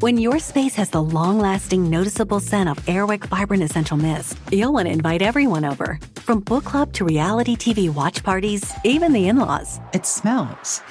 When 0.00 0.18
your 0.18 0.38
space 0.38 0.74
has 0.76 0.90
the 0.90 1.02
long 1.02 1.38
lasting, 1.38 1.88
noticeable 1.88 2.40
scent 2.40 2.68
of 2.68 2.78
Airwick 2.86 3.24
Vibrant 3.26 3.62
Essential 3.62 3.96
Mist, 3.96 4.38
you'll 4.50 4.72
want 4.72 4.86
to 4.86 4.92
invite 4.92 5.22
everyone 5.22 5.64
over. 5.64 5.98
From 6.16 6.40
book 6.40 6.64
club 6.64 6.92
to 6.94 7.04
reality 7.04 7.56
TV 7.56 7.92
watch 7.92 8.22
parties, 8.22 8.72
even 8.84 9.12
the 9.12 9.28
in 9.28 9.38
laws. 9.38 9.80
It 9.92 10.06
smells 10.06 10.82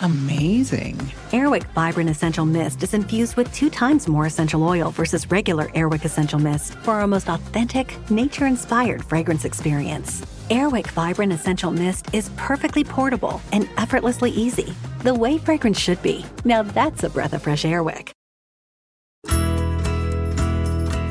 amazing. 0.00 0.96
Airwick 1.32 1.64
Vibrant 1.74 2.10
Essential 2.10 2.46
Mist 2.46 2.82
is 2.82 2.94
infused 2.94 3.36
with 3.36 3.52
two 3.52 3.70
times 3.70 4.08
more 4.08 4.26
essential 4.26 4.62
oil 4.64 4.90
versus 4.90 5.30
regular 5.30 5.66
Airwick 5.68 6.04
Essential 6.04 6.38
Mist 6.38 6.74
for 6.74 6.94
our 6.94 7.06
most 7.06 7.28
authentic, 7.28 7.94
nature 8.10 8.46
inspired 8.46 9.04
fragrance 9.04 9.44
experience. 9.44 10.20
Airwick 10.48 10.88
Vibrant 10.88 11.32
Essential 11.32 11.70
Mist 11.70 12.06
is 12.12 12.30
perfectly 12.36 12.84
portable 12.84 13.40
and 13.52 13.68
effortlessly 13.76 14.30
easy, 14.30 14.74
the 15.02 15.14
way 15.14 15.38
fragrance 15.38 15.78
should 15.78 16.02
be. 16.02 16.24
Now 16.44 16.62
that's 16.62 17.04
a 17.04 17.10
breath 17.10 17.32
of 17.32 17.42
fresh 17.42 17.64
Airwick. 17.64 18.12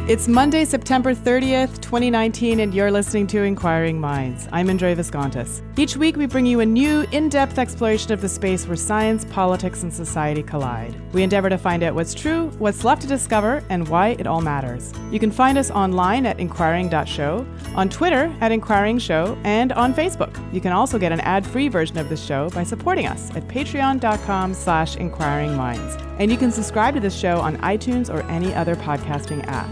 It's 0.09 0.27
Monday, 0.27 0.65
September 0.65 1.13
30th, 1.13 1.81
2019, 1.81 2.61
and 2.61 2.73
you're 2.73 2.89
listening 2.89 3.27
to 3.27 3.43
Inquiring 3.43 4.01
Minds. 4.01 4.49
I'm 4.51 4.67
Indre 4.67 4.95
Viskontas. 4.95 5.61
Each 5.77 5.95
week, 5.95 6.15
we 6.15 6.25
bring 6.25 6.47
you 6.47 6.61
a 6.61 6.65
new, 6.65 7.05
in 7.11 7.29
depth 7.29 7.59
exploration 7.59 8.11
of 8.11 8.19
the 8.19 8.27
space 8.27 8.65
where 8.65 8.75
science, 8.75 9.23
politics, 9.25 9.83
and 9.83 9.93
society 9.93 10.41
collide. 10.41 10.99
We 11.13 11.21
endeavor 11.21 11.47
to 11.51 11.59
find 11.59 11.83
out 11.83 11.93
what's 11.93 12.15
true, 12.15 12.49
what's 12.57 12.83
left 12.83 13.03
to 13.03 13.07
discover, 13.07 13.63
and 13.69 13.87
why 13.87 14.15
it 14.17 14.25
all 14.25 14.41
matters. 14.41 14.91
You 15.11 15.19
can 15.19 15.29
find 15.29 15.59
us 15.59 15.69
online 15.69 16.25
at 16.25 16.39
inquiring.show, 16.39 17.45
on 17.75 17.89
Twitter 17.89 18.35
at 18.41 18.51
Inquiring 18.51 18.97
Show, 18.97 19.37
and 19.43 19.73
on 19.73 19.93
Facebook. 19.93 20.35
You 20.51 20.59
can 20.59 20.71
also 20.71 20.97
get 20.97 21.11
an 21.11 21.19
ad-free 21.19 21.67
version 21.67 21.99
of 21.99 22.09
the 22.09 22.17
show 22.17 22.49
by 22.49 22.63
supporting 22.63 23.05
us 23.05 23.29
at 23.35 23.47
patreon.com 23.47 24.55
slash 24.55 24.95
inquiringminds. 24.95 26.03
And 26.17 26.31
you 26.31 26.37
can 26.37 26.51
subscribe 26.51 26.95
to 26.95 26.99
this 26.99 27.15
show 27.15 27.39
on 27.39 27.57
iTunes 27.57 28.11
or 28.11 28.23
any 28.23 28.55
other 28.55 28.75
podcasting 28.75 29.45
app. 29.45 29.69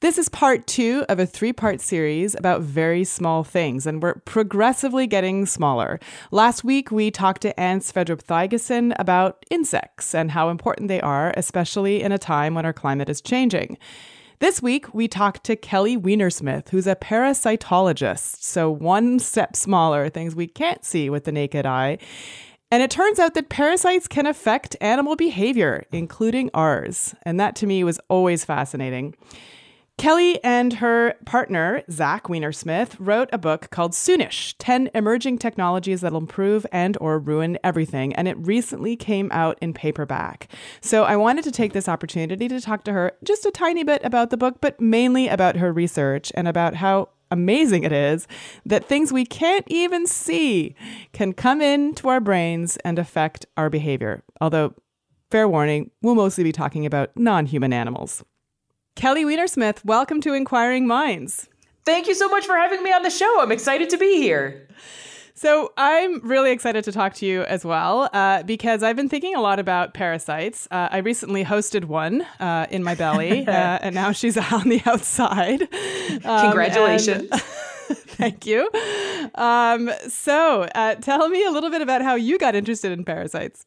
This 0.00 0.16
is 0.16 0.30
part 0.30 0.66
two 0.66 1.04
of 1.10 1.18
a 1.18 1.26
three 1.26 1.52
part 1.52 1.82
series 1.82 2.34
about 2.34 2.62
very 2.62 3.04
small 3.04 3.44
things, 3.44 3.86
and 3.86 4.02
we're 4.02 4.14
progressively 4.20 5.06
getting 5.06 5.44
smaller. 5.44 6.00
Last 6.30 6.64
week, 6.64 6.90
we 6.90 7.10
talked 7.10 7.42
to 7.42 7.60
Anne 7.60 7.80
Sverdrup 7.80 8.22
Thygesen 8.24 8.94
about 8.98 9.44
insects 9.50 10.14
and 10.14 10.30
how 10.30 10.48
important 10.48 10.88
they 10.88 11.02
are, 11.02 11.34
especially 11.36 12.02
in 12.02 12.12
a 12.12 12.18
time 12.18 12.54
when 12.54 12.64
our 12.64 12.72
climate 12.72 13.10
is 13.10 13.20
changing. 13.20 13.76
This 14.38 14.62
week, 14.62 14.94
we 14.94 15.06
talked 15.06 15.44
to 15.44 15.54
Kelly 15.54 15.98
Weinersmith, 15.98 16.70
who's 16.70 16.86
a 16.86 16.96
parasitologist, 16.96 18.42
so 18.42 18.70
one 18.70 19.18
step 19.18 19.54
smaller, 19.54 20.08
things 20.08 20.34
we 20.34 20.46
can't 20.46 20.82
see 20.82 21.10
with 21.10 21.24
the 21.24 21.32
naked 21.32 21.66
eye. 21.66 21.98
And 22.70 22.82
it 22.82 22.90
turns 22.90 23.18
out 23.18 23.34
that 23.34 23.50
parasites 23.50 24.08
can 24.08 24.24
affect 24.24 24.76
animal 24.80 25.14
behavior, 25.14 25.84
including 25.92 26.48
ours. 26.54 27.14
And 27.24 27.38
that 27.38 27.54
to 27.56 27.66
me 27.66 27.84
was 27.84 28.00
always 28.08 28.46
fascinating. 28.46 29.14
Kelly 30.00 30.42
and 30.42 30.72
her 30.72 31.12
partner, 31.26 31.82
Zach 31.90 32.22
Weinersmith, 32.24 32.96
wrote 32.98 33.28
a 33.34 33.38
book 33.38 33.68
called 33.68 33.92
Soonish 33.92 34.54
10 34.56 34.88
Emerging 34.94 35.36
Technologies 35.36 36.00
That'll 36.00 36.16
Improve 36.16 36.64
and 36.72 36.96
or 37.02 37.18
Ruin 37.18 37.58
Everything, 37.62 38.14
and 38.14 38.26
it 38.26 38.38
recently 38.38 38.96
came 38.96 39.30
out 39.30 39.58
in 39.60 39.74
paperback. 39.74 40.48
So 40.80 41.04
I 41.04 41.16
wanted 41.16 41.44
to 41.44 41.50
take 41.50 41.74
this 41.74 41.86
opportunity 41.86 42.48
to 42.48 42.62
talk 42.62 42.82
to 42.84 42.94
her 42.94 43.12
just 43.22 43.44
a 43.44 43.50
tiny 43.50 43.84
bit 43.84 44.02
about 44.02 44.30
the 44.30 44.38
book, 44.38 44.56
but 44.62 44.80
mainly 44.80 45.28
about 45.28 45.56
her 45.56 45.70
research 45.70 46.32
and 46.34 46.48
about 46.48 46.76
how 46.76 47.10
amazing 47.30 47.84
it 47.84 47.92
is 47.92 48.26
that 48.64 48.86
things 48.86 49.12
we 49.12 49.26
can't 49.26 49.66
even 49.68 50.06
see 50.06 50.74
can 51.12 51.34
come 51.34 51.60
into 51.60 52.08
our 52.08 52.20
brains 52.20 52.78
and 52.86 52.98
affect 52.98 53.44
our 53.58 53.68
behavior. 53.68 54.22
Although, 54.40 54.72
fair 55.30 55.46
warning, 55.46 55.90
we'll 56.00 56.14
mostly 56.14 56.42
be 56.42 56.52
talking 56.52 56.86
about 56.86 57.14
non 57.18 57.44
human 57.44 57.74
animals. 57.74 58.24
Kelly 58.96 59.24
Weinersmith, 59.24 59.84
welcome 59.84 60.20
to 60.22 60.34
Inquiring 60.34 60.86
Minds. 60.86 61.48
Thank 61.86 62.06
you 62.06 62.14
so 62.14 62.28
much 62.28 62.44
for 62.46 62.56
having 62.56 62.82
me 62.82 62.92
on 62.92 63.02
the 63.02 63.10
show. 63.10 63.40
I'm 63.40 63.52
excited 63.52 63.88
to 63.90 63.96
be 63.98 64.16
here. 64.20 64.68
So, 65.34 65.72
I'm 65.78 66.20
really 66.20 66.50
excited 66.50 66.84
to 66.84 66.92
talk 66.92 67.14
to 67.14 67.26
you 67.26 67.42
as 67.44 67.64
well 67.64 68.10
uh, 68.12 68.42
because 68.42 68.82
I've 68.82 68.96
been 68.96 69.08
thinking 69.08 69.34
a 69.34 69.40
lot 69.40 69.58
about 69.58 69.94
parasites. 69.94 70.68
Uh, 70.70 70.88
I 70.90 70.98
recently 70.98 71.44
hosted 71.44 71.86
one 71.86 72.26
uh, 72.40 72.66
in 72.70 72.82
my 72.84 72.94
belly, 72.94 73.46
uh, 73.48 73.50
and 73.80 73.94
now 73.94 74.12
she's 74.12 74.36
on 74.52 74.68
the 74.68 74.82
outside. 74.84 75.62
Um, 76.24 76.42
Congratulations. 76.42 77.28
And- 77.30 77.40
Thank 77.92 78.44
you. 78.46 78.68
Um, 79.34 79.90
so, 80.08 80.62
uh, 80.74 80.96
tell 80.96 81.28
me 81.30 81.42
a 81.46 81.50
little 81.50 81.70
bit 81.70 81.80
about 81.80 82.02
how 82.02 82.16
you 82.16 82.36
got 82.38 82.54
interested 82.54 82.92
in 82.92 83.04
parasites. 83.04 83.64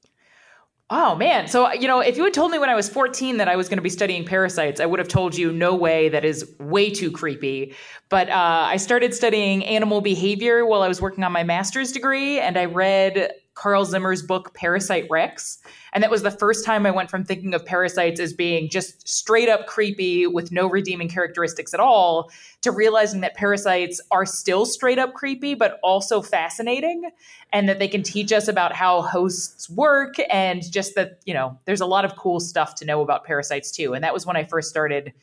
Oh 0.90 1.16
man. 1.16 1.48
So, 1.48 1.72
you 1.72 1.88
know, 1.88 2.02
if 2.02 2.18
you 2.18 2.24
had 2.24 2.34
told 2.34 2.52
me 2.52 2.60
when 2.60 2.70
I 2.70 2.76
was 2.76 2.90
14 2.90 3.38
that 3.38 3.48
I 3.48 3.56
was 3.56 3.68
going 3.68 3.78
to 3.78 3.84
be 3.84 3.90
studying 3.90 4.26
parasites, 4.26 4.80
I 4.80 4.86
would 4.86 5.00
have 5.00 5.08
told 5.08 5.36
you 5.36 5.52
no 5.52 5.74
way 5.74 6.10
that 6.10 6.26
is 6.26 6.54
way 6.60 6.90
too 6.92 7.10
creepy. 7.12 7.74
But 8.10 8.30
uh, 8.30 8.66
I 8.68 8.78
started 8.78 9.14
studying 9.14 9.66
animal 9.66 10.02
behavior 10.02 10.66
while 10.66 10.82
I 10.82 10.88
was 10.88 11.02
working 11.02 11.24
on 11.24 11.32
my 11.32 11.44
master's 11.44 11.92
degree, 11.92 12.40
and 12.40 12.58
I 12.58 12.66
read 12.66 13.32
Carl 13.56 13.86
Zimmer's 13.86 14.22
book 14.22 14.54
Parasite 14.54 15.06
Rex. 15.10 15.60
And 15.94 16.04
that 16.04 16.12
was 16.12 16.24
the 16.24 16.32
first 16.32 16.66
time 16.66 16.86
I 16.86 16.92
went 16.92 17.10
from 17.10 17.24
thinking 17.24 17.54
of 17.54 17.66
parasites 17.66 18.20
as 18.20 18.34
being 18.34 18.70
just 18.70 19.08
straight 19.08 19.50
up 19.50 19.68
creepy 19.68 20.26
with 20.28 20.52
no 20.52 20.68
redeeming 20.68 21.10
characteristics 21.10 21.74
at 21.74 21.80
all 21.80 22.32
to 22.62 22.72
realizing 22.72 23.22
that 23.22 23.36
parasites 23.36 24.02
are 24.12 24.26
still 24.26 24.66
straight 24.66 25.00
up 25.00 25.14
creepy, 25.14 25.54
but 25.54 25.80
also 25.84 26.22
fascinating. 26.22 27.10
And 27.52 27.70
that 27.70 27.80
they 27.80 27.88
can 27.88 28.04
teach 28.04 28.32
us 28.32 28.48
about 28.48 28.74
how 28.74 29.02
hosts 29.02 29.70
work 29.70 30.16
and 30.30 30.70
just 30.72 30.96
that, 30.96 31.20
you 31.26 31.34
know, 31.34 31.60
there's 31.66 31.82
a 31.82 31.86
lot 31.86 32.06
of 32.06 32.16
cool 32.16 32.40
stuff 32.40 32.76
to 32.76 32.86
know 32.86 33.02
about 33.02 33.24
parasites 33.24 33.72
too. 33.72 33.94
And 33.94 34.04
that 34.04 34.14
was 34.14 34.26
when 34.26 34.36
I 34.36 34.44
first 34.44 34.70
started 34.70 35.14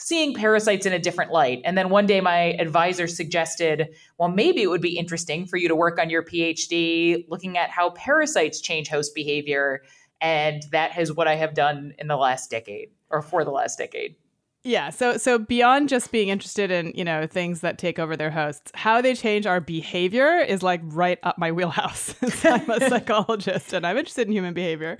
seeing 0.00 0.34
parasites 0.34 0.86
in 0.86 0.94
a 0.94 0.98
different 0.98 1.30
light. 1.30 1.60
And 1.64 1.76
then 1.76 1.90
one 1.90 2.06
day 2.06 2.22
my 2.22 2.54
advisor 2.58 3.06
suggested, 3.06 3.94
well, 4.18 4.30
maybe 4.30 4.62
it 4.62 4.68
would 4.68 4.80
be 4.80 4.96
interesting 4.96 5.46
for 5.46 5.58
you 5.58 5.68
to 5.68 5.76
work 5.76 5.98
on 6.00 6.08
your 6.08 6.24
PhD 6.24 7.26
looking 7.28 7.58
at 7.58 7.68
how 7.68 7.90
parasites 7.90 8.62
change 8.62 8.88
host 8.88 9.14
behavior. 9.14 9.82
And 10.20 10.62
that 10.72 10.98
is 10.98 11.12
what 11.12 11.28
I 11.28 11.36
have 11.36 11.54
done 11.54 11.92
in 11.98 12.08
the 12.08 12.16
last 12.16 12.50
decade 12.50 12.88
or 13.10 13.20
for 13.20 13.44
the 13.44 13.50
last 13.50 13.76
decade. 13.76 14.16
Yeah, 14.62 14.90
so 14.90 15.16
so 15.16 15.38
beyond 15.38 15.88
just 15.88 16.12
being 16.12 16.28
interested 16.28 16.70
in, 16.70 16.92
you 16.94 17.02
know, 17.02 17.26
things 17.26 17.62
that 17.62 17.78
take 17.78 17.98
over 17.98 18.14
their 18.14 18.30
hosts, 18.30 18.70
how 18.74 19.00
they 19.00 19.14
change 19.14 19.46
our 19.46 19.58
behavior 19.58 20.36
is 20.36 20.62
like 20.62 20.82
right 20.84 21.18
up 21.22 21.38
my 21.38 21.50
wheelhouse. 21.50 22.14
I'm 22.44 22.68
a 22.68 22.78
psychologist 22.90 23.72
and 23.72 23.86
I'm 23.86 23.96
interested 23.96 24.26
in 24.26 24.34
human 24.34 24.52
behavior, 24.52 24.98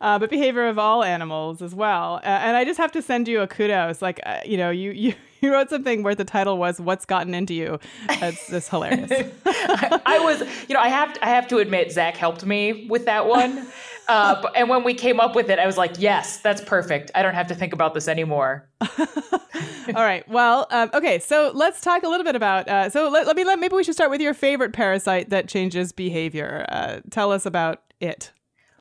uh, 0.00 0.18
but 0.18 0.28
behavior 0.28 0.66
of 0.66 0.76
all 0.80 1.04
animals 1.04 1.62
as 1.62 1.72
well. 1.72 2.16
Uh, 2.16 2.26
and 2.26 2.56
I 2.56 2.64
just 2.64 2.78
have 2.78 2.90
to 2.92 3.02
send 3.02 3.28
you 3.28 3.42
a 3.42 3.46
kudos. 3.46 4.02
Like, 4.02 4.18
uh, 4.26 4.40
you 4.44 4.56
know, 4.56 4.70
you 4.70 4.90
you 4.90 5.14
you 5.40 5.52
wrote 5.52 5.70
something 5.70 6.02
where 6.02 6.14
the 6.14 6.24
title 6.24 6.58
was 6.58 6.80
"What's 6.80 7.04
Gotten 7.04 7.34
Into 7.34 7.54
You." 7.54 7.78
That's 8.20 8.48
just 8.48 8.68
hilarious. 8.68 9.10
I, 9.46 10.00
I, 10.06 10.18
was, 10.20 10.40
you 10.68 10.74
know, 10.74 10.80
I 10.80 10.88
have 10.88 11.14
to, 11.14 11.24
I 11.24 11.28
have 11.28 11.48
to 11.48 11.58
admit, 11.58 11.92
Zach 11.92 12.16
helped 12.16 12.44
me 12.44 12.86
with 12.88 13.04
that 13.06 13.26
one. 13.26 13.66
Uh, 14.08 14.40
and 14.54 14.68
when 14.68 14.84
we 14.84 14.94
came 14.94 15.18
up 15.18 15.34
with 15.34 15.50
it, 15.50 15.58
I 15.58 15.66
was 15.66 15.76
like, 15.76 15.94
"Yes, 15.98 16.36
that's 16.36 16.60
perfect. 16.60 17.10
I 17.16 17.22
don't 17.22 17.34
have 17.34 17.48
to 17.48 17.56
think 17.56 17.72
about 17.72 17.92
this 17.92 18.06
anymore." 18.06 18.68
All 18.80 20.04
right. 20.04 20.22
Well, 20.28 20.68
um, 20.70 20.90
okay. 20.94 21.18
So 21.18 21.50
let's 21.54 21.80
talk 21.80 22.04
a 22.04 22.08
little 22.08 22.22
bit 22.22 22.36
about. 22.36 22.68
Uh, 22.68 22.88
so 22.88 23.08
let, 23.08 23.26
let 23.26 23.34
me 23.34 23.42
let 23.42 23.58
maybe 23.58 23.74
we 23.74 23.82
should 23.82 23.94
start 23.94 24.10
with 24.10 24.20
your 24.20 24.32
favorite 24.32 24.72
parasite 24.72 25.30
that 25.30 25.48
changes 25.48 25.90
behavior. 25.90 26.66
Uh, 26.68 27.00
tell 27.10 27.32
us 27.32 27.46
about 27.46 27.82
it. 27.98 28.30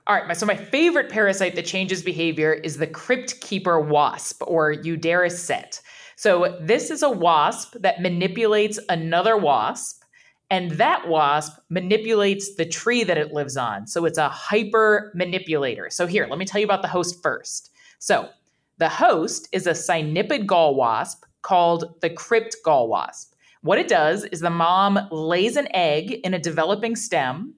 All 0.08 0.16
right, 0.16 0.38
so 0.38 0.46
my 0.46 0.56
favorite 0.56 1.10
parasite 1.10 1.56
that 1.56 1.66
changes 1.66 2.04
behavior 2.04 2.54
is 2.54 2.78
the 2.78 2.86
crypt 2.86 3.42
keeper 3.42 3.80
wasp 3.80 4.44
or 4.46 4.72
Euderus 4.72 5.32
set. 5.32 5.82
So 6.16 6.58
this 6.62 6.92
is 6.92 7.04
a 7.04 7.10
wasp 7.10 7.76
that 7.80 8.02
manipulates 8.02 8.80
another 8.90 9.38
wasp, 9.38 10.04
and 10.50 10.72
that 10.72 11.08
wasp 11.08 11.58
manipulates 11.70 12.56
the 12.56 12.66
tree 12.66 13.04
that 13.04 13.18
it 13.18 13.34
lives 13.34 13.58
on. 13.58 13.88
So 13.88 14.06
it's 14.06 14.18
a 14.18 14.30
hyper 14.30 15.12
manipulator. 15.16 15.90
So 15.90 16.08
here, 16.08 16.28
let 16.30 16.40
me 16.40 16.46
tell 16.46 16.62
you 16.62 16.66
about 16.66 16.82
the 16.84 16.88
host 16.88 17.22
first. 17.22 17.72
So 18.00 18.30
the 18.78 18.90
host 18.90 19.50
is 19.52 19.68
a 19.68 19.72
cynipid 19.72 20.46
gall 20.46 20.76
wasp 20.76 21.26
called 21.42 22.00
the 22.02 22.10
crypt 22.10 22.56
gall 22.64 22.88
wasp. 22.88 23.34
What 23.62 23.80
it 23.80 23.88
does 23.88 24.26
is 24.26 24.42
the 24.42 24.50
mom 24.50 25.00
lays 25.12 25.56
an 25.56 25.68
egg 25.74 26.12
in 26.24 26.34
a 26.34 26.40
developing 26.40 26.96
stem 26.96 27.56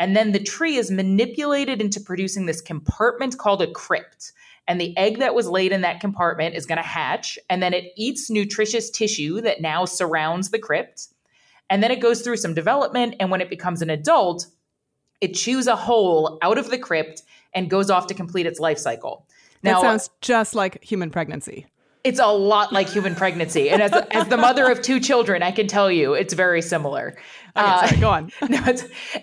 And 0.00 0.16
then 0.16 0.32
the 0.32 0.42
tree 0.42 0.76
is 0.76 0.90
manipulated 0.90 1.82
into 1.82 2.00
producing 2.00 2.46
this 2.46 2.62
compartment 2.62 3.36
called 3.36 3.60
a 3.60 3.70
crypt. 3.70 4.32
And 4.70 4.80
the 4.80 4.96
egg 4.96 5.18
that 5.18 5.34
was 5.34 5.48
laid 5.48 5.72
in 5.72 5.80
that 5.80 5.98
compartment 5.98 6.54
is 6.54 6.64
going 6.64 6.76
to 6.76 6.86
hatch, 6.86 7.40
and 7.48 7.60
then 7.60 7.74
it 7.74 7.86
eats 7.96 8.30
nutritious 8.30 8.88
tissue 8.88 9.40
that 9.40 9.60
now 9.60 9.84
surrounds 9.84 10.50
the 10.50 10.60
crypt. 10.60 11.08
And 11.68 11.82
then 11.82 11.90
it 11.90 11.98
goes 11.98 12.22
through 12.22 12.36
some 12.36 12.54
development. 12.54 13.16
And 13.18 13.32
when 13.32 13.40
it 13.40 13.50
becomes 13.50 13.82
an 13.82 13.90
adult, 13.90 14.46
it 15.20 15.34
chews 15.34 15.66
a 15.66 15.74
hole 15.74 16.38
out 16.40 16.56
of 16.56 16.70
the 16.70 16.78
crypt 16.78 17.22
and 17.52 17.68
goes 17.68 17.90
off 17.90 18.06
to 18.06 18.14
complete 18.14 18.46
its 18.46 18.60
life 18.60 18.78
cycle. 18.78 19.26
Now, 19.64 19.82
that 19.82 19.88
sounds 19.88 20.10
just 20.20 20.54
like 20.54 20.80
human 20.84 21.10
pregnancy. 21.10 21.66
It's 22.04 22.20
a 22.20 22.28
lot 22.28 22.72
like 22.72 22.88
human 22.88 23.16
pregnancy. 23.16 23.70
And 23.70 23.82
as, 23.82 23.92
as 24.12 24.28
the 24.28 24.36
mother 24.36 24.70
of 24.70 24.82
two 24.82 25.00
children, 25.00 25.42
I 25.42 25.50
can 25.50 25.66
tell 25.66 25.90
you 25.90 26.14
it's 26.14 26.32
very 26.32 26.62
similar. 26.62 27.18
Okay, 27.56 27.66
uh, 27.66 27.86
sorry, 27.88 28.00
go 28.00 28.08
on. 28.08 28.30
no, 28.48 28.74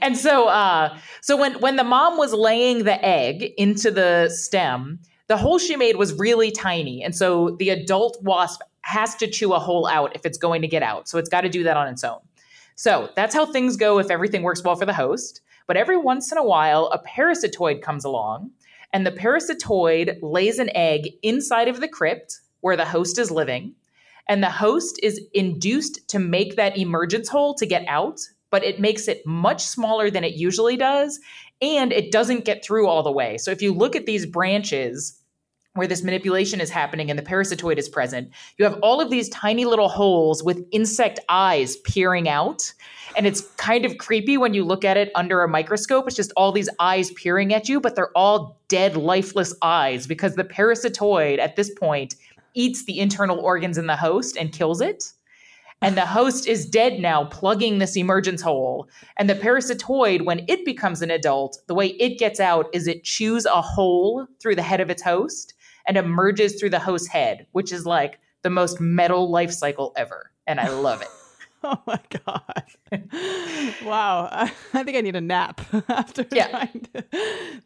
and 0.02 0.18
so, 0.18 0.50
uh, 0.50 0.98
so 1.22 1.38
when, 1.38 1.58
when 1.62 1.78
the 1.78 1.86
mom 1.86 2.18
was 2.18 2.34
laying 2.34 2.84
the 2.84 3.04
egg 3.04 3.54
into 3.58 3.92
the 3.92 4.28
stem, 4.28 5.00
the 5.28 5.38
hole 5.38 5.60
she 5.60 5.76
made 5.76 5.98
was 5.98 6.14
really 6.14 6.52
tiny. 6.52 7.04
And 7.04 7.16
so 7.16 7.56
the 7.60 7.70
adult 7.70 8.18
wasp 8.22 8.62
has 8.82 9.16
to 9.16 9.28
chew 9.28 9.54
a 9.54 9.60
hole 9.60 9.88
out 9.88 10.16
if 10.16 10.26
it's 10.26 10.38
going 10.38 10.62
to 10.62 10.68
get 10.68 10.84
out. 10.84 11.08
So 11.08 11.18
it's 11.18 11.30
got 11.30 11.42
to 11.42 11.50
do 11.50 11.64
that 11.64 11.78
on 11.78 11.88
its 11.88 12.04
own. 12.04 12.20
So 12.76 13.10
that's 13.16 13.36
how 13.36 13.46
things 13.46 13.76
go 13.76 14.00
if 14.00 14.10
everything 14.10 14.44
works 14.44 14.64
well 14.64 14.76
for 14.76 14.86
the 14.86 14.94
host. 14.94 15.42
But 15.68 15.76
every 15.76 15.98
once 15.98 16.32
in 16.32 16.38
a 16.38 16.46
while, 16.46 16.86
a 16.88 17.00
parasitoid 17.00 17.82
comes 17.82 18.06
along, 18.06 18.52
and 18.94 19.06
the 19.06 19.12
parasitoid 19.12 20.20
lays 20.22 20.60
an 20.60 20.70
egg 20.74 21.10
inside 21.22 21.68
of 21.68 21.82
the 21.82 21.90
crypt 21.90 22.40
where 22.62 22.78
the 22.78 22.86
host 22.86 23.20
is 23.20 23.30
living. 23.30 23.76
And 24.30 24.42
the 24.42 24.50
host 24.50 25.00
is 25.04 25.20
induced 25.34 26.08
to 26.10 26.20
make 26.20 26.56
that 26.56 26.78
emergence 26.78 27.28
hole 27.28 27.54
to 27.56 27.66
get 27.66 27.84
out, 27.88 28.22
but 28.50 28.64
it 28.64 28.80
makes 28.80 29.08
it 29.08 29.26
much 29.26 29.64
smaller 29.64 30.10
than 30.10 30.24
it 30.24 30.36
usually 30.36 30.78
does. 30.78 31.20
And 31.62 31.92
it 31.92 32.12
doesn't 32.12 32.46
get 32.46 32.64
through 32.64 32.88
all 32.88 33.04
the 33.04 33.12
way. 33.12 33.38
So 33.38 33.52
if 33.52 33.62
you 33.62 33.74
look 33.74 33.96
at 33.96 34.06
these 34.06 34.26
branches, 34.26 35.22
where 35.78 35.88
this 35.88 36.04
manipulation 36.04 36.60
is 36.60 36.70
happening 36.70 37.10
and 37.10 37.18
the 37.18 37.24
parasitoid 37.24 37.78
is 37.78 37.88
present, 37.88 38.32
you 38.58 38.66
have 38.66 38.80
all 38.82 39.00
of 39.00 39.10
these 39.10 39.30
tiny 39.30 39.64
little 39.64 39.90
holes 39.90 40.44
with 40.44 40.66
insect 40.72 41.20
eyes 41.30 41.78
peering 41.78 42.28
out. 42.28 42.74
And 43.16 43.26
it's 43.26 43.42
kind 43.58 43.86
of 43.86 43.98
creepy 43.98 44.38
when 44.38 44.54
you 44.54 44.66
look 44.66 44.84
at 44.84 44.98
it 44.98 45.12
under 45.16 45.44
a 45.44 45.48
microscope. 45.48 46.08
It's 46.08 46.16
just 46.16 46.34
all 46.36 46.52
these 46.52 46.70
eyes 46.80 47.12
peering 47.12 47.54
at 47.54 47.70
you, 47.70 47.80
but 47.80 47.96
they're 47.96 48.16
all 48.16 48.60
dead, 48.68 48.98
lifeless 48.98 49.54
eyes 49.62 50.08
because 50.08 50.36
the 50.36 50.44
parasitoid 50.44 51.40
at 51.40 51.56
this 51.56 51.70
point 51.70 52.16
eats 52.54 52.86
the 52.86 53.00
internal 53.00 53.40
organs 53.40 53.78
in 53.78 53.88
the 53.88 53.96
host 53.96 54.36
and 54.36 54.52
kills 54.52 54.82
it. 54.82 55.14
And 55.82 55.96
the 55.96 56.06
host 56.06 56.48
is 56.48 56.66
dead 56.66 57.00
now, 57.00 57.26
plugging 57.26 57.78
this 57.78 57.96
emergence 57.96 58.42
hole. 58.42 58.90
And 59.18 59.30
the 59.30 59.36
parasitoid, 59.36 60.24
when 60.24 60.44
it 60.48 60.66
becomes 60.66 61.02
an 61.02 61.12
adult, 61.12 61.60
the 61.68 61.76
way 61.76 61.88
it 61.88 62.18
gets 62.18 62.40
out 62.40 62.68
is 62.74 62.88
it 62.88 63.04
chews 63.04 63.46
a 63.46 63.62
hole 63.62 64.26
through 64.40 64.56
the 64.56 64.64
head 64.64 64.82
of 64.82 64.90
its 64.90 65.04
host 65.04 65.54
and 65.86 65.96
emerges 65.96 66.60
through 66.60 66.72
the 66.72 66.80
host's 66.80 67.08
head, 67.08 67.46
which 67.52 67.72
is 67.72 67.86
like 67.86 68.20
the 68.42 68.50
most 68.50 68.82
metal 68.82 69.30
life 69.30 69.52
cycle 69.52 69.94
ever. 69.96 70.32
And 70.48 70.60
I 70.60 70.70
love 70.70 71.02
it. 71.04 71.10
oh 71.64 71.80
my 71.86 72.00
God. 72.26 72.64
wow. 73.86 74.30
I, 74.32 74.52
I, 74.74 74.84
think 74.84 74.98
I 74.98 75.02
need 75.02 75.16
a 75.16 75.22
nap 75.22 75.62
after 75.90 76.26
yeah. 76.32 76.48
trying 76.48 76.88
to. 76.94 77.06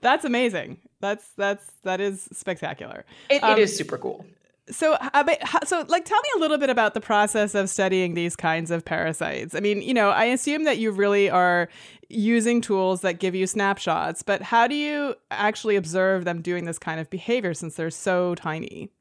That's 0.01 0.25
amazing. 0.25 0.79
That's, 0.99 1.29
that's, 1.37 1.71
that 1.83 2.01
is 2.01 2.27
spectacular. 2.33 3.05
It, 3.29 3.41
um, 3.41 3.53
it 3.53 3.59
is 3.59 3.75
super 3.75 3.97
cool 3.97 4.25
so 4.69 4.93
uh, 4.93 5.35
so 5.65 5.85
like 5.87 6.05
tell 6.05 6.19
me 6.21 6.29
a 6.37 6.39
little 6.39 6.57
bit 6.57 6.69
about 6.69 6.93
the 6.93 7.01
process 7.01 7.55
of 7.55 7.69
studying 7.69 8.13
these 8.13 8.35
kinds 8.35 8.71
of 8.71 8.85
parasites. 8.85 9.55
I 9.55 9.59
mean 9.59 9.81
you 9.81 9.93
know 9.93 10.09
i 10.09 10.25
assume 10.25 10.63
that 10.65 10.77
you 10.77 10.91
really 10.91 11.29
are 11.29 11.67
using 12.09 12.61
tools 12.61 13.01
that 13.01 13.19
give 13.19 13.33
you 13.33 13.47
snapshots 13.47 14.21
but 14.21 14.41
how 14.41 14.67
do 14.67 14.75
you 14.75 15.15
actually 15.31 15.75
observe 15.75 16.25
them 16.25 16.41
doing 16.41 16.65
this 16.65 16.77
kind 16.77 16.99
of 16.99 17.09
behavior 17.09 17.53
since 17.53 17.75
they're 17.75 17.89
so 17.89 18.35
tiny? 18.35 18.91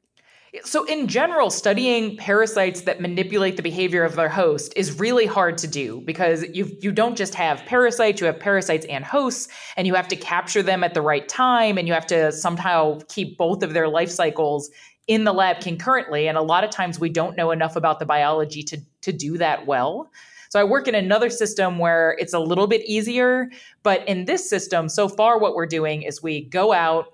So, 0.65 0.83
in 0.83 1.07
general, 1.07 1.49
studying 1.49 2.17
parasites 2.17 2.81
that 2.81 2.99
manipulate 2.99 3.55
the 3.55 3.63
behavior 3.63 4.03
of 4.03 4.15
their 4.15 4.27
host 4.27 4.73
is 4.75 4.99
really 4.99 5.25
hard 5.25 5.57
to 5.59 5.67
do 5.67 6.01
because 6.01 6.43
you 6.53 6.77
you 6.81 6.91
don't 6.91 7.15
just 7.15 7.35
have 7.35 7.65
parasites, 7.65 8.19
you 8.19 8.27
have 8.27 8.37
parasites 8.37 8.85
and 8.87 9.05
hosts, 9.05 9.47
and 9.77 9.87
you 9.87 9.93
have 9.93 10.09
to 10.09 10.17
capture 10.17 10.61
them 10.61 10.83
at 10.83 10.93
the 10.93 11.01
right 11.01 11.29
time, 11.29 11.77
and 11.77 11.87
you 11.87 11.93
have 11.93 12.05
to 12.07 12.33
somehow 12.33 12.99
keep 13.07 13.37
both 13.37 13.63
of 13.63 13.71
their 13.71 13.87
life 13.87 14.09
cycles 14.09 14.69
in 15.11 15.25
the 15.25 15.33
lab 15.33 15.59
concurrently. 15.59 16.29
And 16.29 16.37
a 16.37 16.41
lot 16.41 16.63
of 16.63 16.69
times 16.69 16.97
we 16.97 17.09
don't 17.09 17.35
know 17.35 17.51
enough 17.51 17.75
about 17.75 17.99
the 17.99 18.05
biology 18.05 18.63
to, 18.63 18.79
to 19.01 19.11
do 19.11 19.37
that 19.39 19.67
well. 19.67 20.09
So 20.49 20.57
I 20.57 20.63
work 20.63 20.87
in 20.87 20.95
another 20.95 21.29
system 21.29 21.79
where 21.79 22.15
it's 22.17 22.31
a 22.31 22.39
little 22.39 22.65
bit 22.65 22.81
easier. 22.85 23.49
But 23.83 24.07
in 24.07 24.23
this 24.23 24.49
system, 24.49 24.87
so 24.87 25.09
far, 25.09 25.37
what 25.37 25.53
we're 25.53 25.65
doing 25.65 26.03
is 26.03 26.23
we 26.23 26.45
go 26.45 26.71
out 26.71 27.07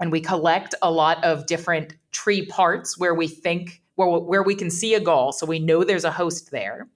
and 0.00 0.10
we 0.10 0.18
collect 0.22 0.74
a 0.80 0.90
lot 0.90 1.22
of 1.22 1.44
different 1.44 1.94
tree 2.10 2.46
parts 2.46 2.98
where 2.98 3.14
we 3.14 3.28
think, 3.28 3.82
where, 3.96 4.08
where 4.18 4.42
we 4.42 4.54
can 4.54 4.70
see 4.70 4.94
a 4.94 5.00
gall. 5.00 5.30
So 5.30 5.44
we 5.44 5.58
know 5.58 5.84
there's 5.84 6.04
a 6.04 6.10
host 6.10 6.52
there. 6.52 6.88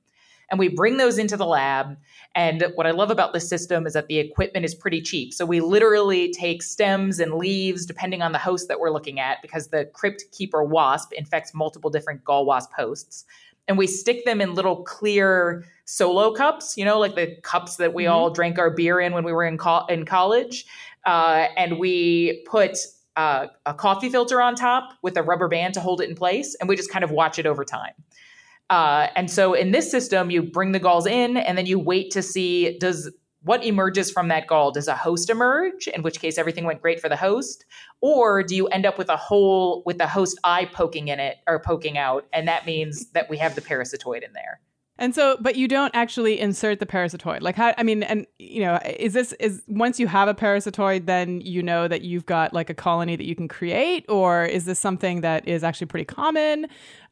And 0.51 0.59
we 0.59 0.69
bring 0.69 0.97
those 0.97 1.19
into 1.19 1.37
the 1.37 1.47
lab 1.47 1.97
and 2.35 2.65
what 2.77 2.87
I 2.87 2.93
love 2.93 3.11
about 3.11 3.33
this 3.33 3.49
system 3.49 3.87
is 3.87 3.95
that 3.95 4.07
the 4.07 4.19
equipment 4.19 4.65
is 4.65 4.75
pretty 4.75 5.03
cheap. 5.03 5.35
So 5.35 5.45
we 5.45 5.61
literally 5.61 6.33
take 6.33 6.63
stems 6.63 7.19
and 7.19 7.35
leaves, 7.35 7.87
depending 7.87 8.23
on 8.23 8.33
the 8.33 8.39
host 8.39 8.69
that 8.69 8.79
we're 8.79 8.93
looking 8.93 9.19
at, 9.19 9.43
because 9.43 9.69
the 9.69 9.87
crypt 9.95 10.25
keeper 10.31 10.63
wasp 10.63 11.13
infects 11.13 11.53
multiple 11.55 11.91
different 11.91 12.25
gall 12.25 12.47
wasp 12.47 12.71
hosts. 12.73 13.25
And 13.67 13.77
we 13.77 13.87
stick 13.87 14.25
them 14.25 14.41
in 14.41 14.55
little 14.55 14.85
clear 14.85 15.65
solo 15.87 16.33
cups, 16.33 16.77
you 16.77 16.85
know, 16.85 16.99
like 16.99 17.17
the 17.17 17.37
cups 17.43 17.77
that 17.77 17.95
we 17.95 18.05
mm-hmm. 18.05 18.13
all 18.13 18.31
drank 18.31 18.59
our 18.59 18.71
beer 18.71 19.01
in 19.01 19.13
when 19.13 19.25
we 19.25 19.33
were 19.33 19.45
in, 19.45 19.59
co- 19.59 19.87
in 19.87 20.05
college. 20.05 20.67
Uh, 21.05 21.47
and 21.57 21.79
we 21.79 22.45
put 22.49 22.79
uh, 23.17 23.49
a 23.67 23.75
coffee 23.75 24.09
filter 24.09 24.41
on 24.41 24.55
top 24.55 24.93
with 25.03 25.17
a 25.17 25.23
rubber 25.23 25.49
band 25.49 25.75
to 25.75 25.81
hold 25.81 26.01
it 26.01 26.09
in 26.09 26.15
place. 26.15 26.55
And 26.61 26.69
we 26.69 26.77
just 26.77 26.91
kind 26.91 27.05
of 27.05 27.11
watch 27.11 27.41
it 27.41 27.47
over 27.47 27.65
time. 27.65 27.93
Uh, 28.71 29.09
and 29.17 29.31
so 29.31 29.53
in 29.53 29.73
this 29.73 29.91
system, 29.91 30.31
you 30.31 30.43
bring 30.43 30.73
the 30.73 30.79
galls 30.79 31.07
in 31.07 31.37
and 31.37 31.59
then 31.59 31.67
you 31.67 31.79
wait 31.79 32.11
to 32.13 32.23
see 32.23 32.79
does 32.79 33.11
what 33.43 33.65
emerges 33.65 34.11
from 34.11 34.29
that 34.29 34.47
gall? 34.47 34.71
Does 34.71 34.87
a 34.87 34.95
host 34.95 35.31
emerge, 35.31 35.89
in 35.89 36.03
which 36.03 36.21
case 36.21 36.39
everything 36.39 36.65
went 36.65 36.83
great 36.83 37.01
for 37.01 37.09
the 37.09 37.17
host? 37.17 37.65
Or 38.01 38.43
do 38.43 38.55
you 38.55 38.67
end 38.69 38.87
up 38.87 38.99
with 38.99 39.09
a 39.09 39.17
hole 39.17 39.83
with 39.87 39.99
the 39.99 40.07
host 40.07 40.39
eye 40.45 40.67
poking 40.67 41.09
in 41.09 41.19
it 41.19 41.39
or 41.47 41.59
poking 41.59 41.97
out? 41.97 42.27
And 42.33 42.47
that 42.49 42.67
means 42.67 43.11
that 43.13 43.31
we 43.31 43.39
have 43.39 43.55
the 43.55 43.63
parasitoid 43.63 44.23
in 44.23 44.33
there. 44.35 44.61
And 44.99 45.15
so, 45.15 45.39
but 45.41 45.57
you 45.57 45.67
don't 45.67 45.95
actually 45.95 46.39
insert 46.39 46.79
the 46.79 46.85
parasitoid. 46.85 47.41
Like 47.41 47.57
how, 47.57 47.73
I 47.79 47.83
mean, 47.83 48.03
and 48.03 48.27
you 48.39 48.61
know, 48.61 48.79
is 48.85 49.15
this, 49.15 49.33
is 49.41 49.63
once 49.67 49.99
you 49.99 50.07
have 50.07 50.29
a 50.29 50.35
parasitoid, 50.35 51.07
then 51.07 51.41
you 51.41 51.63
know 51.63 51.89
that 51.89 52.03
you've 52.03 52.27
got 52.27 52.53
like 52.53 52.69
a 52.69 52.75
colony 52.75 53.17
that 53.17 53.25
you 53.25 53.35
can 53.35 53.49
create? 53.49 54.05
Or 54.11 54.45
is 54.45 54.67
this 54.67 54.79
something 54.79 55.23
that 55.23 55.49
is 55.49 55.65
actually 55.65 55.87
pretty 55.87 56.05
common? 56.05 56.67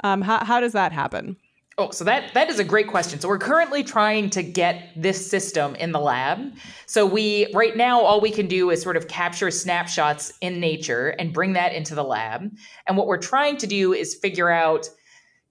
Um, 0.05 0.21
how, 0.21 0.45
how 0.45 0.61
does 0.61 0.73
that 0.75 0.93
happen? 0.93 1.39
Oh, 1.81 1.93
so 1.93 2.03
that 2.03 2.35
that 2.35 2.51
is 2.51 2.59
a 2.59 2.65
great 2.65 2.89
question. 2.89 3.21
So 3.21 3.29
we're 3.29 3.39
currently 3.39 3.85
trying 3.85 4.31
to 4.31 4.43
get 4.43 4.91
this 4.97 5.31
system 5.31 5.77
in 5.77 5.93
the 5.93 6.01
lab. 6.01 6.53
So 6.87 7.07
we 7.07 7.53
right 7.55 7.77
now 7.77 8.01
all 8.01 8.21
we 8.21 8.33
can 8.33 8.49
do 8.49 8.71
is 8.71 8.83
sort 8.83 8.97
of 8.97 9.07
capture 9.07 9.49
snapshots 9.53 10.33
in 10.41 10.59
nature 10.59 11.11
and 11.21 11.33
bring 11.33 11.53
that 11.53 11.73
into 11.73 11.95
the 11.95 12.03
lab. 12.03 12.51
And 12.89 12.97
what 12.97 13.07
we're 13.07 13.17
trying 13.17 13.59
to 13.59 13.69
do 13.69 13.93
is 13.93 14.17
figure 14.17 14.51
out 14.51 14.91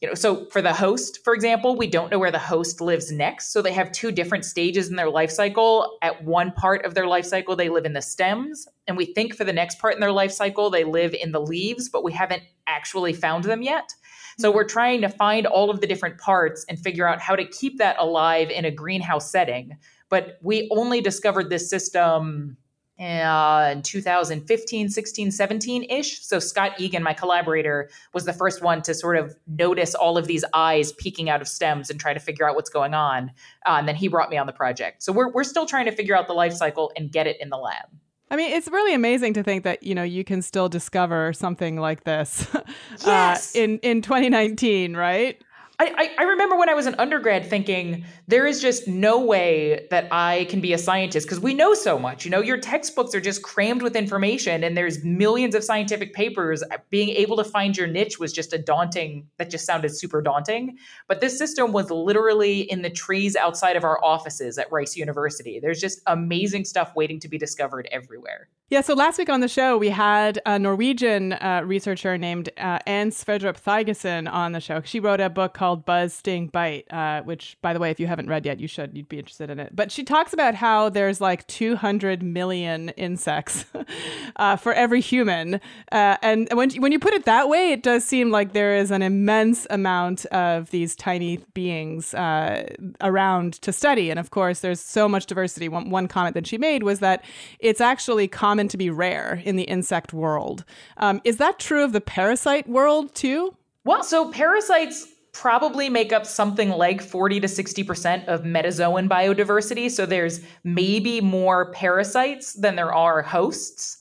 you 0.01 0.07
know, 0.07 0.13
so 0.13 0.46
for 0.51 0.62
the 0.62 0.74
host, 0.74 1.24
for 1.24 1.34
example, 1.34 1.75
we 1.75 1.88
don't 1.88 2.12
know 2.12 2.19
where 2.19 2.29
the 2.29 2.38
host 2.38 2.81
lives 2.81 3.12
next. 3.12 3.51
So 3.51 3.63
they 3.63 3.74
have 3.74 3.91
two 3.91 4.12
different 4.12 4.46
stages 4.46 4.89
in 4.89 4.96
their 4.96 5.10
life 5.10 5.31
cycle. 5.31 5.98
At 6.03 6.24
one 6.24 6.51
part 6.51 6.86
of 6.86 6.93
their 6.93 7.07
life 7.07 7.25
cycle, 7.25 7.55
they 7.55 7.69
live 7.69 7.84
in 7.84 7.93
the 7.93 8.01
stems. 8.01 8.67
And 8.88 8.96
we 8.96 9.05
think 9.05 9.34
for 9.34 9.43
the 9.43 9.53
next 9.53 9.79
part 9.79 9.96
in 9.96 10.00
their 10.00 10.12
life 10.12 10.31
cycle, 10.31 10.69
they 10.69 10.84
live 10.84 11.15
in 11.15 11.31
the 11.31 11.41
leaves, 11.41 11.89
but 11.89 12.03
we 12.03 12.12
haven't 12.12 12.43
actually 12.67 13.13
found 13.13 13.46
them 13.46 13.63
yet. 13.63 13.91
So 14.39 14.51
we're 14.51 14.65
trying 14.65 15.01
to 15.01 15.10
find 15.10 15.48
all 15.48 15.70
of 15.70 15.82
the 15.82 15.88
different 15.88 16.20
parts 16.20 16.63
and 16.70 16.77
figure 16.77 17.08
out 17.08 17.20
how 17.20 17.36
to 17.36 17.46
keep 17.46 17.79
that 17.79 17.96
alive 17.98 18.50
in 18.51 18.65
a 18.65 18.72
greenhouse 18.72 19.32
setting. 19.32 19.77
But 20.10 20.38
we 20.41 20.70
only 20.72 21.01
discovered 21.01 21.50
this 21.50 21.70
system 21.70 22.58
uh, 23.00 23.70
in 23.74 23.82
2015, 23.84 24.89
16, 24.89 25.32
17 25.32 25.84
ish. 25.84 26.24
So 26.24 26.39
Scott 26.39 26.79
Egan, 26.79 27.03
my 27.03 27.13
collaborator, 27.13 27.89
was 28.13 28.25
the 28.25 28.34
first 28.34 28.63
one 28.63 28.82
to 28.84 28.94
sort 28.94 29.17
of 29.17 29.36
notice 29.48 29.94
all 29.94 30.17
of 30.17 30.27
these 30.27 30.44
eyes 30.53 30.94
peeking 30.94 31.29
out 31.29 31.41
of 31.41 31.48
stems 31.48 31.89
and 31.89 32.00
try 32.00 32.13
to 32.13 32.20
figure 32.20 32.50
out 32.50 32.56
what's 32.56 32.70
going 32.70 32.94
on. 32.94 33.32
Uh, 33.65 33.75
and 33.77 33.88
then 33.88 33.96
he 33.96 34.08
brought 34.08 34.29
me 34.29 34.38
on 34.38 34.48
the 34.48 34.53
project. 34.53 35.03
So 35.03 35.12
we're, 35.12 35.32
we're 35.32 35.44
still 35.44 35.65
trying 35.65 35.86
to 35.86 35.91
figure 35.91 36.15
out 36.15 36.27
the 36.27 36.34
life 36.34 36.53
cycle 36.53 36.91
and 36.96 37.12
get 37.12 37.27
it 37.27 37.38
in 37.39 37.50
the 37.50 37.58
lab. 37.58 37.86
I 38.29 38.36
mean, 38.36 38.51
it's 38.51 38.67
really 38.67 38.93
amazing 38.93 39.34
to 39.36 39.43
think 39.43 39.63
that 39.63 39.84
you 39.84 39.96
know 39.96 40.03
you 40.03 40.24
can 40.24 40.41
still 40.41 40.69
discover 40.69 41.34
something 41.34 41.77
like 41.77 42.03
this 42.03 42.48
uh, 42.55 42.62
yes. 43.05 43.55
uh, 43.55 43.60
in 43.60 43.79
in 43.79 44.01
2019, 44.01 44.96
right? 44.96 45.41
I, 45.79 46.15
I, 46.17 46.24
remember 46.24 46.57
when 46.57 46.69
I 46.69 46.74
was 46.74 46.88
an 46.88 46.96
undergrad 46.98 47.46
thinking 47.46 48.03
there 48.27 48.48
is 48.48 48.60
just 48.60 48.88
no 48.88 49.24
way 49.24 49.86
that 49.91 50.07
I 50.12 50.48
can 50.50 50.60
be 50.60 50.74
a 50.74 50.77
scientist 50.77 51.27
because 51.27 51.39
we 51.39 51.53
know 51.53 51.75
so 51.75 52.00
much. 52.00 52.25
You 52.25 52.31
know, 52.31 52.41
your 52.41 52.57
textbooks 52.57 53.13
are 53.13 53.22
just 53.22 53.43
crammed 53.43 53.84
with 53.84 53.96
information 53.96 54.63
and 54.63 54.75
there's 54.75 55.03
millions 55.03 55.53
of 55.53 55.63
scientific 55.63 56.15
papers. 56.15 56.63
Uh, 56.63 56.77
being 56.89 57.10
able 57.10 57.38
to 57.38 57.43
find 57.43 57.77
your 57.77 57.86
niche 57.86 58.17
was 58.17 58.34
just 58.34 58.53
a 58.53 58.57
daunting, 58.57 59.27
that 59.38 59.51
just 59.51 59.67
sounded 59.67 59.96
super 59.96 60.19
daunting. 60.19 60.77
But 61.07 61.22
this 61.22 61.38
system 61.38 61.72
was 61.74 61.91
literally 61.91 62.62
in 62.62 62.81
the 62.81 62.89
trees 62.89 63.36
outside 63.36 63.75
of 63.75 63.84
our 63.84 64.03
offices 64.03 64.57
at 64.57 64.72
Rice 64.72 64.96
University. 64.96 65.60
There's 65.60 65.79
just 65.79 66.01
amazing 66.07 66.65
stuff 66.65 66.93
waiting 66.96 67.19
to 67.19 67.27
be 67.27 67.38
discovered 67.38 67.88
everywhere. 67.91 68.48
Yeah, 68.69 68.81
so 68.81 68.95
last 68.95 69.17
week 69.17 69.29
on 69.29 69.39
the 69.39 69.47
show, 69.47 69.77
we 69.77 69.88
had 69.88 70.41
a 70.45 70.59
Norwegian 70.59 71.31
uh, 71.31 71.62
researcher 71.63 72.17
named 72.17 72.50
uh, 72.57 72.79
Anne 72.86 73.12
Sverdrup 73.12 73.57
Thygesen 73.57 74.29
on 74.29 74.51
the 74.51 74.59
show. 74.59 74.81
She 74.83 75.00
wrote 75.00 75.21
a 75.21 75.29
book 75.29 75.53
called 75.53 75.86
Buzz, 75.86 76.13
Sting, 76.13 76.47
Bite, 76.47 76.86
uh, 76.91 77.21
which, 77.21 77.55
by 77.62 77.71
the 77.71 77.79
way, 77.79 77.91
if 77.91 78.00
you 78.01 78.07
haven't 78.07 78.27
read 78.27 78.45
yet, 78.45 78.59
you 78.59 78.67
should. 78.67 78.93
You'd 78.93 79.07
be 79.07 79.19
interested 79.19 79.50
in 79.50 79.57
it. 79.62 79.74
But 79.74 79.89
she 79.89 80.03
talks 80.03 80.33
about 80.33 80.53
how 80.53 80.89
there's 80.89 81.21
like 81.21 81.47
200 81.47 82.21
million 82.21 82.89
insects 82.89 83.63
uh, 84.36 84.57
for 84.57 84.74
every 84.74 85.00
human. 85.00 85.62
Uh, 85.93 86.17
and 86.21 86.50
when, 86.51 86.69
when 86.71 86.91
you 86.91 87.00
put 87.00 87.13
it 87.13 87.24
that 87.24 87.47
way, 87.47 87.71
it 87.71 87.83
does 87.83 88.03
seem 88.03 88.31
like 88.31 88.51
there 88.51 88.75
is 88.75 88.91
an 88.91 89.01
immense 89.01 89.65
amount 89.69 90.25
of 90.25 90.71
these 90.71 90.93
tiny 90.93 91.38
beings 91.53 92.13
uh, 92.13 92.67
around 93.00 93.53
to 93.62 93.71
study. 93.71 94.09
And 94.09 94.19
of 94.19 94.31
course, 94.31 94.59
there's 94.59 94.81
so 94.81 95.07
much 95.07 95.25
diversity. 95.25 95.69
One, 95.69 95.89
one 95.89 96.09
comment 96.09 96.33
that 96.33 96.45
she 96.45 96.57
made 96.57 96.83
was 96.83 97.00
that 97.00 97.24
it's 97.59 97.79
actually 97.79 98.27
common 98.27 98.57
common 98.58 98.68
to 98.68 98.78
be 98.78 98.90
rare 98.90 99.40
in 99.46 99.56
the 99.56 99.66
insect 99.66 100.14
world. 100.14 100.66
Um, 100.98 101.22
is 101.24 101.38
that 101.38 101.60
true 101.60 101.84
of 101.84 101.92
the 101.92 102.02
parasite 102.02 102.68
world 102.68 103.14
too? 103.14 103.56
Well, 103.86 104.04
so 104.04 104.32
parasites 104.32 105.08
probably 105.32 105.90
make 105.90 106.12
up 106.12 106.26
something 106.26 106.72
like 106.72 107.00
40 107.00 107.42
to 107.42 107.48
60% 107.48 108.26
of 108.26 108.42
metazoan 108.42 109.08
biodiversity. 109.08 109.92
So 109.92 110.08
there's 110.08 110.42
maybe 110.64 111.22
more 111.22 111.72
parasites 111.72 112.54
than 112.54 112.76
there 112.76 112.92
are 112.92 113.22
hosts. 113.22 114.00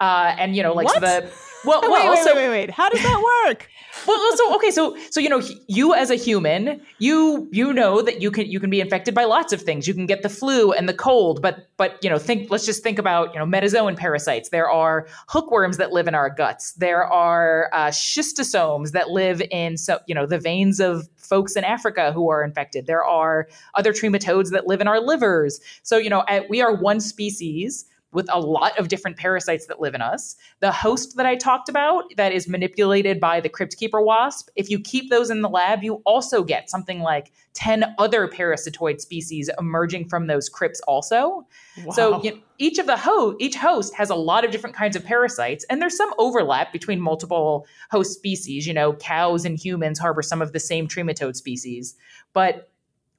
Uh, 0.00 0.34
and 0.38 0.56
you 0.56 0.62
know, 0.62 0.72
like 0.72 0.88
so 0.88 1.00
the 1.00 1.30
well, 1.66 1.82
well, 1.90 1.92
wait, 1.92 2.24
wait, 2.24 2.24
wait, 2.24 2.34
wait, 2.34 2.48
wait. 2.48 2.70
How 2.70 2.88
does 2.88 3.02
that 3.02 3.46
work? 3.46 3.68
Well, 4.06 4.36
so 4.36 4.54
okay, 4.56 4.70
so 4.70 4.96
so 5.10 5.20
you 5.20 5.28
know, 5.28 5.42
you 5.66 5.94
as 5.94 6.10
a 6.10 6.14
human, 6.14 6.80
you 6.98 7.48
you 7.50 7.72
know 7.72 8.02
that 8.02 8.20
you 8.20 8.30
can 8.30 8.46
you 8.46 8.60
can 8.60 8.70
be 8.70 8.80
infected 8.80 9.14
by 9.14 9.24
lots 9.24 9.52
of 9.52 9.62
things. 9.62 9.88
You 9.88 9.94
can 9.94 10.06
get 10.06 10.22
the 10.22 10.28
flu 10.28 10.72
and 10.72 10.88
the 10.88 10.94
cold, 10.94 11.42
but 11.42 11.68
but 11.76 12.02
you 12.02 12.10
know, 12.10 12.18
think 12.18 12.50
let's 12.50 12.66
just 12.66 12.82
think 12.82 12.98
about 12.98 13.32
you 13.32 13.40
know 13.40 13.46
metazoan 13.46 13.96
parasites. 13.96 14.50
There 14.50 14.70
are 14.70 15.06
hookworms 15.28 15.76
that 15.78 15.92
live 15.92 16.06
in 16.06 16.14
our 16.14 16.30
guts. 16.30 16.72
There 16.74 17.04
are 17.04 17.70
uh, 17.72 17.88
schistosomes 17.88 18.92
that 18.92 19.10
live 19.10 19.42
in 19.50 19.76
so 19.76 19.98
you 20.06 20.14
know 20.14 20.26
the 20.26 20.38
veins 20.38 20.80
of 20.80 21.08
folks 21.16 21.56
in 21.56 21.64
Africa 21.64 22.12
who 22.12 22.30
are 22.30 22.42
infected. 22.42 22.86
There 22.86 23.04
are 23.04 23.48
other 23.74 23.92
trematodes 23.92 24.50
that 24.50 24.66
live 24.66 24.80
in 24.80 24.88
our 24.88 25.00
livers. 25.00 25.60
So 25.82 25.96
you 25.96 26.10
know, 26.10 26.24
we 26.48 26.60
are 26.60 26.74
one 26.74 27.00
species 27.00 27.84
with 28.12 28.28
a 28.32 28.40
lot 28.40 28.78
of 28.78 28.88
different 28.88 29.16
parasites 29.16 29.66
that 29.66 29.80
live 29.80 29.94
in 29.94 30.00
us. 30.00 30.36
The 30.60 30.72
host 30.72 31.16
that 31.16 31.26
I 31.26 31.36
talked 31.36 31.68
about 31.68 32.04
that 32.16 32.32
is 32.32 32.48
manipulated 32.48 33.20
by 33.20 33.40
the 33.40 33.50
crypt 33.50 33.76
keeper 33.76 34.00
wasp, 34.00 34.48
if 34.56 34.70
you 34.70 34.80
keep 34.80 35.10
those 35.10 35.28
in 35.28 35.42
the 35.42 35.48
lab, 35.48 35.82
you 35.82 36.00
also 36.06 36.42
get 36.42 36.70
something 36.70 37.00
like 37.00 37.32
10 37.52 37.94
other 37.98 38.26
parasitoid 38.26 39.00
species 39.00 39.50
emerging 39.58 40.08
from 40.08 40.26
those 40.26 40.48
crypts 40.48 40.80
also. 40.88 41.46
Wow. 41.84 41.92
So 41.92 42.22
you 42.22 42.30
know, 42.32 42.38
each 42.56 42.78
of 42.78 42.86
the 42.86 42.96
host 42.96 43.36
each 43.40 43.56
host 43.56 43.94
has 43.94 44.10
a 44.10 44.14
lot 44.14 44.44
of 44.44 44.50
different 44.50 44.74
kinds 44.74 44.96
of 44.96 45.04
parasites 45.04 45.64
and 45.68 45.82
there's 45.82 45.96
some 45.96 46.12
overlap 46.18 46.72
between 46.72 47.00
multiple 47.00 47.66
host 47.90 48.14
species, 48.14 48.66
you 48.66 48.72
know, 48.72 48.94
cows 48.94 49.44
and 49.44 49.58
humans 49.58 49.98
harbor 49.98 50.22
some 50.22 50.40
of 50.40 50.52
the 50.52 50.60
same 50.60 50.88
trematode 50.88 51.36
species, 51.36 51.94
but 52.32 52.70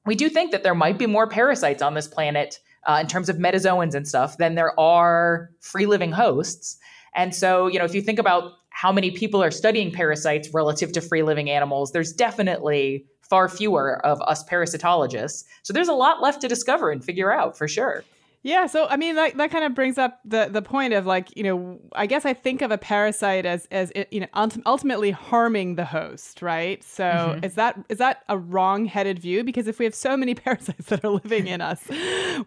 we 0.06 0.14
do 0.14 0.28
think 0.28 0.50
that 0.50 0.62
there 0.62 0.74
might 0.74 0.98
be 0.98 1.06
more 1.06 1.28
parasites 1.28 1.82
on 1.82 1.94
this 1.94 2.08
planet 2.08 2.58
uh, 2.86 2.98
in 3.00 3.06
terms 3.06 3.28
of 3.28 3.36
metazoans 3.36 3.94
and 3.94 4.06
stuff 4.06 4.38
than 4.38 4.54
there 4.54 4.78
are 4.78 5.50
free 5.60 5.86
living 5.86 6.12
hosts. 6.12 6.78
And 7.14 7.34
so, 7.34 7.66
you 7.66 7.78
know, 7.78 7.84
if 7.84 7.94
you 7.94 8.02
think 8.02 8.18
about 8.18 8.52
how 8.70 8.92
many 8.92 9.10
people 9.10 9.42
are 9.42 9.50
studying 9.50 9.90
parasites 9.90 10.48
relative 10.54 10.92
to 10.92 11.00
free 11.00 11.22
living 11.22 11.50
animals, 11.50 11.92
there's 11.92 12.12
definitely 12.12 13.04
far 13.20 13.48
fewer 13.48 14.04
of 14.04 14.20
us 14.22 14.44
parasitologists. 14.44 15.44
So 15.62 15.72
there's 15.72 15.88
a 15.88 15.92
lot 15.92 16.22
left 16.22 16.40
to 16.42 16.48
discover 16.48 16.90
and 16.90 17.04
figure 17.04 17.32
out 17.32 17.56
for 17.56 17.68
sure. 17.68 18.04
Yeah, 18.42 18.66
so 18.68 18.86
I 18.88 18.96
mean 18.96 19.16
that 19.16 19.36
that 19.36 19.50
kind 19.50 19.64
of 19.64 19.74
brings 19.74 19.98
up 19.98 20.18
the 20.24 20.48
the 20.50 20.62
point 20.62 20.94
of 20.94 21.04
like 21.04 21.36
you 21.36 21.42
know 21.42 21.78
I 21.92 22.06
guess 22.06 22.24
I 22.24 22.32
think 22.32 22.62
of 22.62 22.70
a 22.70 22.78
parasite 22.78 23.44
as 23.44 23.66
as 23.70 23.92
you 24.10 24.20
know 24.20 24.26
ultimately 24.64 25.10
harming 25.10 25.74
the 25.74 25.84
host, 25.84 26.40
right? 26.40 26.82
So 26.82 27.04
mm-hmm. 27.04 27.44
is 27.44 27.54
that 27.56 27.78
is 27.90 27.98
that 27.98 28.22
a 28.30 28.38
wrong-headed 28.38 29.18
view? 29.18 29.44
Because 29.44 29.66
if 29.66 29.78
we 29.78 29.84
have 29.84 29.94
so 29.94 30.16
many 30.16 30.34
parasites 30.46 30.86
that 30.86 31.04
are 31.04 31.10
living 31.10 31.48
in 31.48 31.60
us, 31.60 31.82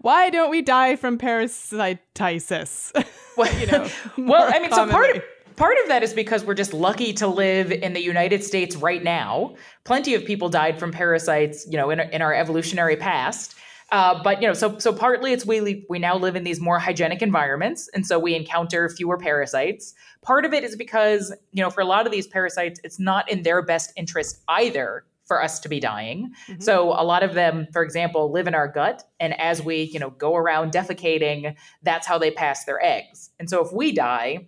why 0.02 0.32
don't 0.32 0.50
we 0.50 0.64
die 0.64 0.96
from 0.96 1.20
parasititis? 1.20 2.92
well, 3.38 3.60
you 3.60 3.68
know, 3.68 3.88
well, 4.18 4.52
I 4.52 4.60
mean, 4.60 4.72
commonly. 4.72 4.92
so 4.92 4.98
part 4.98 5.16
of 5.18 5.24
part 5.56 5.78
of 5.84 5.90
that 5.90 6.02
is 6.02 6.16
because 6.16 6.44
we're 6.44 6.56
just 6.56 6.74
lucky 6.74 7.14
to 7.14 7.28
live 7.28 7.72
in 7.72 7.94
the 7.94 8.02
United 8.02 8.44
States 8.44 8.76
right 8.76 9.04
now. 9.04 9.56
Plenty 9.84 10.16
of 10.16 10.26
people 10.26 10.50
died 10.50 10.80
from 10.80 10.92
parasites, 10.92 11.68
you 11.70 11.78
know, 11.78 11.92
in, 11.92 12.00
in 12.00 12.24
our 12.24 12.34
evolutionary 12.34 12.96
past. 12.96 13.54
Uh, 13.94 14.20
but 14.24 14.42
you 14.42 14.48
know, 14.48 14.56
so 14.56 14.76
so 14.80 14.92
partly 14.92 15.34
it's 15.34 15.46
we 15.46 15.86
we 15.88 16.00
now 16.00 16.18
live 16.18 16.36
in 16.36 16.44
these 16.44 16.60
more 16.60 16.80
hygienic 16.80 17.22
environments, 17.22 17.88
and 17.94 18.08
so 18.08 18.18
we 18.18 18.34
encounter 18.34 18.90
fewer 18.90 19.20
parasites. 19.20 19.94
Part 20.24 20.46
of 20.46 20.54
it 20.54 20.64
is 20.64 20.76
because 20.76 21.32
you 21.52 21.64
know, 21.64 21.70
for 21.70 21.82
a 21.82 21.86
lot 21.86 22.08
of 22.08 22.12
these 22.12 22.26
parasites, 22.26 22.80
it's 22.84 23.00
not 23.00 23.30
in 23.30 23.44
their 23.44 23.62
best 23.62 23.94
interest 23.96 24.42
either 24.48 25.06
for 25.26 25.44
us 25.44 25.60
to 25.60 25.70
be 25.70 25.80
dying. 25.80 26.32
Mm-hmm. 26.48 26.60
So 26.60 26.90
a 26.90 27.06
lot 27.06 27.22
of 27.22 27.36
them, 27.36 27.68
for 27.72 27.84
example, 27.84 28.32
live 28.32 28.48
in 28.48 28.56
our 28.56 28.68
gut, 28.68 29.04
and 29.20 29.40
as 29.40 29.62
we 29.62 29.84
you 29.84 30.00
know 30.00 30.10
go 30.10 30.36
around 30.36 30.72
defecating, 30.72 31.56
that's 31.84 32.08
how 32.08 32.18
they 32.18 32.32
pass 32.32 32.66
their 32.66 32.84
eggs. 32.84 33.30
And 33.40 33.48
so 33.48 33.64
if 33.64 33.72
we 33.72 33.92
die, 33.92 34.48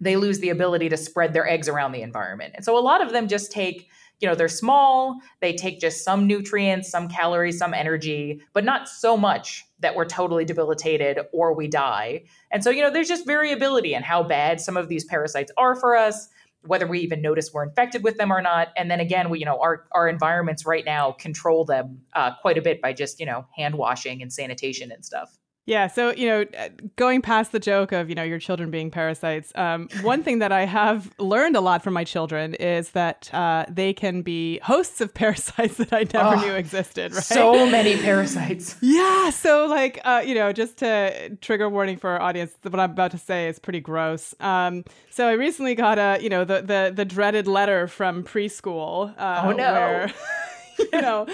they 0.00 0.14
lose 0.14 0.38
the 0.38 0.50
ability 0.50 0.90
to 0.90 0.96
spread 0.96 1.32
their 1.32 1.48
eggs 1.48 1.68
around 1.68 1.90
the 1.90 2.02
environment. 2.02 2.52
And 2.54 2.64
so 2.64 2.78
a 2.78 2.80
lot 2.80 3.04
of 3.04 3.10
them 3.10 3.26
just 3.26 3.50
take 3.50 3.88
you 4.20 4.28
know 4.28 4.34
they're 4.34 4.48
small 4.48 5.16
they 5.40 5.52
take 5.52 5.78
just 5.80 6.04
some 6.04 6.26
nutrients 6.26 6.90
some 6.90 7.08
calories 7.08 7.58
some 7.58 7.74
energy 7.74 8.40
but 8.52 8.64
not 8.64 8.88
so 8.88 9.16
much 9.16 9.66
that 9.80 9.94
we're 9.94 10.06
totally 10.06 10.44
debilitated 10.44 11.18
or 11.32 11.52
we 11.52 11.68
die. 11.68 12.22
And 12.50 12.64
so 12.64 12.70
you 12.70 12.82
know 12.82 12.90
there's 12.90 13.08
just 13.08 13.26
variability 13.26 13.94
in 13.94 14.02
how 14.02 14.22
bad 14.22 14.60
some 14.60 14.76
of 14.76 14.88
these 14.88 15.04
parasites 15.04 15.52
are 15.56 15.76
for 15.76 15.96
us 15.96 16.28
whether 16.62 16.86
we 16.86 16.98
even 16.98 17.22
notice 17.22 17.52
we're 17.52 17.62
infected 17.62 18.02
with 18.02 18.16
them 18.16 18.32
or 18.32 18.42
not. 18.42 18.68
And 18.76 18.90
then 18.90 18.98
again 19.00 19.30
we 19.30 19.38
you 19.38 19.44
know 19.44 19.60
our, 19.60 19.84
our 19.92 20.08
environments 20.08 20.66
right 20.66 20.84
now 20.84 21.12
control 21.12 21.64
them 21.64 22.02
uh, 22.14 22.32
quite 22.40 22.58
a 22.58 22.62
bit 22.62 22.80
by 22.80 22.92
just 22.92 23.20
you 23.20 23.26
know 23.26 23.46
hand 23.56 23.76
washing 23.76 24.22
and 24.22 24.32
sanitation 24.32 24.90
and 24.90 25.04
stuff 25.04 25.36
yeah, 25.66 25.88
so 25.88 26.12
you 26.12 26.28
know, 26.28 26.44
uh, 26.56 26.68
going 26.94 27.20
past 27.22 27.50
the 27.50 27.58
joke 27.58 27.90
of 27.90 28.08
you 28.08 28.14
know 28.14 28.22
your 28.22 28.38
children 28.38 28.70
being 28.70 28.88
parasites, 28.88 29.50
um, 29.56 29.88
one 30.02 30.22
thing 30.22 30.38
that 30.38 30.52
I 30.52 30.64
have 30.64 31.12
learned 31.18 31.56
a 31.56 31.60
lot 31.60 31.82
from 31.82 31.92
my 31.92 32.04
children 32.04 32.54
is 32.54 32.90
that 32.90 33.28
uh, 33.34 33.64
they 33.68 33.92
can 33.92 34.22
be 34.22 34.60
hosts 34.62 35.00
of 35.00 35.12
parasites 35.14 35.76
that 35.78 35.92
I 35.92 36.04
never 36.14 36.36
oh, 36.36 36.40
knew 36.40 36.52
existed. 36.54 37.12
Right? 37.12 37.22
So 37.22 37.68
many 37.68 37.96
parasites. 37.96 38.76
yeah, 38.80 39.30
so 39.30 39.66
like 39.66 40.00
uh, 40.04 40.22
you 40.24 40.36
know, 40.36 40.52
just 40.52 40.76
to 40.78 41.36
trigger 41.40 41.68
warning 41.68 41.96
for 41.96 42.10
our 42.10 42.22
audience, 42.22 42.52
what 42.62 42.78
I'm 42.78 42.92
about 42.92 43.10
to 43.10 43.18
say 43.18 43.48
is 43.48 43.58
pretty 43.58 43.80
gross. 43.80 44.36
Um, 44.38 44.84
so 45.10 45.26
I 45.26 45.32
recently 45.32 45.74
got 45.74 45.98
a 45.98 46.22
you 46.22 46.28
know 46.28 46.44
the 46.44 46.62
the 46.62 46.92
the 46.94 47.04
dreaded 47.04 47.48
letter 47.48 47.88
from 47.88 48.22
preschool. 48.22 49.12
Uh, 49.18 49.42
oh 49.46 49.50
no. 49.50 49.72
Where, 49.72 50.12
you 50.92 51.00
know, 51.00 51.26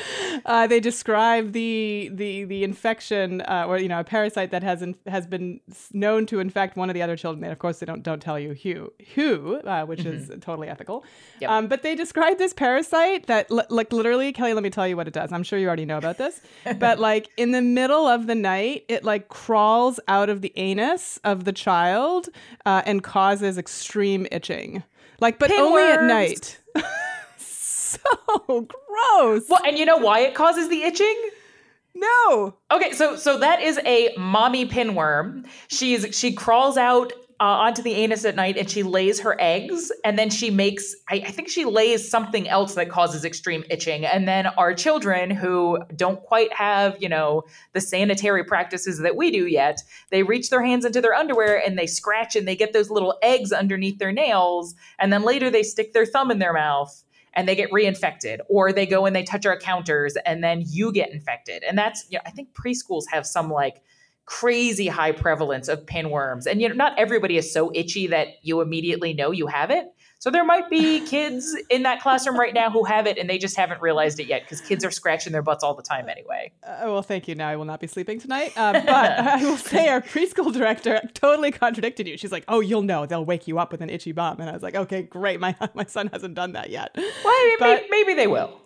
uh, 0.44 0.66
they 0.66 0.80
describe 0.80 1.52
the 1.52 2.10
the 2.12 2.44
the 2.44 2.64
infection 2.64 3.40
uh, 3.42 3.64
or 3.66 3.78
you 3.78 3.88
know 3.88 4.00
a 4.00 4.04
parasite 4.04 4.50
that 4.50 4.62
has 4.62 4.82
in, 4.82 4.96
has 5.06 5.26
been 5.26 5.60
known 5.92 6.26
to 6.26 6.40
infect 6.40 6.76
one 6.76 6.90
of 6.90 6.94
the 6.94 7.02
other 7.02 7.16
children. 7.16 7.44
And 7.44 7.52
of 7.52 7.58
course, 7.58 7.78
they 7.78 7.86
don't 7.86 8.02
don't 8.02 8.20
tell 8.20 8.38
you 8.38 8.54
who 8.54 8.92
who, 9.14 9.56
uh, 9.56 9.84
which 9.84 10.00
mm-hmm. 10.00 10.32
is 10.32 10.32
totally 10.40 10.68
ethical. 10.68 11.04
Yep. 11.40 11.50
Um, 11.50 11.66
but 11.68 11.82
they 11.82 11.94
describe 11.94 12.38
this 12.38 12.52
parasite 12.52 13.26
that 13.26 13.50
l- 13.50 13.66
like 13.68 13.92
literally, 13.92 14.32
Kelly. 14.32 14.54
Let 14.54 14.62
me 14.62 14.70
tell 14.70 14.86
you 14.86 14.96
what 14.96 15.08
it 15.08 15.14
does. 15.14 15.32
I'm 15.32 15.42
sure 15.42 15.58
you 15.58 15.66
already 15.66 15.86
know 15.86 15.98
about 15.98 16.18
this, 16.18 16.40
but 16.78 16.98
like 16.98 17.28
in 17.36 17.52
the 17.52 17.62
middle 17.62 18.06
of 18.06 18.26
the 18.26 18.34
night, 18.34 18.84
it 18.88 19.04
like 19.04 19.28
crawls 19.28 19.98
out 20.08 20.28
of 20.28 20.40
the 20.40 20.52
anus 20.56 21.18
of 21.24 21.44
the 21.44 21.52
child 21.52 22.28
uh, 22.66 22.82
and 22.86 23.02
causes 23.02 23.58
extreme 23.58 24.26
itching. 24.30 24.82
Like, 25.20 25.38
but 25.38 25.50
Pinworms. 25.50 25.60
only 25.60 25.82
at 25.82 26.02
night. 26.02 26.58
so 28.38 28.68
gross. 28.68 29.48
Well, 29.48 29.62
and 29.66 29.78
you 29.78 29.84
know 29.84 29.98
why 29.98 30.20
it 30.20 30.34
causes 30.34 30.68
the 30.68 30.82
itching? 30.82 31.30
No. 31.94 32.54
Okay, 32.70 32.92
so 32.92 33.16
so 33.16 33.38
that 33.38 33.60
is 33.60 33.78
a 33.84 34.14
mommy 34.16 34.66
pinworm. 34.66 35.46
She's 35.68 36.16
she 36.16 36.32
crawls 36.32 36.76
out 36.76 37.12
uh, 37.42 37.44
onto 37.44 37.82
the 37.82 37.94
anus 37.94 38.24
at 38.24 38.36
night 38.36 38.56
and 38.56 38.70
she 38.70 38.84
lays 38.84 39.18
her 39.18 39.34
eggs 39.40 39.90
and 40.04 40.16
then 40.16 40.30
she 40.30 40.48
makes 40.48 40.94
I, 41.10 41.16
I, 41.26 41.30
think 41.32 41.48
she 41.48 41.64
lays 41.64 42.08
something 42.08 42.48
else 42.48 42.76
that 42.76 42.88
causes 42.88 43.24
extreme 43.24 43.64
itching 43.68 44.06
and 44.06 44.28
then 44.28 44.46
our 44.46 44.72
children 44.74 45.28
who 45.28 45.80
don't 45.96 46.22
quite 46.22 46.52
have 46.52 46.96
you 47.00 47.08
know 47.08 47.42
the 47.72 47.80
sanitary 47.80 48.44
practices 48.44 49.00
that 49.00 49.16
we 49.16 49.32
do 49.32 49.48
yet 49.48 49.82
they 50.10 50.22
reach 50.22 50.50
their 50.50 50.64
hands 50.64 50.84
into 50.84 51.00
their 51.00 51.14
underwear 51.14 51.60
and 51.60 51.76
they 51.76 51.88
scratch 51.88 52.36
and 52.36 52.46
they 52.46 52.54
get 52.54 52.72
those 52.72 52.90
little 52.90 53.18
eggs 53.22 53.50
underneath 53.50 53.98
their 53.98 54.12
nails 54.12 54.76
and 55.00 55.12
then 55.12 55.24
later 55.24 55.50
they 55.50 55.64
stick 55.64 55.92
their 55.92 56.06
thumb 56.06 56.30
in 56.30 56.38
their 56.38 56.52
mouth 56.52 57.02
and 57.34 57.48
they 57.48 57.54
get 57.54 57.70
reinfected 57.70 58.40
or 58.48 58.72
they 58.72 58.86
go 58.86 59.06
and 59.06 59.14
they 59.14 59.22
touch 59.22 59.46
our 59.46 59.58
counters 59.58 60.16
and 60.26 60.42
then 60.42 60.64
you 60.66 60.92
get 60.92 61.12
infected. 61.12 61.62
And 61.62 61.76
that's 61.76 62.06
you 62.10 62.18
know 62.18 62.22
i 62.26 62.30
think 62.30 62.52
preschools 62.54 63.04
have 63.10 63.26
some 63.26 63.50
like 63.50 63.82
crazy 64.24 64.86
high 64.86 65.12
prevalence 65.12 65.68
of 65.68 65.84
pinworms. 65.86 66.46
And 66.46 66.60
you 66.60 66.68
know 66.68 66.74
not 66.74 66.98
everybody 66.98 67.36
is 67.36 67.52
so 67.52 67.70
itchy 67.74 68.06
that 68.08 68.28
you 68.42 68.60
immediately 68.60 69.12
know 69.12 69.30
you 69.30 69.46
have 69.46 69.70
it 69.70 69.86
so 70.22 70.30
there 70.30 70.44
might 70.44 70.70
be 70.70 71.04
kids 71.04 71.52
in 71.68 71.82
that 71.82 72.00
classroom 72.00 72.38
right 72.38 72.54
now 72.54 72.70
who 72.70 72.84
have 72.84 73.08
it 73.08 73.18
and 73.18 73.28
they 73.28 73.38
just 73.38 73.56
haven't 73.56 73.82
realized 73.82 74.20
it 74.20 74.28
yet 74.28 74.42
because 74.42 74.60
kids 74.60 74.84
are 74.84 74.90
scratching 74.92 75.32
their 75.32 75.42
butts 75.42 75.64
all 75.64 75.74
the 75.74 75.82
time 75.82 76.08
anyway. 76.08 76.52
Uh, 76.62 76.82
well, 76.84 77.02
thank 77.02 77.26
you. 77.26 77.34
Now 77.34 77.48
I 77.48 77.56
will 77.56 77.64
not 77.64 77.80
be 77.80 77.88
sleeping 77.88 78.20
tonight. 78.20 78.56
Um, 78.56 78.74
but 78.86 78.86
I 79.18 79.42
will 79.42 79.56
say 79.56 79.88
our 79.88 80.00
preschool 80.00 80.52
director 80.52 81.00
totally 81.14 81.50
contradicted 81.50 82.06
you. 82.06 82.16
She's 82.16 82.30
like, 82.30 82.44
"Oh, 82.46 82.60
you'll 82.60 82.82
know. 82.82 83.04
They'll 83.04 83.24
wake 83.24 83.48
you 83.48 83.58
up 83.58 83.72
with 83.72 83.80
an 83.80 83.90
itchy 83.90 84.12
bum." 84.12 84.38
And 84.38 84.48
I 84.48 84.52
was 84.52 84.62
like, 84.62 84.76
"Okay, 84.76 85.02
great. 85.02 85.40
My 85.40 85.56
my 85.74 85.86
son 85.86 86.08
hasn't 86.12 86.36
done 86.36 86.52
that 86.52 86.70
yet." 86.70 86.92
Well, 86.94 87.50
but, 87.58 87.66
maybe, 87.66 87.88
maybe 87.90 88.14
they 88.14 88.28
will. 88.28 88.61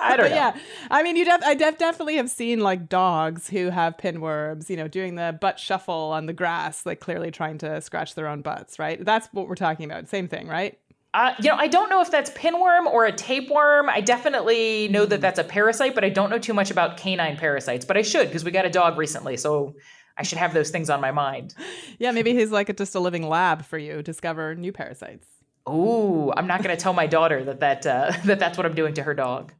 I 0.00 0.16
don't 0.16 0.30
know. 0.30 0.36
Yeah, 0.36 0.56
I 0.90 1.02
mean, 1.02 1.16
you 1.16 1.24
def- 1.24 1.44
I 1.44 1.54
def- 1.54 1.78
definitely 1.78 2.16
have 2.16 2.30
seen 2.30 2.60
like 2.60 2.88
dogs 2.88 3.48
who 3.48 3.70
have 3.70 3.96
pinworms, 3.96 4.68
you 4.70 4.76
know, 4.76 4.88
doing 4.88 5.14
the 5.14 5.36
butt 5.40 5.58
shuffle 5.58 6.12
on 6.12 6.26
the 6.26 6.32
grass, 6.32 6.86
like 6.86 7.00
clearly 7.00 7.30
trying 7.30 7.58
to 7.58 7.80
scratch 7.80 8.14
their 8.14 8.26
own 8.26 8.42
butts, 8.42 8.78
right? 8.78 9.04
That's 9.04 9.28
what 9.32 9.48
we're 9.48 9.54
talking 9.54 9.84
about. 9.90 10.08
Same 10.08 10.28
thing, 10.28 10.48
right? 10.48 10.78
Uh, 11.12 11.34
you 11.42 11.50
know, 11.50 11.56
I 11.56 11.66
don't 11.66 11.90
know 11.90 12.00
if 12.00 12.10
that's 12.10 12.30
pinworm 12.30 12.86
or 12.86 13.04
a 13.04 13.12
tapeworm. 13.12 13.88
I 13.88 14.00
definitely 14.00 14.88
know 14.88 15.06
that 15.06 15.20
that's 15.20 15.40
a 15.40 15.44
parasite, 15.44 15.94
but 15.94 16.04
I 16.04 16.08
don't 16.08 16.30
know 16.30 16.38
too 16.38 16.54
much 16.54 16.70
about 16.70 16.96
canine 16.96 17.36
parasites. 17.36 17.84
But 17.84 17.96
I 17.96 18.02
should 18.02 18.28
because 18.28 18.44
we 18.44 18.52
got 18.52 18.64
a 18.64 18.70
dog 18.70 18.96
recently, 18.96 19.36
so 19.36 19.74
I 20.16 20.22
should 20.22 20.38
have 20.38 20.54
those 20.54 20.70
things 20.70 20.88
on 20.88 21.00
my 21.00 21.10
mind. 21.10 21.54
Yeah, 21.98 22.12
maybe 22.12 22.32
he's 22.32 22.52
like 22.52 22.68
a, 22.68 22.74
just 22.74 22.94
a 22.94 23.00
living 23.00 23.28
lab 23.28 23.64
for 23.64 23.76
you. 23.76 24.02
Discover 24.02 24.54
new 24.54 24.72
parasites. 24.72 25.26
Ooh, 25.68 26.32
I'm 26.36 26.46
not 26.46 26.62
going 26.62 26.76
to 26.76 26.80
tell 26.80 26.92
my 26.92 27.06
daughter 27.06 27.44
that 27.44 27.60
that 27.60 27.86
uh, 27.86 28.12
that 28.26 28.38
that's 28.38 28.56
what 28.56 28.66
I'm 28.66 28.74
doing 28.74 28.94
to 28.94 29.02
her 29.02 29.14
dog. 29.14 29.52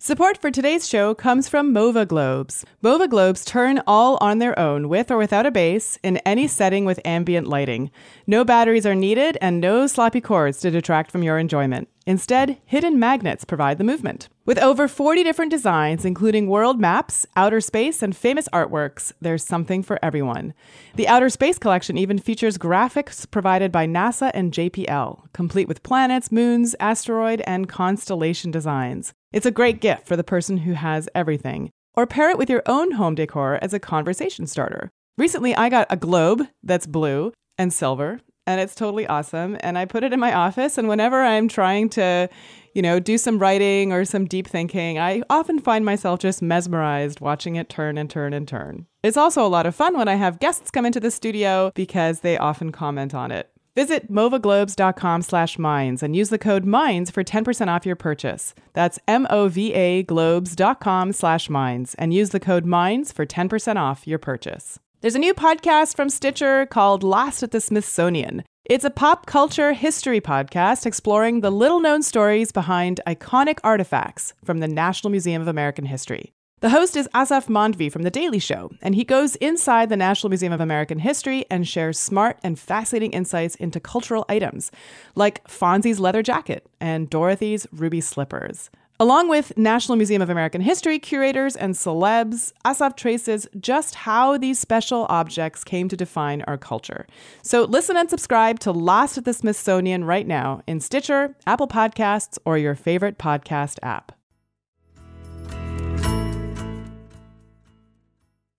Support 0.00 0.38
for 0.38 0.52
today's 0.52 0.88
show 0.88 1.12
comes 1.12 1.48
from 1.48 1.74
Mova 1.74 2.06
Globes. 2.06 2.64
Mova 2.84 3.10
Globes 3.10 3.44
turn 3.44 3.82
all 3.84 4.16
on 4.20 4.38
their 4.38 4.56
own 4.56 4.88
with 4.88 5.10
or 5.10 5.16
without 5.16 5.44
a 5.44 5.50
base 5.50 5.98
in 6.04 6.18
any 6.18 6.46
setting 6.46 6.84
with 6.84 7.00
ambient 7.04 7.48
lighting. 7.48 7.90
No 8.24 8.44
batteries 8.44 8.86
are 8.86 8.94
needed 8.94 9.36
and 9.40 9.60
no 9.60 9.88
sloppy 9.88 10.20
cords 10.20 10.60
to 10.60 10.70
detract 10.70 11.10
from 11.10 11.24
your 11.24 11.36
enjoyment. 11.36 11.88
Instead, 12.06 12.58
hidden 12.64 13.00
magnets 13.00 13.44
provide 13.44 13.76
the 13.76 13.82
movement. 13.82 14.28
With 14.46 14.60
over 14.60 14.86
40 14.86 15.24
different 15.24 15.50
designs, 15.50 16.04
including 16.04 16.46
world 16.46 16.78
maps, 16.78 17.26
outer 17.34 17.60
space, 17.60 18.00
and 18.00 18.16
famous 18.16 18.48
artworks, 18.52 19.12
there's 19.20 19.44
something 19.44 19.82
for 19.82 19.98
everyone. 20.00 20.54
The 20.94 21.08
Outer 21.08 21.28
Space 21.28 21.58
Collection 21.58 21.98
even 21.98 22.18
features 22.18 22.56
graphics 22.56 23.28
provided 23.28 23.72
by 23.72 23.88
NASA 23.88 24.30
and 24.32 24.52
JPL, 24.52 25.24
complete 25.32 25.66
with 25.66 25.82
planets, 25.82 26.30
moons, 26.30 26.76
asteroid, 26.78 27.42
and 27.48 27.68
constellation 27.68 28.52
designs. 28.52 29.12
It's 29.32 29.46
a 29.46 29.50
great 29.50 29.80
gift 29.80 30.06
for 30.06 30.16
the 30.16 30.24
person 30.24 30.58
who 30.58 30.72
has 30.72 31.08
everything. 31.14 31.70
Or 31.94 32.06
pair 32.06 32.30
it 32.30 32.38
with 32.38 32.48
your 32.48 32.62
own 32.66 32.92
home 32.92 33.14
decor 33.14 33.58
as 33.60 33.74
a 33.74 33.80
conversation 33.80 34.46
starter. 34.46 34.90
Recently, 35.16 35.54
I 35.54 35.68
got 35.68 35.86
a 35.90 35.96
globe 35.96 36.46
that's 36.62 36.86
blue 36.86 37.32
and 37.58 37.72
silver 37.72 38.20
and 38.48 38.62
it's 38.62 38.74
totally 38.74 39.06
awesome. 39.06 39.58
And 39.60 39.76
I 39.76 39.84
put 39.84 40.02
it 40.02 40.14
in 40.14 40.18
my 40.18 40.32
office. 40.32 40.78
And 40.78 40.88
whenever 40.88 41.22
I'm 41.22 41.48
trying 41.48 41.90
to, 41.90 42.30
you 42.74 42.80
know, 42.80 42.98
do 42.98 43.18
some 43.18 43.38
writing 43.38 43.92
or 43.92 44.06
some 44.06 44.24
deep 44.24 44.46
thinking, 44.46 44.98
I 44.98 45.22
often 45.28 45.58
find 45.58 45.84
myself 45.84 46.18
just 46.18 46.40
mesmerized 46.40 47.20
watching 47.20 47.56
it 47.56 47.68
turn 47.68 47.98
and 47.98 48.08
turn 48.08 48.32
and 48.32 48.48
turn. 48.48 48.86
It's 49.02 49.18
also 49.18 49.44
a 49.44 49.48
lot 49.48 49.66
of 49.66 49.74
fun 49.74 49.98
when 49.98 50.08
I 50.08 50.14
have 50.14 50.40
guests 50.40 50.70
come 50.70 50.86
into 50.86 50.98
the 50.98 51.10
studio 51.10 51.72
because 51.74 52.20
they 52.20 52.38
often 52.38 52.72
comment 52.72 53.14
on 53.14 53.30
it. 53.30 53.50
Visit 53.78 54.10
movaglobes.com 54.10 55.22
slash 55.22 55.56
minds 55.56 56.02
and 56.02 56.16
use 56.16 56.30
the 56.30 56.36
code 56.36 56.64
MINDS 56.64 57.12
for 57.12 57.22
10% 57.22 57.68
off 57.68 57.86
your 57.86 57.94
purchase. 57.94 58.52
That's 58.72 58.98
M-O-V-A 59.06 60.02
globes.com 60.02 61.12
slash 61.12 61.48
minds 61.48 61.94
and 61.94 62.12
use 62.12 62.30
the 62.30 62.40
code 62.40 62.66
MINDS 62.66 63.12
for 63.12 63.24
10% 63.24 63.76
off 63.76 64.04
your 64.04 64.18
purchase. 64.18 64.80
There's 65.00 65.14
a 65.14 65.20
new 65.20 65.32
podcast 65.32 65.94
from 65.94 66.10
Stitcher 66.10 66.66
called 66.66 67.04
Lost 67.04 67.44
at 67.44 67.52
the 67.52 67.60
Smithsonian. 67.60 68.42
It's 68.64 68.84
a 68.84 68.90
pop 68.90 69.26
culture 69.26 69.72
history 69.74 70.20
podcast 70.20 70.84
exploring 70.84 71.40
the 71.40 71.52
little 71.52 71.78
known 71.78 72.02
stories 72.02 72.50
behind 72.50 73.00
iconic 73.06 73.60
artifacts 73.62 74.34
from 74.44 74.58
the 74.58 74.66
National 74.66 75.12
Museum 75.12 75.40
of 75.40 75.46
American 75.46 75.84
History. 75.84 76.32
The 76.60 76.70
host 76.70 76.96
is 76.96 77.08
Aasif 77.14 77.46
Mandvi 77.46 77.90
from 77.90 78.02
The 78.02 78.10
Daily 78.10 78.40
Show, 78.40 78.72
and 78.82 78.96
he 78.96 79.04
goes 79.04 79.36
inside 79.36 79.90
the 79.90 79.96
National 79.96 80.28
Museum 80.28 80.52
of 80.52 80.60
American 80.60 80.98
History 80.98 81.46
and 81.48 81.68
shares 81.68 82.00
smart 82.00 82.36
and 82.42 82.58
fascinating 82.58 83.12
insights 83.12 83.54
into 83.54 83.78
cultural 83.78 84.24
items, 84.28 84.72
like 85.14 85.46
Fonzie's 85.46 86.00
leather 86.00 86.20
jacket 86.20 86.68
and 86.80 87.08
Dorothy's 87.08 87.68
ruby 87.70 88.00
slippers. 88.00 88.70
Along 88.98 89.28
with 89.28 89.56
National 89.56 89.94
Museum 89.94 90.20
of 90.20 90.30
American 90.30 90.60
History 90.60 90.98
curators 90.98 91.54
and 91.54 91.74
celebs, 91.74 92.52
Aasif 92.64 92.96
traces 92.96 93.46
just 93.60 93.94
how 93.94 94.36
these 94.36 94.58
special 94.58 95.06
objects 95.08 95.62
came 95.62 95.88
to 95.88 95.96
define 95.96 96.42
our 96.48 96.58
culture. 96.58 97.06
So 97.40 97.62
listen 97.66 97.96
and 97.96 98.10
subscribe 98.10 98.58
to 98.60 98.72
Lost 98.72 99.16
at 99.16 99.24
the 99.24 99.32
Smithsonian 99.32 100.02
right 100.02 100.26
now 100.26 100.62
in 100.66 100.80
Stitcher, 100.80 101.36
Apple 101.46 101.68
Podcasts, 101.68 102.36
or 102.44 102.58
your 102.58 102.74
favorite 102.74 103.16
podcast 103.16 103.78
app. 103.84 104.17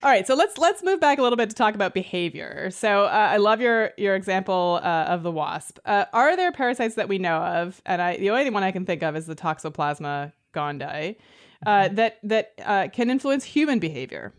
All 0.02 0.10
right, 0.10 0.26
so 0.26 0.34
let's 0.34 0.56
let's 0.56 0.82
move 0.82 0.98
back 0.98 1.18
a 1.18 1.22
little 1.22 1.36
bit 1.36 1.50
to 1.50 1.54
talk 1.54 1.74
about 1.74 1.92
behavior. 1.92 2.70
So 2.70 3.04
uh, 3.04 3.28
I 3.32 3.36
love 3.36 3.60
your 3.60 3.90
your 3.98 4.14
example 4.14 4.80
uh, 4.82 5.04
of 5.04 5.22
the 5.22 5.30
wasp. 5.30 5.78
Uh, 5.84 6.06
are 6.14 6.36
there 6.36 6.52
parasites 6.52 6.94
that 6.94 7.06
we 7.06 7.18
know 7.18 7.36
of? 7.36 7.82
And 7.84 8.00
I 8.00 8.16
the 8.16 8.30
only 8.30 8.48
one 8.48 8.62
I 8.62 8.70
can 8.70 8.86
think 8.86 9.02
of 9.02 9.14
is 9.14 9.26
the 9.26 9.36
Toxoplasma 9.36 10.32
gondii 10.54 11.16
uh, 11.66 11.88
that 11.88 12.18
that 12.22 12.52
uh, 12.64 12.88
can 12.90 13.10
influence 13.10 13.44
human 13.44 13.78
behavior. 13.78 14.32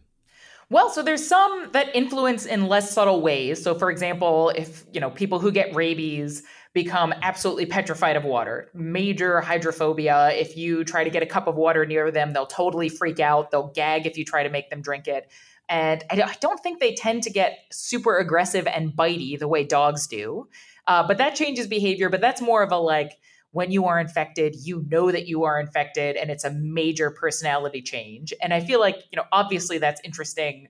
Well, 0.71 0.89
so 0.89 1.03
there's 1.03 1.27
some 1.27 1.69
that 1.73 1.95
influence 1.95 2.47
in 2.47 2.67
less 2.67 2.91
subtle 2.91 3.21
ways. 3.21 3.61
So, 3.61 3.75
for 3.75 3.91
example, 3.91 4.49
if 4.55 4.83
you 4.91 4.99
know 4.99 5.11
people 5.11 5.37
who 5.37 5.51
get 5.51 5.75
rabies 5.75 6.41
become 6.73 7.13
absolutely 7.21 7.65
petrified 7.65 8.15
of 8.15 8.23
water, 8.23 8.69
major 8.73 9.41
hydrophobia. 9.41 10.31
If 10.31 10.55
you 10.55 10.85
try 10.85 11.03
to 11.03 11.09
get 11.09 11.21
a 11.21 11.25
cup 11.25 11.47
of 11.47 11.55
water 11.55 11.85
near 11.85 12.11
them, 12.11 12.31
they'll 12.31 12.45
totally 12.45 12.87
freak 12.87 13.19
out. 13.19 13.51
They'll 13.51 13.71
gag 13.75 14.05
if 14.05 14.17
you 14.17 14.23
try 14.23 14.43
to 14.43 14.49
make 14.49 14.69
them 14.69 14.81
drink 14.81 15.07
it. 15.07 15.29
And 15.71 16.03
I 16.11 16.35
don't 16.39 16.59
think 16.59 16.79
they 16.79 16.93
tend 16.93 17.23
to 17.23 17.31
get 17.31 17.57
super 17.71 18.17
aggressive 18.17 18.67
and 18.67 18.91
bitey 18.91 19.39
the 19.39 19.47
way 19.47 19.63
dogs 19.63 20.05
do. 20.05 20.49
Uh, 20.85 21.07
but 21.07 21.17
that 21.17 21.33
changes 21.33 21.65
behavior. 21.65 22.09
But 22.09 22.21
that's 22.21 22.41
more 22.41 22.61
of 22.61 22.71
a 22.71 22.77
like, 22.77 23.13
when 23.53 23.69
you 23.69 23.85
are 23.85 23.99
infected, 23.99 24.55
you 24.63 24.85
know 24.89 25.11
that 25.11 25.27
you 25.27 25.43
are 25.43 25.59
infected, 25.59 26.15
and 26.15 26.31
it's 26.31 26.45
a 26.45 26.51
major 26.51 27.11
personality 27.11 27.81
change. 27.81 28.33
And 28.41 28.53
I 28.53 28.61
feel 28.61 28.79
like, 28.79 29.03
you 29.11 29.17
know, 29.17 29.25
obviously 29.33 29.77
that's 29.77 29.99
interesting, 30.05 30.69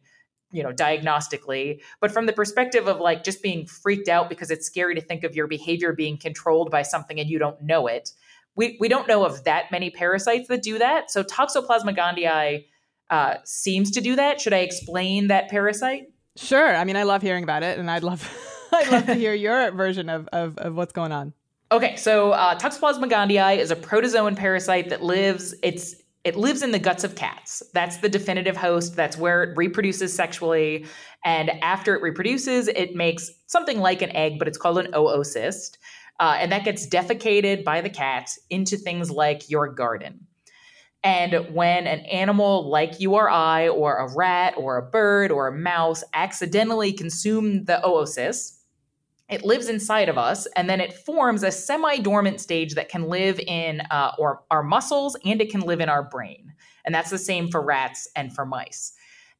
you 0.51 0.63
know, 0.63 0.71
diagnostically, 0.71 1.81
but 1.99 2.11
from 2.11 2.25
the 2.25 2.33
perspective 2.33 2.87
of 2.87 2.99
like 2.99 3.23
just 3.23 3.43
being 3.43 3.67
freaked 3.67 4.09
out 4.09 4.29
because 4.29 4.49
it's 4.49 4.65
scary 4.65 4.95
to 4.95 5.01
think 5.01 5.23
of 5.23 5.35
your 5.35 5.45
behavior 5.45 5.93
being 5.93 6.17
controlled 6.17 6.71
by 6.71 6.81
something 6.81 7.19
and 7.19 7.29
you 7.29 7.37
don't 7.37 7.61
know 7.61 7.85
it. 7.85 8.13
We, 8.55 8.77
we 8.79 8.89
don't 8.89 9.07
know 9.07 9.25
of 9.25 9.43
that 9.43 9.71
many 9.71 9.91
parasites 9.91 10.47
that 10.47 10.63
do 10.63 10.79
that. 10.79 11.11
So 11.11 11.23
Toxoplasma 11.23 11.95
gondii 11.95 12.65
uh, 13.11 13.35
seems 13.43 13.91
to 13.91 14.01
do 14.01 14.15
that. 14.15 14.41
Should 14.41 14.53
I 14.53 14.59
explain 14.59 15.27
that 15.27 15.49
parasite? 15.49 16.07
Sure. 16.37 16.75
I 16.75 16.85
mean, 16.85 16.95
I 16.95 17.03
love 17.03 17.21
hearing 17.21 17.43
about 17.43 17.61
it, 17.61 17.77
and 17.77 17.91
I'd 17.91 18.03
love 18.03 18.27
I'd 18.73 18.89
love 18.89 19.05
to 19.05 19.15
hear 19.15 19.33
your 19.33 19.71
version 19.75 20.09
of, 20.09 20.27
of, 20.31 20.57
of 20.57 20.75
what's 20.75 20.93
going 20.93 21.11
on. 21.11 21.33
Okay, 21.71 21.95
so 21.97 22.31
uh, 22.31 22.57
Toxoplasma 22.57 23.09
gondii 23.09 23.57
is 23.57 23.69
a 23.69 23.75
protozoan 23.75 24.35
parasite 24.35 24.89
that 24.89 25.03
lives. 25.03 25.53
It's 25.61 25.95
it 26.23 26.35
lives 26.35 26.61
in 26.61 26.71
the 26.71 26.79
guts 26.79 27.03
of 27.03 27.15
cats. 27.15 27.63
That's 27.73 27.97
the 27.97 28.09
definitive 28.09 28.55
host. 28.55 28.95
That's 28.95 29.17
where 29.17 29.43
it 29.43 29.57
reproduces 29.57 30.13
sexually. 30.13 30.85
And 31.25 31.49
after 31.63 31.95
it 31.95 32.01
reproduces, 32.03 32.67
it 32.67 32.93
makes 32.93 33.31
something 33.47 33.79
like 33.79 34.03
an 34.03 34.15
egg, 34.15 34.37
but 34.37 34.47
it's 34.47 34.57
called 34.57 34.77
an 34.77 34.91
oocyst. 34.91 35.77
Uh, 36.19 36.35
and 36.37 36.51
that 36.51 36.63
gets 36.63 36.87
defecated 36.87 37.63
by 37.63 37.81
the 37.81 37.89
cat 37.89 38.29
into 38.51 38.77
things 38.77 39.09
like 39.09 39.49
your 39.49 39.67
garden. 39.67 40.27
And 41.03 41.53
when 41.53 41.87
an 41.87 42.01
animal 42.01 42.69
like 42.69 42.99
you 42.99 43.15
or 43.15 43.29
I, 43.29 43.69
or 43.69 43.97
a 43.97 44.13
rat, 44.13 44.53
or 44.55 44.77
a 44.77 44.83
bird, 44.83 45.31
or 45.31 45.47
a 45.47 45.57
mouse 45.57 46.03
accidentally 46.13 46.93
consume 46.93 47.65
the 47.65 47.81
oocyst, 47.83 48.59
it 49.27 49.43
lives 49.45 49.67
inside 49.69 50.09
of 50.09 50.17
us, 50.17 50.45
and 50.55 50.69
then 50.69 50.81
it 50.81 50.93
forms 50.93 51.41
a 51.41 51.51
semi-dormant 51.51 52.39
stage 52.39 52.75
that 52.75 52.89
can 52.89 53.07
live 53.07 53.39
in 53.39 53.81
uh, 53.89 54.11
or 54.19 54.43
our 54.51 54.61
muscles, 54.61 55.17
and 55.25 55.41
it 55.41 55.49
can 55.49 55.61
live 55.61 55.79
in 55.79 55.89
our 55.89 56.03
brain. 56.03 56.53
And 56.85 56.93
that's 56.93 57.09
the 57.09 57.17
same 57.17 57.49
for 57.49 57.61
rats 57.61 58.07
and 58.15 58.33
for 58.33 58.45
mice. 58.45 58.93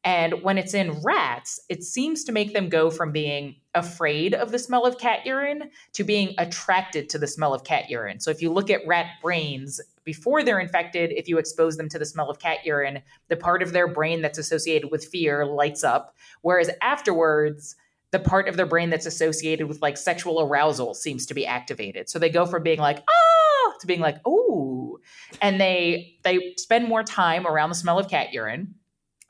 And 0.03 0.41
when 0.41 0.57
it's 0.57 0.73
in 0.73 1.01
rats, 1.03 1.59
it 1.69 1.83
seems 1.83 2.23
to 2.23 2.31
make 2.31 2.53
them 2.53 2.69
go 2.69 2.89
from 2.89 3.11
being 3.11 3.57
afraid 3.73 4.33
of 4.33 4.51
the 4.51 4.59
smell 4.59 4.85
of 4.85 4.97
cat 4.97 5.25
urine 5.25 5.69
to 5.93 6.03
being 6.03 6.35
attracted 6.37 7.09
to 7.09 7.17
the 7.17 7.27
smell 7.27 7.53
of 7.53 7.63
cat 7.63 7.89
urine. 7.89 8.19
So 8.19 8.29
if 8.29 8.41
you 8.41 8.51
look 8.51 8.69
at 8.69 8.85
rat 8.85 9.07
brains 9.21 9.79
before 10.03 10.43
they're 10.43 10.59
infected, 10.59 11.11
if 11.11 11.27
you 11.27 11.37
expose 11.37 11.77
them 11.77 11.87
to 11.89 11.99
the 11.99 12.05
smell 12.05 12.29
of 12.29 12.39
cat 12.39 12.65
urine, 12.65 13.01
the 13.29 13.37
part 13.37 13.61
of 13.61 13.71
their 13.71 13.87
brain 13.87 14.21
that's 14.21 14.37
associated 14.37 14.91
with 14.91 15.05
fear 15.05 15.45
lights 15.45 15.83
up. 15.83 16.15
Whereas 16.41 16.69
afterwards, 16.81 17.75
the 18.11 18.19
part 18.19 18.49
of 18.49 18.57
their 18.57 18.65
brain 18.65 18.89
that's 18.89 19.05
associated 19.05 19.67
with 19.67 19.81
like 19.81 19.97
sexual 19.97 20.41
arousal 20.41 20.93
seems 20.93 21.25
to 21.27 21.33
be 21.33 21.45
activated. 21.45 22.09
So 22.09 22.19
they 22.19 22.29
go 22.29 22.45
from 22.45 22.63
being 22.63 22.79
like, 22.79 22.99
ah, 22.99 23.73
to 23.79 23.87
being 23.87 24.01
like, 24.01 24.17
oh, 24.25 24.99
and 25.41 25.61
they 25.61 26.17
they 26.23 26.53
spend 26.57 26.87
more 26.87 27.03
time 27.03 27.47
around 27.47 27.69
the 27.69 27.75
smell 27.75 27.97
of 27.97 28.09
cat 28.09 28.33
urine. 28.33 28.75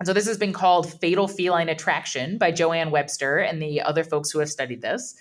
And 0.01 0.07
so 0.07 0.13
this 0.13 0.25
has 0.25 0.39
been 0.39 0.51
called 0.51 0.99
fatal 0.99 1.27
feline 1.27 1.69
attraction 1.69 2.39
by 2.39 2.49
Joanne 2.51 2.89
Webster 2.89 3.37
and 3.37 3.61
the 3.61 3.83
other 3.83 4.03
folks 4.03 4.31
who 4.31 4.39
have 4.39 4.49
studied 4.49 4.81
this. 4.81 5.13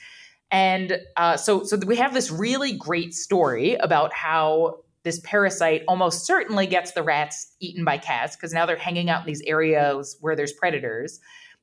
And 0.50 0.98
uh, 1.18 1.36
so, 1.36 1.64
so 1.64 1.76
we 1.86 1.96
have 1.96 2.14
this 2.14 2.30
really 2.30 2.72
great 2.72 3.12
story 3.12 3.74
about 3.74 4.14
how 4.14 4.76
this 5.02 5.20
parasite 5.20 5.82
almost 5.86 6.24
certainly 6.24 6.66
gets 6.66 6.92
the 6.92 7.02
rats 7.02 7.54
eaten 7.60 7.84
by 7.84 7.98
cats 7.98 8.36
because 8.36 8.54
now 8.54 8.64
they're 8.64 8.76
hanging 8.76 9.10
out 9.10 9.20
in 9.20 9.26
these 9.26 9.42
areas 9.42 10.16
where 10.22 10.34
there's 10.34 10.54
predators. 10.54 11.20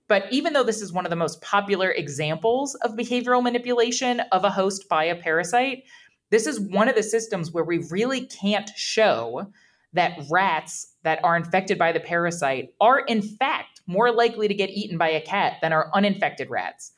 But 0.08 0.26
even 0.30 0.54
though 0.54 0.64
this 0.64 0.84
is 0.84 0.94
one 0.94 1.08
of 1.08 1.10
the 1.10 1.16
most 1.16 1.42
popular 1.42 1.90
examples 1.90 2.76
of 2.84 2.92
behavioral 2.92 3.42
manipulation 3.42 4.20
of 4.32 4.44
a 4.44 4.52
host 4.52 4.88
by 4.90 5.06
a 5.06 5.16
parasite, 5.16 5.86
this 6.30 6.46
is 6.46 6.60
one 6.60 6.88
of 6.88 6.94
the 6.94 7.02
systems 7.02 7.52
where 7.52 7.64
we 7.64 7.80
really 7.90 8.28
can't 8.28 8.70
show 8.76 9.48
that 9.94 10.20
rats 10.30 10.94
that 11.08 11.24
are 11.24 11.38
infected 11.38 11.78
by 11.78 11.94
the 11.94 12.02
parasite 12.02 12.74
are, 12.82 13.00
in 13.00 13.22
fact, 13.22 13.80
more 13.88 14.12
likely 14.12 14.50
to 14.50 14.54
get 14.54 14.70
eaten 14.70 14.98
by 14.98 15.08
a 15.08 15.22
cat 15.22 15.54
than 15.62 15.72
are 15.72 15.90
uninfected 15.94 16.50
rats. 16.50 16.92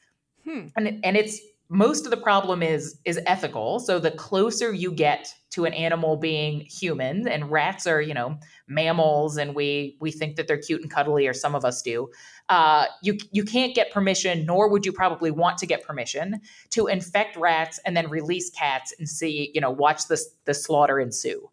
Hmm. 0.43 0.69
And, 0.75 0.99
and 1.05 1.15
it's 1.15 1.39
most 1.69 2.05
of 2.05 2.09
the 2.09 2.17
problem 2.17 2.63
is 2.63 2.99
is 3.05 3.19
ethical 3.27 3.79
so 3.79 3.99
the 3.99 4.09
closer 4.09 4.73
you 4.73 4.91
get 4.91 5.31
to 5.51 5.65
an 5.65 5.73
animal 5.73 6.17
being 6.17 6.61
human 6.61 7.27
and 7.27 7.51
rats 7.51 7.85
are 7.85 8.01
you 8.01 8.15
know 8.15 8.35
mammals 8.67 9.37
and 9.37 9.53
we 9.53 9.95
we 10.01 10.09
think 10.09 10.35
that 10.35 10.47
they're 10.47 10.57
cute 10.57 10.81
and 10.81 10.89
cuddly 10.89 11.27
or 11.27 11.33
some 11.33 11.53
of 11.53 11.63
us 11.63 11.83
do 11.83 12.09
uh, 12.49 12.85
you 13.03 13.15
you 13.31 13.43
can't 13.43 13.75
get 13.75 13.91
permission 13.91 14.47
nor 14.47 14.67
would 14.67 14.83
you 14.83 14.91
probably 14.91 15.29
want 15.29 15.59
to 15.59 15.67
get 15.67 15.83
permission 15.83 16.41
to 16.71 16.87
infect 16.87 17.37
rats 17.37 17.79
and 17.85 17.95
then 17.95 18.09
release 18.09 18.49
cats 18.49 18.91
and 18.97 19.07
see 19.07 19.51
you 19.53 19.61
know 19.61 19.69
watch 19.69 20.07
the 20.07 20.19
the 20.45 20.55
slaughter 20.55 20.99
ensue 20.99 21.47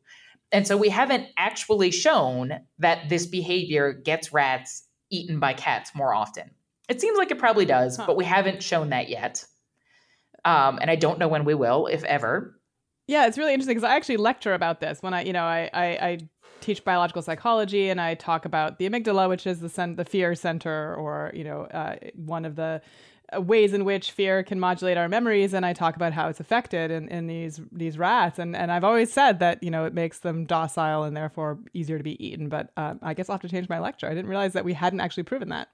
and 0.53 0.67
so 0.67 0.77
we 0.77 0.89
haven't 0.89 1.27
actually 1.37 1.91
shown 1.91 2.53
that 2.79 3.09
this 3.09 3.27
behavior 3.27 3.93
gets 3.93 4.33
rats 4.33 4.87
eaten 5.11 5.39
by 5.39 5.53
cats 5.53 5.95
more 5.95 6.15
often 6.15 6.51
it 6.89 7.01
seems 7.01 7.19
like 7.19 7.31
it 7.31 7.39
probably 7.39 7.65
does 7.65 7.97
huh. 7.97 8.05
but 8.07 8.17
we 8.17 8.25
haven't 8.25 8.63
shown 8.63 8.91
that 8.91 9.09
yet 9.09 9.45
um, 10.47 10.79
and 10.81 10.91
I 10.91 10.95
don't 10.95 11.19
know 11.19 11.29
when 11.29 11.45
we 11.45 11.55
will, 11.55 11.87
if 11.89 12.05
ever. 12.05 12.59
Yeah, 13.09 13.27
it's 13.27 13.37
really 13.37 13.53
interesting 13.53 13.77
because 13.77 13.89
I 13.89 13.97
actually 13.97 14.17
lecture 14.17 14.55
about 14.55 14.81
this 14.81 15.03
when 15.03 15.13
I, 15.13 15.23
you 15.23 15.33
know, 15.33 15.43
I, 15.43 15.69
I, 15.75 15.85
I 15.85 16.19
teach 16.61 16.85
biological 16.85 17.21
psychology 17.21 17.91
and 17.91 18.01
I 18.01 18.15
talk 18.15 18.45
about 18.45 18.79
the 18.79 18.89
amygdala, 18.89 19.29
which 19.29 19.47
is 19.47 19.61
the 19.61 19.69
sen- 19.69 19.97
the 19.97 20.05
fear 20.05 20.35
center, 20.35 20.95
or 20.95 21.33
you 21.35 21.45
know, 21.45 21.63
uh, 21.63 21.97
one 22.15 22.45
of 22.45 22.55
the 22.55 22.81
ways 23.39 23.73
in 23.73 23.85
which 23.85 24.13
fear 24.13 24.43
can 24.43 24.61
modulate 24.61 24.97
our 24.97 25.09
memories 25.09 25.53
and 25.53 25.67
I 25.67 25.73
talk 25.73 25.97
about 25.97 26.13
how 26.13 26.29
it's 26.29 26.41
affected 26.41 26.91
in, 26.91 27.09
in 27.09 27.27
these 27.27 27.61
these 27.73 27.99
rats 27.99 28.39
and 28.39 28.55
and 28.55 28.71
I've 28.71 28.85
always 28.85 29.13
said 29.13 29.41
that 29.41 29.63
you 29.63 29.71
know 29.71 29.85
it 29.85 29.95
makes 29.95 30.21
them 30.21 30.45
docile 30.45 31.03
and 31.03 31.17
therefore 31.17 31.59
easier 31.75 31.99
to 31.99 32.05
be 32.05 32.25
eaten 32.25 32.49
but 32.49 32.71
um, 32.77 33.01
I 33.03 33.15
guess 33.15 33.29
I'll 33.29 33.35
have 33.35 33.43
to 33.43 33.49
change 33.49 33.69
my 33.69 33.81
lecture 33.81 34.07
I 34.07 34.15
didn't 34.15 34.31
realize 34.31 34.53
that 34.53 34.65
we 34.65 34.75
hadn't 34.75 35.01
actually 35.01 35.25
proven 35.25 35.49
that 35.49 35.69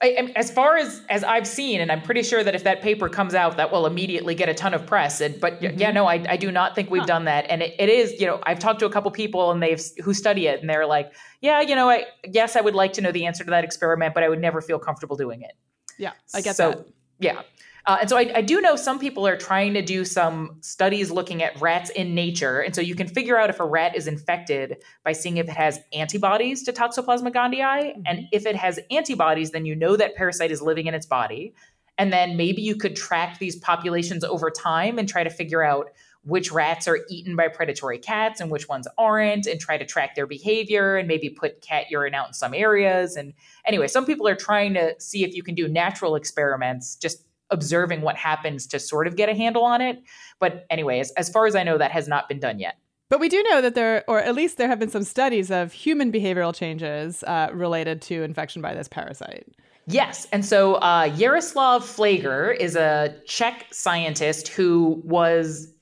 I, 0.00 0.32
as 0.36 0.48
far 0.50 0.76
as 0.76 1.02
as 1.08 1.24
I've 1.24 1.46
seen, 1.46 1.80
and 1.80 1.90
I'm 1.90 2.02
pretty 2.02 2.22
sure 2.22 2.44
that 2.44 2.54
if 2.54 2.62
that 2.62 2.82
paper 2.82 3.08
comes 3.08 3.34
out, 3.34 3.56
that 3.56 3.72
will 3.72 3.84
immediately 3.84 4.34
get 4.36 4.48
a 4.48 4.54
ton 4.54 4.72
of 4.72 4.86
press. 4.86 5.20
And, 5.20 5.40
but 5.40 5.60
mm-hmm. 5.60 5.76
yeah, 5.76 5.90
no, 5.90 6.06
I, 6.06 6.24
I 6.28 6.36
do 6.36 6.52
not 6.52 6.76
think 6.76 6.88
we've 6.88 7.00
huh. 7.00 7.06
done 7.06 7.24
that. 7.24 7.46
And 7.48 7.62
it, 7.62 7.74
it 7.80 7.88
is, 7.88 8.20
you 8.20 8.26
know, 8.26 8.38
I've 8.44 8.60
talked 8.60 8.78
to 8.78 8.86
a 8.86 8.90
couple 8.90 9.10
people 9.10 9.50
and 9.50 9.60
they've 9.60 9.82
who 10.04 10.14
study 10.14 10.46
it, 10.46 10.60
and 10.60 10.70
they're 10.70 10.86
like, 10.86 11.12
yeah, 11.40 11.60
you 11.60 11.74
know, 11.74 11.90
I 11.90 12.04
yes, 12.24 12.54
I 12.54 12.60
would 12.60 12.76
like 12.76 12.92
to 12.92 13.00
know 13.00 13.10
the 13.10 13.26
answer 13.26 13.42
to 13.42 13.50
that 13.50 13.64
experiment, 13.64 14.14
but 14.14 14.22
I 14.22 14.28
would 14.28 14.40
never 14.40 14.60
feel 14.60 14.78
comfortable 14.78 15.16
doing 15.16 15.42
it. 15.42 15.52
Yeah, 15.98 16.12
I 16.34 16.40
get 16.40 16.56
so, 16.56 16.70
that. 16.70 16.86
Yeah. 17.18 17.42
Uh, 17.86 17.96
and 18.02 18.10
so 18.10 18.18
I, 18.18 18.30
I, 18.34 18.42
do 18.42 18.60
know 18.60 18.76
some 18.76 18.98
people 18.98 19.26
are 19.26 19.36
trying 19.36 19.72
to 19.72 19.80
do 19.80 20.04
some 20.04 20.58
studies 20.60 21.10
looking 21.10 21.42
at 21.42 21.58
rats 21.58 21.88
in 21.88 22.14
nature. 22.14 22.60
And 22.60 22.74
so 22.74 22.82
you 22.82 22.94
can 22.94 23.08
figure 23.08 23.38
out 23.38 23.48
if 23.48 23.60
a 23.60 23.64
rat 23.64 23.96
is 23.96 24.06
infected 24.06 24.84
by 25.04 25.12
seeing 25.12 25.38
if 25.38 25.48
it 25.48 25.56
has 25.56 25.80
antibodies 25.94 26.64
to 26.64 26.72
Toxoplasma 26.72 27.32
gondii. 27.32 27.62
Mm-hmm. 27.62 28.02
And 28.04 28.26
if 28.30 28.44
it 28.44 28.56
has 28.56 28.78
antibodies, 28.90 29.52
then 29.52 29.64
you 29.64 29.74
know 29.74 29.96
that 29.96 30.16
parasite 30.16 30.50
is 30.50 30.60
living 30.60 30.86
in 30.86 30.92
its 30.92 31.06
body. 31.06 31.54
And 31.96 32.12
then 32.12 32.36
maybe 32.36 32.60
you 32.60 32.76
could 32.76 32.94
track 32.94 33.38
these 33.38 33.56
populations 33.56 34.22
over 34.22 34.50
time 34.50 34.98
and 34.98 35.08
try 35.08 35.24
to 35.24 35.30
figure 35.30 35.62
out 35.62 35.88
which 36.28 36.52
rats 36.52 36.86
are 36.86 36.98
eaten 37.08 37.34
by 37.34 37.48
predatory 37.48 37.98
cats 37.98 38.40
and 38.40 38.50
which 38.50 38.68
ones 38.68 38.86
aren't, 38.98 39.46
and 39.46 39.58
try 39.58 39.78
to 39.78 39.84
track 39.84 40.14
their 40.14 40.26
behavior 40.26 40.96
and 40.96 41.08
maybe 41.08 41.30
put 41.30 41.60
cat 41.62 41.86
urine 41.90 42.14
out 42.14 42.28
in 42.28 42.34
some 42.34 42.52
areas. 42.52 43.16
And 43.16 43.32
anyway, 43.66 43.88
some 43.88 44.04
people 44.04 44.28
are 44.28 44.36
trying 44.36 44.74
to 44.74 44.94
see 45.00 45.24
if 45.24 45.34
you 45.34 45.42
can 45.42 45.54
do 45.54 45.66
natural 45.66 46.14
experiments 46.14 46.96
just 46.96 47.24
observing 47.50 48.02
what 48.02 48.16
happens 48.16 48.66
to 48.66 48.78
sort 48.78 49.06
of 49.06 49.16
get 49.16 49.30
a 49.30 49.34
handle 49.34 49.64
on 49.64 49.80
it. 49.80 50.02
But 50.38 50.66
anyways, 50.68 51.12
as 51.12 51.30
far 51.30 51.46
as 51.46 51.56
I 51.56 51.62
know, 51.62 51.78
that 51.78 51.90
has 51.92 52.06
not 52.06 52.28
been 52.28 52.40
done 52.40 52.58
yet. 52.58 52.76
But 53.08 53.20
we 53.20 53.30
do 53.30 53.42
know 53.44 53.62
that 53.62 53.74
there, 53.74 54.04
or 54.06 54.20
at 54.20 54.34
least 54.34 54.58
there 54.58 54.68
have 54.68 54.78
been 54.78 54.90
some 54.90 55.04
studies 55.04 55.50
of 55.50 55.72
human 55.72 56.12
behavioral 56.12 56.54
changes 56.54 57.24
uh, 57.24 57.48
related 57.54 58.02
to 58.02 58.22
infection 58.22 58.60
by 58.60 58.74
this 58.74 58.86
parasite. 58.86 59.46
Yes. 59.86 60.26
And 60.30 60.44
so 60.44 60.74
uh, 60.74 61.08
Jaroslav 61.08 61.80
Flegr 61.80 62.54
is 62.54 62.76
a 62.76 63.14
Czech 63.24 63.64
scientist 63.72 64.48
who 64.48 65.00
was 65.02 65.72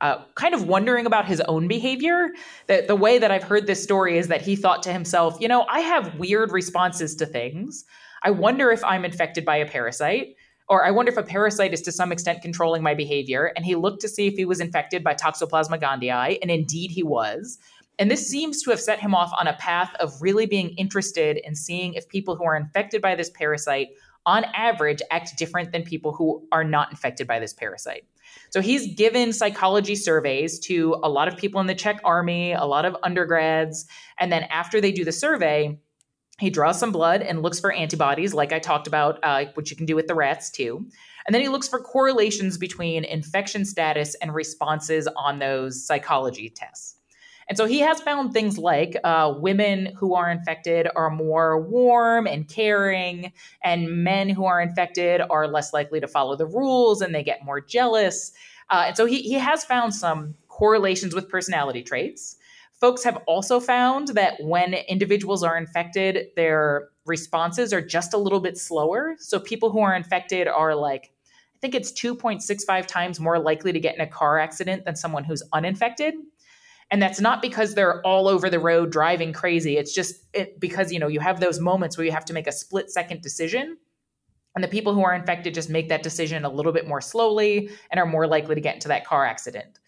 uh, 0.00 0.24
kind 0.34 0.54
of 0.54 0.66
wondering 0.66 1.06
about 1.06 1.26
his 1.26 1.40
own 1.42 1.68
behavior. 1.68 2.28
The, 2.66 2.84
the 2.86 2.96
way 2.96 3.18
that 3.18 3.30
I've 3.30 3.44
heard 3.44 3.66
this 3.66 3.82
story 3.82 4.18
is 4.18 4.28
that 4.28 4.42
he 4.42 4.56
thought 4.56 4.82
to 4.84 4.92
himself, 4.92 5.38
you 5.40 5.48
know, 5.48 5.66
I 5.70 5.80
have 5.80 6.18
weird 6.18 6.52
responses 6.52 7.14
to 7.16 7.26
things. 7.26 7.84
I 8.22 8.30
wonder 8.30 8.70
if 8.70 8.82
I'm 8.84 9.04
infected 9.04 9.44
by 9.44 9.56
a 9.56 9.66
parasite 9.66 10.36
or 10.68 10.84
I 10.84 10.90
wonder 10.90 11.12
if 11.12 11.18
a 11.18 11.22
parasite 11.22 11.74
is 11.74 11.82
to 11.82 11.92
some 11.92 12.10
extent 12.10 12.42
controlling 12.42 12.82
my 12.82 12.94
behavior. 12.94 13.52
And 13.54 13.64
he 13.64 13.74
looked 13.74 14.00
to 14.02 14.08
see 14.08 14.26
if 14.26 14.34
he 14.34 14.44
was 14.44 14.60
infected 14.60 15.04
by 15.04 15.14
Toxoplasma 15.14 15.80
gondii, 15.80 16.38
and 16.40 16.50
indeed 16.50 16.90
he 16.90 17.02
was. 17.02 17.58
And 17.98 18.10
this 18.10 18.26
seems 18.26 18.62
to 18.62 18.70
have 18.70 18.80
set 18.80 18.98
him 18.98 19.14
off 19.14 19.32
on 19.38 19.46
a 19.46 19.52
path 19.54 19.94
of 20.00 20.20
really 20.20 20.46
being 20.46 20.70
interested 20.70 21.36
in 21.36 21.54
seeing 21.54 21.94
if 21.94 22.08
people 22.08 22.34
who 22.34 22.44
are 22.44 22.56
infected 22.56 23.00
by 23.02 23.14
this 23.14 23.30
parasite, 23.30 23.88
on 24.26 24.44
average, 24.54 25.02
act 25.10 25.36
different 25.36 25.70
than 25.70 25.82
people 25.82 26.12
who 26.12 26.46
are 26.50 26.64
not 26.64 26.90
infected 26.90 27.26
by 27.26 27.38
this 27.38 27.52
parasite. 27.52 28.04
So 28.50 28.60
he's 28.60 28.94
given 28.94 29.32
psychology 29.32 29.94
surveys 29.96 30.58
to 30.60 30.96
a 31.02 31.08
lot 31.08 31.28
of 31.28 31.36
people 31.36 31.60
in 31.60 31.66
the 31.66 31.74
Czech 31.74 32.00
army, 32.04 32.52
a 32.52 32.64
lot 32.64 32.84
of 32.84 32.96
undergrads. 33.02 33.86
And 34.18 34.32
then 34.32 34.44
after 34.44 34.80
they 34.80 34.92
do 34.92 35.04
the 35.04 35.12
survey, 35.12 35.78
he 36.38 36.50
draws 36.50 36.78
some 36.78 36.92
blood 36.92 37.22
and 37.22 37.42
looks 37.42 37.60
for 37.60 37.72
antibodies, 37.72 38.34
like 38.34 38.52
I 38.52 38.58
talked 38.58 38.86
about, 38.86 39.18
uh, 39.22 39.46
which 39.54 39.70
you 39.70 39.76
can 39.76 39.86
do 39.86 39.94
with 39.94 40.08
the 40.08 40.14
rats 40.14 40.50
too. 40.50 40.86
And 41.26 41.34
then 41.34 41.42
he 41.42 41.48
looks 41.48 41.68
for 41.68 41.78
correlations 41.80 42.58
between 42.58 43.04
infection 43.04 43.64
status 43.64 44.14
and 44.16 44.34
responses 44.34 45.08
on 45.16 45.38
those 45.38 45.86
psychology 45.86 46.50
tests. 46.50 46.96
And 47.48 47.58
so 47.58 47.66
he 47.66 47.80
has 47.80 48.00
found 48.00 48.32
things 48.32 48.58
like 48.58 48.96
uh, 49.04 49.34
women 49.36 49.92
who 49.96 50.14
are 50.14 50.30
infected 50.30 50.88
are 50.96 51.10
more 51.10 51.60
warm 51.60 52.26
and 52.26 52.48
caring, 52.48 53.32
and 53.62 54.04
men 54.04 54.28
who 54.28 54.44
are 54.44 54.60
infected 54.60 55.20
are 55.28 55.46
less 55.46 55.72
likely 55.72 56.00
to 56.00 56.08
follow 56.08 56.36
the 56.36 56.46
rules 56.46 57.00
and 57.02 57.14
they 57.14 57.22
get 57.22 57.44
more 57.44 57.60
jealous. 57.60 58.32
Uh, 58.70 58.84
and 58.88 58.96
so 58.96 59.06
he, 59.06 59.20
he 59.22 59.34
has 59.34 59.64
found 59.64 59.94
some 59.94 60.34
correlations 60.48 61.14
with 61.14 61.28
personality 61.28 61.82
traits. 61.82 62.36
Folks 62.80 63.04
have 63.04 63.16
also 63.26 63.60
found 63.60 64.08
that 64.08 64.34
when 64.40 64.74
individuals 64.74 65.42
are 65.42 65.56
infected, 65.56 66.28
their 66.36 66.88
responses 67.06 67.72
are 67.72 67.80
just 67.80 68.14
a 68.14 68.18
little 68.18 68.40
bit 68.40 68.58
slower. 68.58 69.14
So 69.18 69.38
people 69.38 69.70
who 69.70 69.80
are 69.80 69.94
infected 69.94 70.48
are 70.48 70.74
like, 70.74 71.12
I 71.56 71.58
think 71.60 71.74
it's 71.74 71.92
2.65 71.92 72.86
times 72.86 73.20
more 73.20 73.38
likely 73.38 73.72
to 73.72 73.80
get 73.80 73.94
in 73.94 74.00
a 74.00 74.06
car 74.06 74.38
accident 74.38 74.84
than 74.84 74.96
someone 74.96 75.24
who's 75.24 75.42
uninfected. 75.52 76.14
And 76.90 77.00
that's 77.00 77.20
not 77.20 77.42
because 77.42 77.74
they're 77.74 78.00
all 78.02 78.28
over 78.28 78.50
the 78.50 78.58
road 78.58 78.92
driving 78.92 79.32
crazy. 79.32 79.76
It's 79.78 79.94
just 79.94 80.24
it, 80.32 80.60
because 80.60 80.92
you 80.92 80.98
know 80.98 81.08
you 81.08 81.20
have 81.20 81.40
those 81.40 81.60
moments 81.60 81.96
where 81.96 82.04
you 82.04 82.12
have 82.12 82.24
to 82.26 82.32
make 82.32 82.46
a 82.46 82.52
split 82.52 82.90
second 82.90 83.22
decision. 83.22 83.78
And 84.54 84.62
the 84.62 84.68
people 84.68 84.94
who 84.94 85.02
are 85.02 85.14
infected 85.14 85.52
just 85.54 85.68
make 85.68 85.88
that 85.88 86.04
decision 86.04 86.44
a 86.44 86.48
little 86.48 86.72
bit 86.72 86.86
more 86.86 87.00
slowly 87.00 87.70
and 87.90 87.98
are 87.98 88.06
more 88.06 88.26
likely 88.26 88.54
to 88.54 88.60
get 88.60 88.74
into 88.74 88.88
that 88.88 89.04
car 89.04 89.26
accident. 89.26 89.80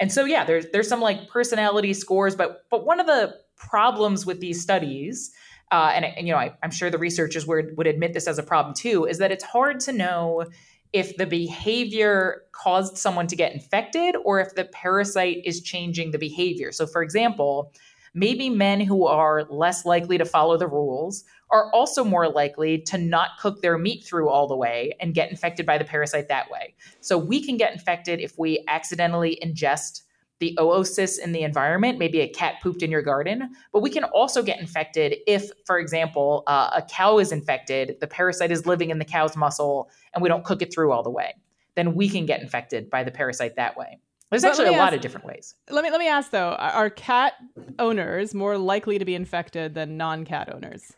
And 0.00 0.10
so 0.10 0.24
yeah, 0.24 0.44
there's 0.44 0.66
there's 0.72 0.88
some 0.88 1.00
like 1.00 1.28
personality 1.28 1.92
scores, 1.92 2.34
but 2.34 2.64
but 2.70 2.86
one 2.86 3.00
of 3.00 3.06
the 3.06 3.34
problems 3.56 4.26
with 4.26 4.40
these 4.40 4.60
studies, 4.60 5.32
uh, 5.70 5.92
and, 5.94 6.04
and, 6.04 6.26
you 6.26 6.32
know 6.32 6.38
I, 6.38 6.54
am 6.62 6.70
sure 6.70 6.90
the 6.90 6.98
researchers 6.98 7.46
would 7.46 7.76
would 7.76 7.86
admit 7.86 8.12
this 8.12 8.26
as 8.26 8.38
a 8.38 8.42
problem 8.42 8.74
too, 8.74 9.04
is 9.04 9.18
that 9.18 9.30
it's 9.30 9.44
hard 9.44 9.80
to 9.80 9.92
know 9.92 10.46
if 10.94 11.16
the 11.16 11.26
behavior 11.26 12.44
caused 12.52 12.96
someone 12.96 13.26
to 13.26 13.34
get 13.34 13.52
infected 13.52 14.14
or 14.24 14.40
if 14.40 14.54
the 14.54 14.64
parasite 14.66 15.42
is 15.44 15.60
changing 15.60 16.12
the 16.12 16.18
behavior. 16.18 16.70
So 16.70 16.86
for 16.86 17.02
example, 17.02 17.72
maybe 18.14 18.48
men 18.48 18.80
who 18.80 19.04
are 19.04 19.42
less 19.50 19.84
likely 19.84 20.18
to 20.18 20.24
follow 20.24 20.56
the 20.56 20.68
rules 20.68 21.24
are 21.50 21.68
also 21.72 22.04
more 22.04 22.28
likely 22.28 22.78
to 22.78 22.96
not 22.96 23.30
cook 23.40 23.60
their 23.60 23.76
meat 23.76 24.04
through 24.04 24.28
all 24.28 24.46
the 24.46 24.56
way 24.56 24.94
and 25.00 25.14
get 25.14 25.30
infected 25.30 25.66
by 25.66 25.78
the 25.78 25.84
parasite 25.84 26.28
that 26.28 26.48
way. 26.48 26.74
So 27.00 27.18
we 27.18 27.44
can 27.44 27.56
get 27.56 27.72
infected 27.72 28.20
if 28.20 28.38
we 28.38 28.64
accidentally 28.68 29.36
ingest 29.44 30.02
the 30.40 30.56
oocysts 30.60 31.18
in 31.18 31.32
the 31.32 31.42
environment. 31.42 31.98
Maybe 31.98 32.20
a 32.20 32.28
cat 32.28 32.56
pooped 32.62 32.82
in 32.82 32.90
your 32.90 33.02
garden, 33.02 33.50
but 33.72 33.80
we 33.80 33.90
can 33.90 34.04
also 34.04 34.42
get 34.42 34.60
infected 34.60 35.16
if, 35.26 35.50
for 35.66 35.78
example, 35.78 36.42
uh, 36.46 36.70
a 36.74 36.82
cow 36.82 37.18
is 37.18 37.32
infected, 37.32 37.96
the 38.00 38.06
parasite 38.06 38.50
is 38.50 38.66
living 38.66 38.90
in 38.90 38.98
the 38.98 39.04
cow's 39.04 39.36
muscle, 39.36 39.90
and 40.12 40.22
we 40.22 40.28
don't 40.28 40.44
cook 40.44 40.62
it 40.62 40.72
through 40.72 40.92
all 40.92 41.02
the 41.02 41.10
way. 41.10 41.34
Then 41.76 41.94
we 41.94 42.08
can 42.08 42.26
get 42.26 42.40
infected 42.40 42.90
by 42.90 43.04
the 43.04 43.10
parasite 43.10 43.56
that 43.56 43.76
way. 43.76 44.00
There's 44.30 44.44
actually 44.44 44.74
a 44.74 44.78
lot 44.78 44.94
of 44.94 45.00
different 45.00 45.26
ways. 45.26 45.54
Let 45.70 45.84
me 45.84 45.90
let 45.90 46.00
me 46.00 46.08
ask 46.08 46.30
though: 46.30 46.54
Are 46.54 46.90
cat 46.90 47.34
owners 47.78 48.34
more 48.34 48.58
likely 48.58 48.98
to 48.98 49.04
be 49.04 49.14
infected 49.14 49.74
than 49.74 49.96
non-cat 49.96 50.52
owners? 50.52 50.92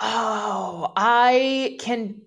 Oh, 0.00 0.92
I 0.94 1.76
can 1.80 2.20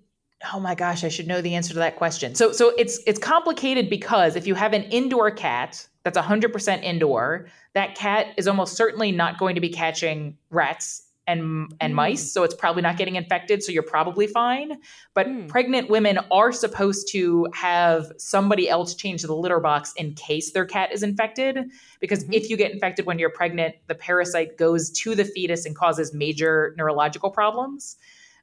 oh 0.53 0.59
my 0.59 0.75
gosh, 0.75 1.03
I 1.03 1.09
should 1.09 1.27
know 1.27 1.41
the 1.41 1.55
answer 1.55 1.73
to 1.73 1.79
that 1.79 1.95
question. 1.95 2.35
So 2.35 2.51
so 2.51 2.73
it's 2.77 2.99
it's 3.05 3.19
complicated 3.19 3.89
because 3.89 4.35
if 4.35 4.47
you 4.47 4.55
have 4.55 4.73
an 4.73 4.83
indoor 4.83 5.31
cat 5.31 5.87
that's 6.03 6.17
100% 6.17 6.83
indoor, 6.83 7.47
that 7.73 7.95
cat 7.95 8.27
is 8.37 8.47
almost 8.47 8.75
certainly 8.75 9.11
not 9.11 9.37
going 9.37 9.55
to 9.55 9.61
be 9.61 9.69
catching 9.69 10.37
rats 10.49 11.03
and 11.27 11.71
and 11.79 11.93
mm. 11.93 11.95
mice, 11.95 12.31
so 12.31 12.43
it's 12.43 12.55
probably 12.55 12.81
not 12.81 12.97
getting 12.97 13.15
infected, 13.15 13.63
so 13.63 13.71
you're 13.71 13.83
probably 13.83 14.25
fine. 14.27 14.79
But 15.13 15.27
mm. 15.27 15.47
pregnant 15.47 15.89
women 15.89 16.19
are 16.31 16.51
supposed 16.51 17.09
to 17.11 17.47
have 17.53 18.11
somebody 18.17 18.67
else 18.67 18.95
change 18.95 19.21
the 19.21 19.35
litter 19.35 19.59
box 19.59 19.93
in 19.95 20.15
case 20.15 20.51
their 20.51 20.65
cat 20.65 20.91
is 20.91 21.03
infected 21.03 21.59
because 21.99 22.23
mm-hmm. 22.23 22.33
if 22.33 22.49
you 22.49 22.57
get 22.57 22.71
infected 22.71 23.05
when 23.05 23.19
you're 23.19 23.29
pregnant, 23.29 23.75
the 23.87 23.95
parasite 23.95 24.57
goes 24.57 24.89
to 24.89 25.13
the 25.13 25.23
fetus 25.25 25.65
and 25.65 25.75
causes 25.75 26.13
major 26.13 26.73
neurological 26.77 27.29
problems. 27.29 27.97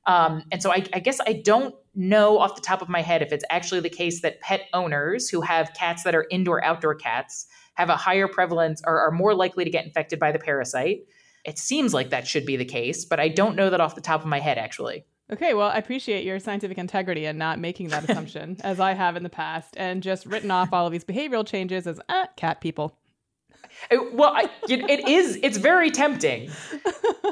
Um, 0.06 0.44
and 0.50 0.62
so 0.62 0.72
I, 0.72 0.87
I, 0.94 1.00
guess 1.00 1.20
I 1.26 1.34
don't 1.34 1.74
know 1.98 2.38
off 2.38 2.54
the 2.54 2.62
top 2.62 2.80
of 2.80 2.88
my 2.88 3.02
head 3.02 3.22
if 3.22 3.32
it's 3.32 3.44
actually 3.50 3.80
the 3.80 3.90
case 3.90 4.22
that 4.22 4.40
pet 4.40 4.68
owners 4.72 5.28
who 5.28 5.40
have 5.40 5.74
cats 5.74 6.04
that 6.04 6.14
are 6.14 6.26
indoor 6.30 6.64
outdoor 6.64 6.94
cats 6.94 7.46
have 7.74 7.90
a 7.90 7.96
higher 7.96 8.28
prevalence 8.28 8.80
or 8.87 9.00
are 9.00 9.11
more 9.11 9.34
likely 9.34 9.64
to 9.64 9.70
get 9.70 9.84
infected 9.84 10.18
by 10.18 10.32
the 10.32 10.38
parasite. 10.38 11.00
It 11.44 11.58
seems 11.58 11.92
like 11.92 12.11
that 12.11 12.26
should 12.26 12.46
be 12.46 12.56
the 12.56 12.64
case, 12.64 13.04
but 13.04 13.20
I 13.20 13.28
don't 13.28 13.56
know 13.56 13.70
that 13.70 13.80
off 13.80 13.94
the 13.94 14.00
top 14.00 14.20
of 14.20 14.26
my 14.26 14.38
head 14.40 14.58
actually. 14.58 15.04
Okay, 15.30 15.52
well, 15.52 15.68
I 15.68 15.76
appreciate 15.76 16.24
your 16.24 16.38
scientific 16.38 16.78
integrity 16.78 17.26
and 17.26 17.38
not 17.38 17.58
making 17.58 17.88
that 17.88 18.04
assumption, 18.08 18.56
as 18.62 18.80
I 18.80 18.94
have 18.94 19.16
in 19.16 19.22
the 19.22 19.28
past, 19.28 19.74
and 19.76 20.02
just 20.02 20.24
written 20.24 20.50
off 20.50 20.72
all 20.72 20.87
of 20.87 20.92
these 20.92 21.04
behavioral 21.04 21.46
changes 21.46 21.87
as 21.87 22.00
ah, 22.08 22.28
cat 22.37 22.61
people. 22.61 22.96
It, 23.90 24.14
well, 24.14 24.32
I, 24.34 24.50
it 24.68 25.08
is. 25.08 25.38
It's 25.42 25.56
very 25.56 25.90
tempting. 25.90 26.50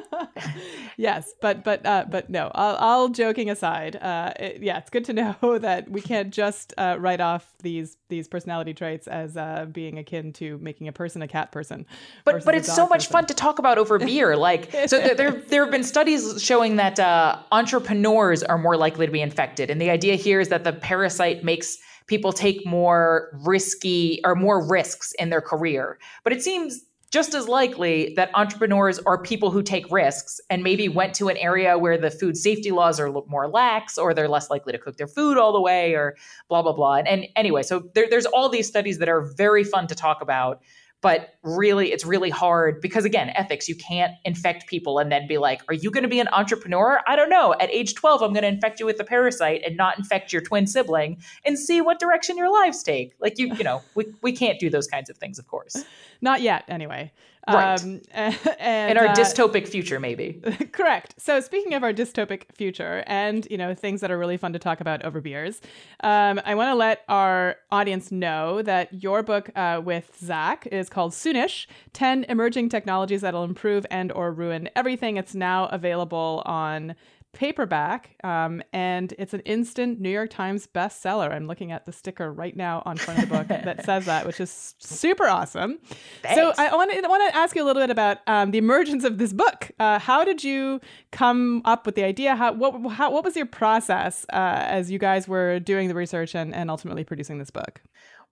yes, 0.97 1.35
but 1.41 1.65
but 1.65 1.85
uh, 1.85 2.07
but 2.09 2.31
no. 2.31 2.51
All, 2.55 2.77
all 2.77 3.09
joking 3.09 3.51
aside, 3.51 3.97
uh, 3.97 4.33
it, 4.39 4.63
yeah, 4.63 4.79
it's 4.79 4.91
good 4.91 5.05
to 5.07 5.13
know 5.13 5.59
that 5.59 5.91
we 5.91 6.01
can't 6.01 6.33
just 6.33 6.73
uh, 6.79 6.97
write 6.99 7.21
off 7.21 7.53
these 7.63 7.97
these 8.09 8.29
personality 8.29 8.73
traits 8.73 9.07
as 9.07 9.37
uh, 9.37 9.67
being 9.71 9.99
akin 9.99 10.33
to 10.35 10.59
making 10.59 10.89
a 10.89 10.93
person 10.93 11.23
a 11.23 11.29
cat 11.29 11.53
person. 11.53 11.85
But 12.25 12.45
but 12.45 12.55
it's 12.55 12.73
so 12.73 12.87
much 12.87 13.07
person. 13.07 13.13
fun 13.13 13.27
to 13.27 13.35
talk 13.35 13.59
about 13.59 13.79
over 13.79 13.99
beer. 13.99 14.37
Like 14.37 14.71
so, 14.87 14.99
there 14.99 15.15
there, 15.15 15.33
there 15.33 15.65
have 15.65 15.73
been 15.73 15.85
studies 15.85 16.43
showing 16.43 16.77
that 16.77 16.99
uh, 16.99 17.39
entrepreneurs 17.53 18.43
are 18.43 18.59
more 18.59 18.77
likely 18.77 19.07
to 19.07 19.13
be 19.13 19.21
infected, 19.21 19.71
and 19.71 19.81
the 19.81 19.91
idea 19.91 20.15
here 20.15 20.41
is 20.41 20.49
that 20.49 20.65
the 20.65 20.73
parasite 20.73 21.45
makes 21.45 21.79
people 22.07 22.33
take 22.33 22.65
more 22.65 23.29
risky 23.45 24.21
or 24.25 24.35
more 24.35 24.65
risks 24.65 25.13
in 25.19 25.31
their 25.31 25.41
career. 25.41 25.99
But 26.25 26.33
it 26.37 26.43
seems 26.43 26.83
just 27.11 27.35
as 27.35 27.49
likely 27.49 28.13
that 28.17 28.31
entrepreneurs 28.35 28.99
are 29.01 29.23
people 29.23 29.51
who 29.51 29.63
take 29.63 29.91
risks 29.91 30.39
and 30.51 30.63
maybe 30.63 30.89
went 30.89 31.15
to 31.15 31.29
an 31.29 31.37
area 31.39 31.79
where 31.79 31.97
the 31.97 32.11
food 32.11 32.37
safety 32.37 32.71
laws 32.71 33.01
are 33.01 33.11
more 33.27 33.49
lax 33.49 33.97
or 33.97 34.13
they're 34.13 34.29
less 34.29 34.51
likely 34.51 34.73
to 34.73 34.79
cook 34.79 34.97
their 34.97 35.07
food 35.07 35.39
all 35.39 35.53
the 35.53 35.61
way 35.61 35.95
or 35.95 36.15
blah 36.49 36.61
blah 36.63 36.73
blah. 36.73 36.97
And, 36.97 37.09
and 37.09 37.27
anyway 37.35 37.63
so 37.63 37.89
there, 37.95 38.07
there's 38.11 38.27
all 38.27 38.49
these 38.51 38.69
studies 38.69 38.99
that 38.99 39.09
are 39.09 39.23
very 39.23 39.65
fun 39.65 39.87
to 39.87 39.95
talk 39.95 40.21
about 40.21 40.61
but 41.03 41.35
really 41.43 41.93
it's 41.93 42.05
really 42.05 42.31
hard 42.31 42.81
because 42.81 43.05
again 43.05 43.31
ethics 43.31 43.69
you 43.69 43.77
can't 43.77 44.13
infect 44.25 44.67
people 44.67 44.99
and 44.99 45.13
then 45.13 45.27
be 45.27 45.39
like 45.39 45.63
are 45.69 45.75
you 45.75 45.91
going 45.91 46.03
to 46.03 46.09
be 46.09 46.21
an 46.21 46.29
entrepreneur? 46.29 47.01
I 47.07 47.17
don't 47.17 47.31
know. 47.31 47.55
At 47.61 47.71
age 47.71 47.95
12 47.95 48.23
i'm 48.23 48.33
going 48.33 48.43
to 48.43 48.49
infect 48.49 48.81
you 48.81 48.87
with 48.87 49.01
a 49.01 49.05
parasite 49.05 49.63
and 49.65 49.77
not 49.77 49.99
infect 49.99 50.33
your 50.33 50.43
twin 50.43 50.67
sibling 50.67 51.19
and 51.45 51.59
see 51.59 51.81
what 51.81 51.99
direction 51.99 52.37
your 52.37 52.51
lives 52.51 52.83
take. 52.83 53.15
Like 53.21 53.39
you 53.39 53.55
you 53.55 53.65
know 53.65 53.83
we, 53.95 54.07
we 54.23 54.33
can't 54.33 54.59
do 54.59 54.71
those 54.71 54.87
kinds 54.87 55.11
of 55.11 55.17
things 55.17 55.39
of 55.39 55.47
course. 55.47 55.85
Not 56.21 56.41
yet 56.41 56.65
anyway 56.69 57.13
Right. 57.49 57.81
Um, 57.81 58.01
and, 58.13 58.91
In 58.91 58.99
our 58.99 59.09
uh, 59.09 59.15
dystopic 59.15 59.69
future, 59.69 60.01
maybe. 60.01 60.41
correct. 60.73 61.15
So, 61.19 61.41
speaking 61.41 61.75
of 61.75 61.85
our 61.85 61.93
dystopic 61.93 62.45
future, 62.55 63.05
and 63.07 63.47
you 63.51 63.57
know 63.57 63.75
things 63.75 64.01
that 64.01 64.11
are 64.11 64.19
really 64.19 64.37
fun 64.37 64.53
to 64.53 64.59
talk 64.59 64.81
about 64.81 65.05
over 65.05 65.21
beers, 65.21 65.61
um, 66.01 66.41
I 66.45 66.55
want 66.55 66.71
to 66.71 66.75
let 66.75 67.03
our 67.09 67.57
audience 67.71 68.11
know 68.11 68.63
that 68.63 69.03
your 69.03 69.23
book 69.23 69.51
uh, 69.55 69.81
with 69.85 70.11
Zach 70.19 70.67
is 70.73 70.89
called 70.89 71.13
Soonish: 71.13 71.67
Ten 71.93 72.25
Emerging 72.25 72.69
Technologies 72.69 73.21
That'll 73.21 73.45
Improve 73.45 73.87
and/or 73.91 74.33
Ruin 74.33 74.69
Everything. 74.75 75.17
It's 75.17 75.35
now 75.35 75.67
available 75.67 76.43
on 76.47 76.97
paperback, 77.37 78.17
um, 78.25 78.63
and 78.73 79.13
it's 79.19 79.35
an 79.35 79.41
instant 79.41 80.01
New 80.01 80.09
York 80.09 80.31
Times 80.31 80.67
bestseller. 80.67 81.31
I'm 81.31 81.47
looking 81.47 81.71
at 81.71 81.85
the 81.85 81.93
sticker 81.93 82.33
right 82.33 82.57
now 82.57 82.83
on 82.87 82.97
front 82.97 83.23
of 83.23 83.29
the 83.29 83.37
book 83.37 83.49
that 83.49 83.85
says 83.85 84.07
that, 84.07 84.27
which 84.27 84.41
is 84.41 84.75
super 84.79 85.27
awesome. 85.27 85.79
Thanks. 86.23 86.37
So 86.37 86.55
I 86.57 86.75
want 86.75 86.91
to 86.91 87.01
want 87.07 87.31
to 87.31 87.37
ask 87.37 87.55
you 87.55 87.63
a 87.63 87.67
little 87.67 87.83
bit 87.83 87.91
about 87.91 88.19
um, 88.27 88.53
the 88.53 88.59
emergence 88.59 89.05
of 89.05 89.19
this 89.19 89.35
book. 89.35 89.71
Uh, 89.79 89.99
how 89.99 90.25
did 90.25 90.43
you 90.43 90.81
come 91.13 91.61
up 91.67 91.85
with 91.85 91.95
the 91.95 92.05
idea? 92.05 92.35
How 92.35 92.53
what 92.53 92.93
how, 92.93 93.11
what 93.11 93.23
was 93.23 93.37
your 93.37 93.47
process 93.47 94.25
uh, 94.33 94.65
as 94.67 94.91
you 94.91 94.99
guys 94.99 95.29
were 95.29 95.61
doing 95.61 95.89
the 95.89 95.95
research 95.95 96.35
and, 96.35 96.55
and 96.55 96.71
ultimately 96.71 97.05
producing 97.05 97.39
this 97.39 97.51
book? 97.51 97.83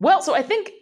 Well, 0.01 0.23
so 0.23 0.35
I 0.35 0.43
think 0.43 0.73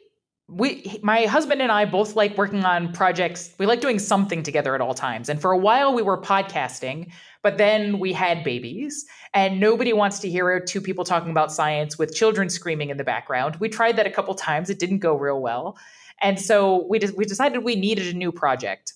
we 0.54 0.98
my 1.02 1.26
husband 1.26 1.62
and 1.62 1.72
I 1.72 1.84
both 1.84 2.14
like 2.14 2.36
working 2.36 2.64
on 2.64 2.92
projects. 2.92 3.54
We 3.58 3.66
like 3.66 3.80
doing 3.80 3.98
something 3.98 4.42
together 4.42 4.74
at 4.74 4.80
all 4.80 4.94
times. 4.94 5.28
And 5.28 5.40
for 5.40 5.52
a 5.52 5.58
while 5.58 5.94
we 5.94 6.02
were 6.02 6.20
podcasting, 6.20 7.10
but 7.42 7.58
then 7.58 7.98
we 7.98 8.12
had 8.12 8.44
babies 8.44 9.06
and 9.34 9.60
nobody 9.60 9.92
wants 9.92 10.18
to 10.20 10.30
hear 10.30 10.60
two 10.60 10.80
people 10.80 11.04
talking 11.04 11.30
about 11.30 11.52
science 11.52 11.98
with 11.98 12.14
children 12.14 12.50
screaming 12.50 12.90
in 12.90 12.96
the 12.96 13.04
background. 13.04 13.56
We 13.56 13.68
tried 13.68 13.96
that 13.96 14.06
a 14.06 14.10
couple 14.10 14.34
times. 14.34 14.68
It 14.68 14.78
didn't 14.78 14.98
go 14.98 15.14
real 15.14 15.40
well. 15.40 15.78
And 16.20 16.40
so 16.40 16.86
we 16.88 17.00
we 17.16 17.24
decided 17.24 17.64
we 17.64 17.76
needed 17.76 18.14
a 18.14 18.16
new 18.16 18.30
project. 18.30 18.92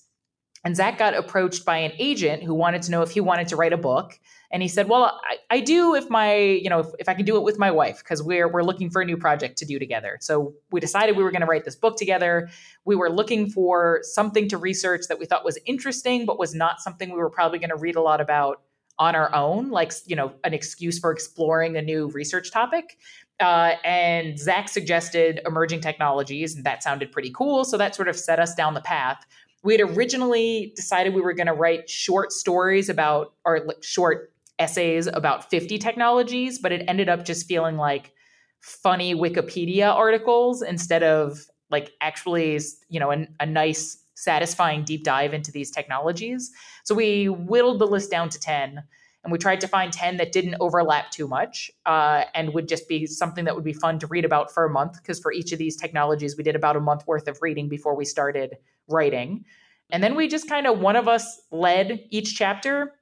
And 0.67 0.75
Zach 0.75 0.99
got 0.99 1.15
approached 1.15 1.65
by 1.65 1.77
an 1.77 1.93
agent 1.97 2.43
who 2.43 2.53
wanted 2.53 2.83
to 2.83 2.91
know 2.91 3.03
if 3.03 3.13
he 3.13 3.21
wanted 3.21 3.47
to 3.49 3.57
write 3.57 3.73
a 3.73 3.77
book. 3.77 4.19
And 4.51 4.63
he 4.63 4.69
said, 4.69 4.89
"Well, 4.89 5.21
I, 5.23 5.37
I 5.49 5.61
do 5.61 5.95
if 5.95 6.11
my, 6.11 6.35
you 6.35 6.69
know, 6.69 6.81
if, 6.81 6.89
if 6.99 7.09
I 7.09 7.15
can 7.15 7.25
do 7.25 7.37
it 7.37 7.45
with 7.45 7.57
my 7.57 7.71
wife 7.71 7.99
because 8.01 8.21
we're 8.21 8.49
we're 8.49 8.65
looking 8.65 8.91
for 8.91 9.01
a 9.01 9.05
new 9.05 9.17
project 9.17 9.59
to 9.59 9.65
do 9.65 9.79
together." 9.79 10.19
So 10.21 10.55
we 10.73 10.81
decided 10.81 11.17
we 11.17 11.23
were 11.23 11.31
going 11.31 11.43
to 11.43 11.47
write 11.47 11.65
this 11.65 11.77
book 11.77 11.97
together. 11.97 12.49
We 12.85 12.97
were 12.97 13.09
looking 13.09 13.49
for 13.49 14.01
something 14.03 14.49
to 14.49 14.59
research 14.59 15.03
that 15.09 15.21
we 15.21 15.25
thought 15.25 15.45
was 15.45 15.57
interesting, 15.67 16.27
but 16.27 16.37
was 16.37 16.53
not 16.53 16.81
something 16.81 17.11
we 17.11 17.19
were 17.19 17.31
probably 17.31 17.61
going 17.61 17.71
to 17.71 17.77
read 17.77 17.95
a 17.95 18.03
lot 18.03 18.21
about 18.21 18.63
on 18.99 19.15
our 19.15 19.33
own, 19.33 19.71
like 19.71 19.93
you 20.05 20.17
know, 20.17 20.33
an 20.43 20.53
excuse 20.53 20.99
for 20.99 21.13
exploring 21.13 21.77
a 21.77 21.83
new 21.83 22.09
research 22.09 22.51
topic. 22.51 22.99
Uh, 23.39 23.75
and 23.85 24.37
Zach 24.37 24.69
suggested 24.69 25.43
emerging 25.47 25.81
technologies, 25.81 26.57
and 26.57 26.65
that 26.65 26.83
sounded 26.83 27.13
pretty 27.13 27.31
cool. 27.31 27.65
So 27.65 27.77
that 27.77 27.95
sort 27.95 28.09
of 28.09 28.17
set 28.17 28.41
us 28.41 28.53
down 28.55 28.75
the 28.75 28.81
path 28.81 29.25
we 29.67 29.77
had 29.77 29.81
originally 29.81 30.73
decided 30.77 31.13
we 31.13 31.21
were 31.21 31.33
going 31.33 31.49
to 31.49 31.53
write 31.53 31.91
short 31.91 32.31
stories 32.31 32.89
about 32.89 33.35
or 33.45 33.67
short 33.83 34.33
essays 34.61 35.09
about 35.09 35.51
50 35.51 35.77
technologies, 35.79 36.61
but 36.61 36.71
it 36.71 36.85
ended 36.87 37.09
up 37.09 37.25
just 37.25 37.49
feeling 37.49 37.77
like 37.77 38.13
funny 38.61 39.13
Wikipedia 39.13 39.93
articles 39.93 40.63
instead 40.63 41.03
of 41.03 41.45
like 41.69 41.91
actually, 42.01 42.61
you 42.89 43.01
know, 43.01 43.11
a, 43.11 43.27
a 43.41 43.45
nice, 43.45 44.01
satisfying 44.15 44.85
deep 44.85 45.03
dive 45.03 45.35
into 45.35 45.51
these 45.51 45.73
technologies. 45.73 46.53
So 46.85 46.95
we 46.95 47.29
whittled 47.29 47.81
the 47.81 47.89
list 47.89 48.09
down 48.09 48.29
to 48.29 48.39
10 48.39 48.85
and 49.27 49.33
we 49.33 49.39
tried 49.39 49.61
to 49.61 49.67
find 49.67 49.93
10 49.93 50.19
that 50.19 50.31
didn't 50.31 50.55
overlap 50.61 51.11
too 51.11 51.27
much 51.27 51.69
uh, 51.85 52.23
and 52.33 52.55
would 52.55 52.69
just 52.69 52.89
be 52.89 53.07
something 53.07 53.45
that 53.45 53.57
would 53.57 53.65
be 53.65 53.73
fun 53.73 53.99
to 53.99 54.07
read 54.07 54.25
about 54.25 54.55
for 54.55 54.65
a 54.65 54.71
month 54.71 55.03
because 55.03 55.19
for 55.19 55.33
each 55.33 55.51
of 55.51 55.59
these 55.59 55.75
technologies 55.75 56.37
we 56.37 56.45
did 56.45 56.55
about 56.55 56.77
a 56.77 56.81
month 56.81 57.05
worth 57.09 57.27
of 57.27 57.37
reading 57.43 57.69
before 57.69 57.97
we 57.97 58.05
started 58.05 58.57
writing. 58.87 59.45
And 59.91 60.01
then 60.01 60.15
we 60.15 60.29
just 60.29 60.49
kind 60.49 60.65
of 60.65 60.79
one 60.79 60.95
of 60.95 61.09
us 61.09 61.41
led 61.51 62.05
each 62.11 62.37
chapter. 62.37 62.93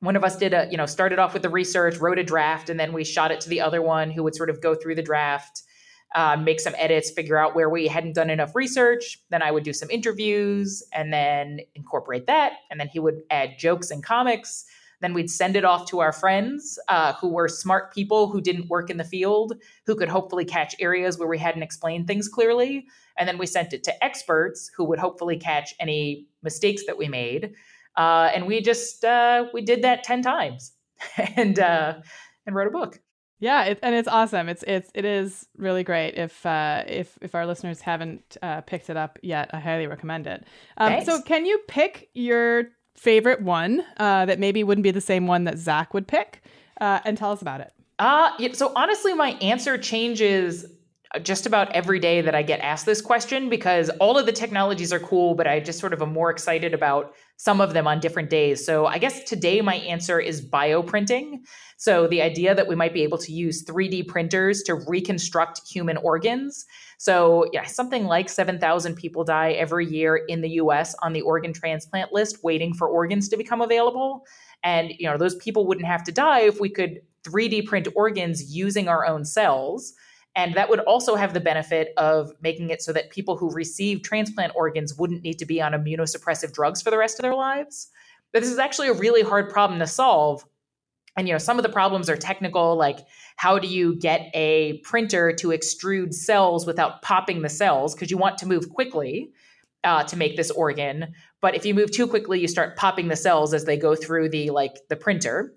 One 0.00 0.16
of 0.16 0.24
us 0.24 0.38
did 0.38 0.54
a 0.54 0.66
you 0.70 0.78
know 0.78 0.86
started 0.86 1.18
off 1.18 1.34
with 1.34 1.42
the 1.42 1.50
research 1.50 1.98
wrote 1.98 2.18
a 2.18 2.24
draft 2.24 2.70
and 2.70 2.80
then 2.80 2.94
we 2.94 3.04
shot 3.04 3.30
it 3.30 3.42
to 3.42 3.50
the 3.50 3.60
other 3.60 3.82
one 3.82 4.10
who 4.10 4.22
would 4.22 4.34
sort 4.34 4.48
of 4.48 4.62
go 4.62 4.74
through 4.74 4.94
the 4.94 5.02
draft 5.02 5.62
uh, 6.14 6.38
make 6.38 6.58
some 6.58 6.74
edits 6.78 7.10
figure 7.10 7.36
out 7.36 7.54
where 7.54 7.68
we 7.68 7.86
hadn't 7.86 8.14
done 8.14 8.30
enough 8.30 8.54
research. 8.54 9.18
Then 9.28 9.42
i 9.42 9.50
would 9.50 9.64
do 9.64 9.74
some 9.74 9.90
interviews 9.90 10.82
and 10.94 11.12
then 11.12 11.60
incorporate 11.74 12.26
that. 12.28 12.52
And 12.70 12.80
then 12.80 12.88
he 12.88 12.98
would 12.98 13.20
add 13.30 13.58
jokes 13.58 13.90
and 13.90 14.02
comics 14.02 14.64
then 15.00 15.14
we'd 15.14 15.30
send 15.30 15.56
it 15.56 15.64
off 15.64 15.86
to 15.88 16.00
our 16.00 16.12
friends 16.12 16.78
uh, 16.88 17.12
who 17.14 17.28
were 17.28 17.48
smart 17.48 17.92
people 17.92 18.28
who 18.28 18.40
didn't 18.40 18.68
work 18.68 18.90
in 18.90 18.96
the 18.96 19.04
field, 19.04 19.54
who 19.84 19.94
could 19.94 20.08
hopefully 20.08 20.44
catch 20.44 20.74
areas 20.80 21.18
where 21.18 21.28
we 21.28 21.38
hadn't 21.38 21.62
explained 21.62 22.06
things 22.06 22.28
clearly. 22.28 22.86
And 23.18 23.28
then 23.28 23.38
we 23.38 23.46
sent 23.46 23.72
it 23.72 23.84
to 23.84 24.04
experts 24.04 24.70
who 24.76 24.84
would 24.84 24.98
hopefully 24.98 25.36
catch 25.36 25.74
any 25.80 26.26
mistakes 26.42 26.84
that 26.86 26.98
we 26.98 27.08
made. 27.08 27.52
Uh, 27.96 28.30
and 28.34 28.46
we 28.46 28.60
just 28.60 29.04
uh, 29.04 29.46
we 29.54 29.62
did 29.62 29.82
that 29.82 30.04
ten 30.04 30.22
times, 30.22 30.72
and 31.36 31.58
uh, 31.58 31.94
and 32.46 32.54
wrote 32.54 32.66
a 32.68 32.70
book. 32.70 33.00
Yeah, 33.38 33.64
it, 33.64 33.78
and 33.82 33.94
it's 33.94 34.08
awesome. 34.08 34.48
It's 34.48 34.64
it's 34.66 34.90
it 34.94 35.04
is 35.04 35.46
really 35.56 35.84
great. 35.84 36.14
If 36.14 36.44
uh, 36.46 36.84
if 36.86 37.18
if 37.20 37.34
our 37.34 37.46
listeners 37.46 37.80
haven't 37.80 38.36
uh, 38.42 38.62
picked 38.62 38.88
it 38.88 38.96
up 38.96 39.18
yet, 39.22 39.50
I 39.52 39.60
highly 39.60 39.86
recommend 39.86 40.26
it. 40.26 40.44
Um, 40.78 41.04
so, 41.04 41.20
can 41.20 41.44
you 41.44 41.58
pick 41.68 42.08
your 42.14 42.64
favorite 42.96 43.42
one 43.42 43.84
uh, 43.98 44.26
that 44.26 44.38
maybe 44.38 44.64
wouldn't 44.64 44.82
be 44.82 44.90
the 44.90 45.00
same 45.00 45.26
one 45.26 45.44
that 45.44 45.58
Zach 45.58 45.94
would 45.94 46.08
pick, 46.08 46.42
uh, 46.80 47.00
and 47.04 47.16
tell 47.16 47.32
us 47.32 47.42
about 47.42 47.60
it? 47.60 47.72
Uh, 47.98 48.30
so 48.52 48.72
honestly, 48.76 49.14
my 49.14 49.30
answer 49.40 49.78
changes 49.78 50.66
just 51.22 51.46
about 51.46 51.72
every 51.72 51.98
day 51.98 52.20
that 52.20 52.34
I 52.34 52.42
get 52.42 52.60
asked 52.60 52.86
this 52.86 53.00
question 53.00 53.48
because 53.48 53.90
all 54.00 54.18
of 54.18 54.26
the 54.26 54.32
technologies 54.32 54.92
are 54.92 54.98
cool, 54.98 55.34
but 55.34 55.46
I 55.46 55.60
just 55.60 55.78
sort 55.78 55.92
of 55.92 56.02
am 56.02 56.12
more 56.12 56.30
excited 56.30 56.74
about 56.74 57.14
some 57.36 57.60
of 57.60 57.74
them 57.74 57.86
on 57.86 58.00
different 58.00 58.30
days. 58.30 58.64
So 58.64 58.86
I 58.86 58.98
guess 58.98 59.22
today 59.24 59.60
my 59.60 59.76
answer 59.76 60.18
is 60.18 60.46
bioprinting. 60.46 61.40
So 61.76 62.06
the 62.06 62.22
idea 62.22 62.54
that 62.54 62.66
we 62.66 62.74
might 62.74 62.94
be 62.94 63.02
able 63.02 63.18
to 63.18 63.32
use 63.32 63.64
3D 63.64 64.08
printers 64.08 64.62
to 64.62 64.74
reconstruct 64.74 65.60
human 65.68 65.96
organs. 65.98 66.64
So 66.98 67.46
yeah, 67.52 67.64
something 67.64 68.06
like 68.06 68.28
7,000 68.28 68.96
people 68.96 69.22
die 69.22 69.52
every 69.52 69.86
year 69.86 70.16
in 70.16 70.40
the 70.40 70.50
US 70.50 70.94
on 71.02 71.12
the 71.12 71.20
organ 71.22 71.52
transplant 71.52 72.12
list 72.12 72.42
waiting 72.42 72.74
for 72.74 72.88
organs 72.88 73.28
to 73.28 73.36
become 73.36 73.60
available. 73.60 74.26
And 74.64 74.92
you 74.98 75.08
know, 75.08 75.18
those 75.18 75.36
people 75.36 75.66
wouldn't 75.66 75.86
have 75.86 76.02
to 76.04 76.12
die 76.12 76.40
if 76.40 76.58
we 76.58 76.70
could 76.70 77.00
3D 77.24 77.66
print 77.66 77.88
organs 77.94 78.54
using 78.54 78.88
our 78.88 79.06
own 79.06 79.24
cells. 79.24 79.94
And 80.36 80.54
that 80.54 80.68
would 80.68 80.80
also 80.80 81.16
have 81.16 81.32
the 81.32 81.40
benefit 81.40 81.94
of 81.96 82.30
making 82.42 82.68
it 82.68 82.82
so 82.82 82.92
that 82.92 83.10
people 83.10 83.38
who 83.38 83.50
receive 83.50 84.02
transplant 84.02 84.52
organs 84.54 84.94
wouldn't 84.96 85.22
need 85.22 85.38
to 85.38 85.46
be 85.46 85.62
on 85.62 85.72
immunosuppressive 85.72 86.52
drugs 86.52 86.82
for 86.82 86.90
the 86.90 86.98
rest 86.98 87.18
of 87.18 87.22
their 87.22 87.34
lives. 87.34 87.88
But 88.32 88.42
this 88.42 88.52
is 88.52 88.58
actually 88.58 88.88
a 88.88 88.92
really 88.92 89.22
hard 89.22 89.48
problem 89.48 89.78
to 89.80 89.86
solve. 89.86 90.44
And 91.16 91.26
you 91.26 91.32
know, 91.32 91.38
some 91.38 91.58
of 91.58 91.62
the 91.62 91.70
problems 91.70 92.10
are 92.10 92.18
technical, 92.18 92.76
like 92.76 92.98
how 93.36 93.58
do 93.58 93.66
you 93.66 93.96
get 93.96 94.30
a 94.34 94.78
printer 94.84 95.32
to 95.32 95.48
extrude 95.48 96.12
cells 96.12 96.66
without 96.66 97.00
popping 97.00 97.40
the 97.40 97.48
cells? 97.48 97.94
Because 97.94 98.10
you 98.10 98.18
want 98.18 98.36
to 98.38 98.46
move 98.46 98.68
quickly 98.68 99.32
uh, 99.84 100.02
to 100.04 100.18
make 100.18 100.36
this 100.36 100.50
organ. 100.50 101.14
But 101.40 101.54
if 101.54 101.64
you 101.64 101.74
move 101.74 101.92
too 101.92 102.06
quickly, 102.06 102.40
you 102.40 102.48
start 102.48 102.76
popping 102.76 103.08
the 103.08 103.16
cells 103.16 103.54
as 103.54 103.64
they 103.64 103.78
go 103.78 103.94
through 103.94 104.28
the 104.28 104.50
like 104.50 104.76
the 104.90 104.96
printer. 104.96 105.54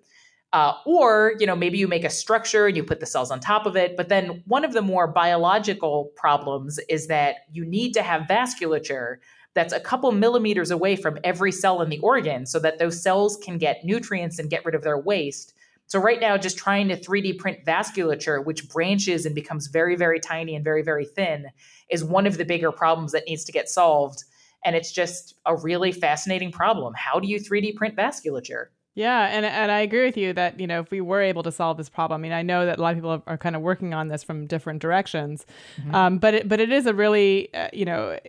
Uh, 0.51 0.73
or, 0.85 1.35
you 1.39 1.45
know, 1.45 1.55
maybe 1.55 1.77
you 1.77 1.87
make 1.87 2.03
a 2.03 2.09
structure 2.09 2.65
and 2.65 2.75
you 2.75 2.83
put 2.83 2.99
the 2.99 3.05
cells 3.05 3.29
on 3.29 3.39
top 3.39 3.67
of 3.67 3.75
it. 3.75 3.95
But 3.95 4.09
then 4.09 4.43
one 4.47 4.65
of 4.65 4.73
the 4.73 4.81
more 4.81 5.05
biological 5.05 6.11
problems 6.15 6.79
is 6.89 7.05
that 7.07 7.35
you 7.51 7.63
need 7.63 7.93
to 7.93 8.01
have 8.01 8.23
vasculature 8.23 9.17
that's 9.55 9.73
a 9.73 9.79
couple 9.79 10.11
millimeters 10.11 10.71
away 10.71 10.95
from 10.95 11.17
every 11.23 11.51
cell 11.51 11.81
in 11.81 11.89
the 11.89 11.99
organ 11.99 12.45
so 12.45 12.59
that 12.59 12.77
those 12.79 13.01
cells 13.01 13.37
can 13.43 13.57
get 13.57 13.83
nutrients 13.83 14.39
and 14.39 14.49
get 14.49 14.63
rid 14.63 14.75
of 14.75 14.83
their 14.83 14.97
waste. 14.97 15.53
So, 15.87 15.99
right 15.99 16.19
now, 16.21 16.37
just 16.37 16.57
trying 16.57 16.87
to 16.89 16.95
3D 16.95 17.39
print 17.39 17.65
vasculature, 17.65 18.45
which 18.45 18.69
branches 18.69 19.25
and 19.25 19.33
becomes 19.33 19.67
very, 19.67 19.95
very 19.95 20.19
tiny 20.19 20.55
and 20.55 20.63
very, 20.63 20.83
very 20.83 21.05
thin, 21.05 21.47
is 21.89 22.03
one 22.03 22.27
of 22.27 22.37
the 22.37 22.45
bigger 22.45 22.71
problems 22.71 23.11
that 23.11 23.25
needs 23.27 23.43
to 23.45 23.51
get 23.51 23.67
solved. 23.67 24.23
And 24.63 24.75
it's 24.75 24.91
just 24.91 25.35
a 25.47 25.55
really 25.55 25.91
fascinating 25.91 26.51
problem. 26.51 26.93
How 26.95 27.19
do 27.19 27.27
you 27.27 27.39
3D 27.39 27.75
print 27.75 27.95
vasculature? 27.95 28.67
Yeah, 28.95 29.27
and 29.27 29.45
and 29.45 29.71
I 29.71 29.79
agree 29.79 30.05
with 30.05 30.17
you 30.17 30.33
that 30.33 30.59
you 30.59 30.67
know 30.67 30.81
if 30.81 30.91
we 30.91 30.99
were 31.01 31.21
able 31.21 31.43
to 31.43 31.51
solve 31.51 31.77
this 31.77 31.89
problem, 31.89 32.19
I 32.19 32.21
mean 32.21 32.31
I 32.31 32.41
know 32.41 32.65
that 32.65 32.79
a 32.79 32.81
lot 32.81 32.91
of 32.91 32.97
people 32.97 33.23
are, 33.25 33.37
kind 33.37 33.55
of 33.55 33.61
working 33.61 33.93
on 33.93 34.07
this 34.07 34.23
from 34.23 34.47
different 34.47 34.81
directions, 34.81 35.45
mm-hmm. 35.77 35.95
um, 35.95 36.17
but 36.17 36.33
it, 36.33 36.49
but 36.49 36.59
it 36.59 36.71
is 36.71 36.85
a 36.85 36.93
really 36.93 37.53
uh, 37.53 37.69
you 37.71 37.85
know 37.85 38.19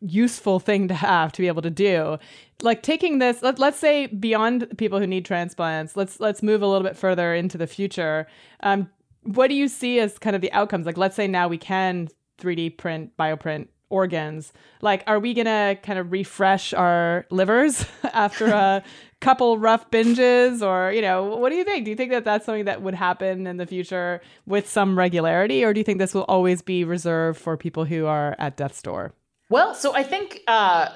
useful 0.00 0.58
thing 0.58 0.88
to 0.88 0.94
have 0.94 1.32
to 1.32 1.42
be 1.42 1.48
able 1.48 1.62
to 1.62 1.70
do. 1.70 2.18
Like 2.62 2.82
taking 2.82 3.18
this, 3.18 3.42
let, 3.42 3.58
let's 3.58 3.78
say 3.78 4.06
beyond 4.06 4.78
people 4.78 4.98
who 4.98 5.06
need 5.06 5.24
transplants, 5.24 5.96
let's 5.96 6.18
let's 6.18 6.42
move 6.42 6.62
a 6.62 6.66
little 6.66 6.86
bit 6.86 6.96
further 6.96 7.34
into 7.34 7.58
the 7.58 7.66
future. 7.66 8.26
Um, 8.60 8.90
what 9.22 9.48
do 9.48 9.54
you 9.54 9.68
see 9.68 10.00
as 10.00 10.18
kind 10.18 10.34
of 10.34 10.42
the 10.42 10.52
outcomes? 10.52 10.86
Like 10.86 10.96
let's 10.96 11.14
say 11.14 11.26
now 11.26 11.46
we 11.46 11.58
can 11.58 12.08
3D 12.38 12.78
print, 12.78 13.16
bioprint 13.18 13.68
organs. 13.90 14.52
Like, 14.80 15.04
are 15.06 15.18
we 15.18 15.34
gonna 15.34 15.76
kind 15.82 15.98
of 15.98 16.10
refresh 16.12 16.72
our 16.72 17.26
livers 17.30 17.84
after 18.04 18.46
a 18.46 18.82
couple 19.20 19.58
rough 19.58 19.90
binges, 19.90 20.66
or 20.66 20.92
you 20.92 21.02
know, 21.02 21.36
what 21.36 21.50
do 21.50 21.56
you 21.56 21.64
think? 21.64 21.84
Do 21.84 21.90
you 21.90 21.96
think 21.96 22.10
that 22.12 22.24
that's 22.24 22.46
something 22.46 22.64
that 22.64 22.80
would 22.80 22.94
happen 22.94 23.46
in 23.46 23.58
the 23.58 23.66
future 23.66 24.22
with 24.46 24.68
some 24.68 24.96
regularity, 24.96 25.64
or 25.64 25.74
do 25.74 25.80
you 25.80 25.84
think 25.84 25.98
this 25.98 26.14
will 26.14 26.24
always 26.24 26.62
be 26.62 26.84
reserved 26.84 27.38
for 27.38 27.56
people 27.56 27.84
who 27.84 28.06
are 28.06 28.34
at 28.38 28.56
death's 28.56 28.80
door? 28.80 29.12
Well, 29.50 29.74
so 29.74 29.94
I 29.94 30.02
think. 30.02 30.40
Uh... 30.46 30.88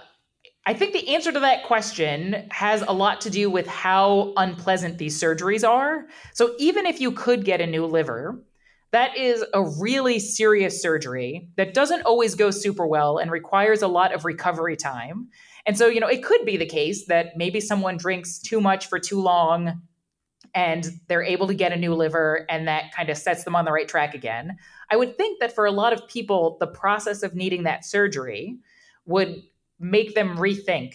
I 0.67 0.73
think 0.73 0.95
the 0.95 1.15
answer 1.15 1.31
to 1.31 1.41
that 1.41 1.65
question 1.65 2.49
has 2.51 2.81
a 2.81 2.93
lot 2.93 3.21
to 3.21 3.29
do 3.29 3.51
with 3.51 3.67
how 3.67 4.33
unpleasant 4.39 4.97
these 4.97 5.21
surgeries 5.23 5.69
are. 5.69 6.07
So, 6.33 6.55
even 6.59 6.87
if 6.87 7.03
you 7.03 7.13
could 7.13 7.45
get 7.45 7.61
a 7.61 7.67
new 7.67 7.85
liver, 7.85 8.43
that 8.95 9.17
is 9.17 9.45
a 9.53 9.61
really 9.81 10.21
serious 10.21 10.81
surgery 10.81 11.49
that 11.57 11.75
doesn't 11.75 12.03
always 12.03 12.37
go 12.37 12.53
super 12.53 12.87
well 12.87 13.19
and 13.19 13.29
requires 13.29 13.83
a 13.83 13.89
lot 13.89 14.15
of 14.15 14.25
recovery 14.25 14.77
time. 14.77 15.29
And 15.67 15.77
so, 15.77 15.89
you 15.89 15.99
know, 15.99 16.07
it 16.07 16.23
could 16.23 16.45
be 16.45 16.57
the 16.57 16.65
case 16.65 17.07
that 17.07 17.37
maybe 17.37 17.61
someone 17.61 17.97
drinks 17.97 18.39
too 18.39 18.61
much 18.61 18.87
for 18.87 19.01
too 19.01 19.21
long 19.21 19.83
and 20.55 20.87
they're 21.09 21.25
able 21.25 21.49
to 21.49 21.55
get 21.55 21.73
a 21.73 21.77
new 21.77 21.93
liver 21.93 22.47
and 22.49 22.69
that 22.69 22.93
kind 22.93 23.11
of 23.11 23.17
sets 23.17 23.43
them 23.43 23.57
on 23.57 23.65
the 23.65 23.73
right 23.73 23.89
track 23.89 24.15
again. 24.15 24.57
I 24.93 24.97
would 24.97 25.17
think 25.17 25.41
that 25.41 25.53
for 25.53 25.67
a 25.67 25.73
lot 25.73 25.93
of 25.93 26.07
people, 26.07 26.57
the 26.61 26.69
process 26.69 27.25
of 27.25 27.35
needing 27.35 27.65
that 27.65 27.85
surgery 27.85 28.59
would 29.07 29.43
make 29.81 30.15
them 30.15 30.37
rethink 30.37 30.95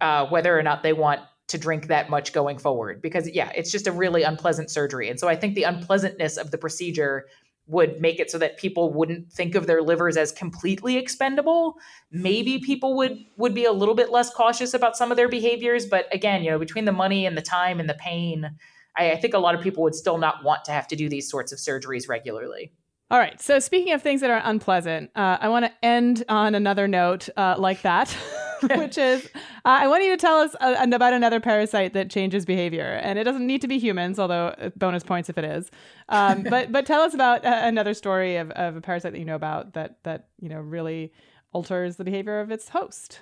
uh, 0.00 0.26
whether 0.26 0.56
or 0.56 0.62
not 0.62 0.84
they 0.84 0.92
want 0.92 1.22
to 1.50 1.58
drink 1.58 1.86
that 1.88 2.10
much 2.10 2.32
going 2.32 2.58
forward 2.58 3.02
because 3.02 3.28
yeah 3.30 3.52
it's 3.54 3.70
just 3.70 3.86
a 3.86 3.92
really 3.92 4.22
unpleasant 4.22 4.70
surgery. 4.70 5.08
And 5.08 5.20
so 5.20 5.28
i 5.28 5.36
think 5.36 5.54
the 5.54 5.64
unpleasantness 5.64 6.36
of 6.36 6.50
the 6.50 6.58
procedure 6.58 7.26
would 7.66 8.00
make 8.00 8.18
it 8.18 8.30
so 8.30 8.38
that 8.38 8.58
people 8.58 8.92
wouldn't 8.92 9.30
think 9.30 9.54
of 9.54 9.68
their 9.68 9.80
livers 9.80 10.16
as 10.16 10.32
completely 10.32 10.96
expendable. 10.96 11.76
Maybe 12.10 12.58
people 12.58 12.96
would 12.96 13.16
would 13.36 13.54
be 13.54 13.64
a 13.64 13.72
little 13.72 13.94
bit 13.94 14.10
less 14.10 14.34
cautious 14.34 14.74
about 14.74 14.96
some 14.96 15.10
of 15.12 15.16
their 15.16 15.28
behaviors 15.28 15.86
but 15.86 16.12
again 16.12 16.42
you 16.42 16.50
know 16.50 16.58
between 16.58 16.84
the 16.84 16.92
money 16.92 17.26
and 17.26 17.36
the 17.36 17.42
time 17.42 17.78
and 17.78 17.88
the 17.88 17.94
pain 17.94 18.56
I, 18.96 19.12
I 19.12 19.16
think 19.16 19.34
a 19.34 19.38
lot 19.38 19.54
of 19.54 19.60
people 19.60 19.82
would 19.82 19.94
still 19.94 20.18
not 20.18 20.44
want 20.44 20.64
to 20.66 20.72
have 20.72 20.88
to 20.88 20.96
do 20.96 21.08
these 21.08 21.28
sorts 21.28 21.52
of 21.52 21.58
surgeries 21.58 22.08
regularly. 22.08 22.72
All 23.10 23.18
right. 23.18 23.40
So, 23.40 23.58
speaking 23.58 23.92
of 23.92 24.02
things 24.02 24.20
that 24.20 24.30
are 24.30 24.40
unpleasant, 24.44 25.10
uh, 25.16 25.38
I 25.40 25.48
want 25.48 25.64
to 25.64 25.72
end 25.82 26.24
on 26.28 26.54
another 26.54 26.86
note 26.86 27.28
uh, 27.36 27.56
like 27.58 27.82
that, 27.82 28.16
which 28.76 28.98
is 28.98 29.24
uh, 29.26 29.28
I 29.64 29.88
want 29.88 30.04
you 30.04 30.10
to 30.10 30.16
tell 30.16 30.38
us 30.38 30.54
uh, 30.60 30.76
about 30.92 31.12
another 31.12 31.40
parasite 31.40 31.92
that 31.94 32.10
changes 32.10 32.44
behavior. 32.44 33.00
And 33.02 33.18
it 33.18 33.24
doesn't 33.24 33.46
need 33.46 33.60
to 33.62 33.68
be 33.68 33.78
humans, 33.78 34.18
although 34.18 34.48
uh, 34.48 34.70
bonus 34.76 35.02
points 35.02 35.28
if 35.28 35.38
it 35.38 35.44
is. 35.44 35.70
Um, 36.08 36.42
but 36.50 36.72
but 36.72 36.86
tell 36.86 37.00
us 37.00 37.14
about 37.14 37.44
uh, 37.44 37.60
another 37.62 37.94
story 37.94 38.36
of, 38.36 38.50
of 38.52 38.76
a 38.76 38.80
parasite 38.80 39.12
that 39.12 39.18
you 39.18 39.24
know 39.24 39.36
about 39.36 39.74
that 39.74 39.98
that 40.04 40.28
you 40.40 40.48
know 40.48 40.60
really 40.60 41.12
alters 41.52 41.96
the 41.96 42.04
behavior 42.04 42.40
of 42.40 42.50
its 42.50 42.68
host. 42.68 43.20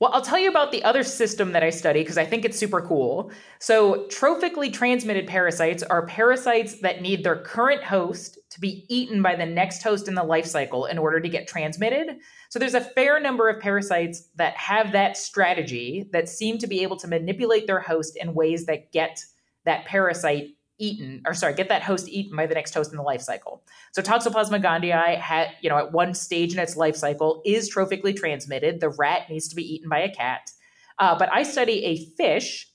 Well, 0.00 0.10
I'll 0.14 0.22
tell 0.22 0.38
you 0.38 0.48
about 0.48 0.72
the 0.72 0.82
other 0.82 1.04
system 1.04 1.52
that 1.52 1.62
I 1.62 1.68
study 1.68 2.00
because 2.00 2.16
I 2.16 2.24
think 2.24 2.46
it's 2.46 2.58
super 2.58 2.80
cool. 2.80 3.30
So, 3.58 4.06
trophically 4.06 4.70
transmitted 4.70 5.26
parasites 5.26 5.82
are 5.82 6.06
parasites 6.06 6.80
that 6.80 7.02
need 7.02 7.22
their 7.22 7.36
current 7.36 7.84
host 7.84 8.38
to 8.48 8.60
be 8.60 8.86
eaten 8.88 9.20
by 9.20 9.36
the 9.36 9.44
next 9.44 9.82
host 9.82 10.08
in 10.08 10.14
the 10.14 10.24
life 10.24 10.46
cycle 10.46 10.86
in 10.86 10.96
order 10.96 11.20
to 11.20 11.28
get 11.28 11.46
transmitted. 11.46 12.16
So, 12.48 12.58
there's 12.58 12.72
a 12.72 12.80
fair 12.80 13.20
number 13.20 13.50
of 13.50 13.60
parasites 13.60 14.30
that 14.36 14.56
have 14.56 14.92
that 14.92 15.18
strategy 15.18 16.08
that 16.12 16.30
seem 16.30 16.56
to 16.58 16.66
be 16.66 16.82
able 16.82 16.96
to 16.96 17.06
manipulate 17.06 17.66
their 17.66 17.80
host 17.80 18.16
in 18.16 18.32
ways 18.32 18.64
that 18.66 18.92
get 18.92 19.22
that 19.66 19.84
parasite 19.84 20.56
eaten, 20.80 21.22
or 21.26 21.34
sorry, 21.34 21.54
get 21.54 21.68
that 21.68 21.82
host 21.82 22.08
eaten 22.08 22.36
by 22.36 22.46
the 22.46 22.54
next 22.54 22.74
host 22.74 22.90
in 22.90 22.96
the 22.96 23.02
life 23.02 23.20
cycle. 23.20 23.62
So 23.92 24.02
Toxoplasma 24.02 24.62
gondii 24.62 25.18
had, 25.18 25.50
you 25.60 25.68
know, 25.68 25.78
at 25.78 25.92
one 25.92 26.14
stage 26.14 26.52
in 26.52 26.58
its 26.58 26.76
life 26.76 26.96
cycle 26.96 27.42
is 27.44 27.68
trophically 27.68 28.14
transmitted. 28.14 28.80
The 28.80 28.88
rat 28.88 29.28
needs 29.28 29.48
to 29.48 29.54
be 29.54 29.74
eaten 29.74 29.88
by 29.88 30.00
a 30.00 30.12
cat. 30.12 30.50
Uh, 30.98 31.18
but 31.18 31.32
I 31.32 31.44
study 31.44 31.84
a 31.84 32.04
fish 32.16 32.68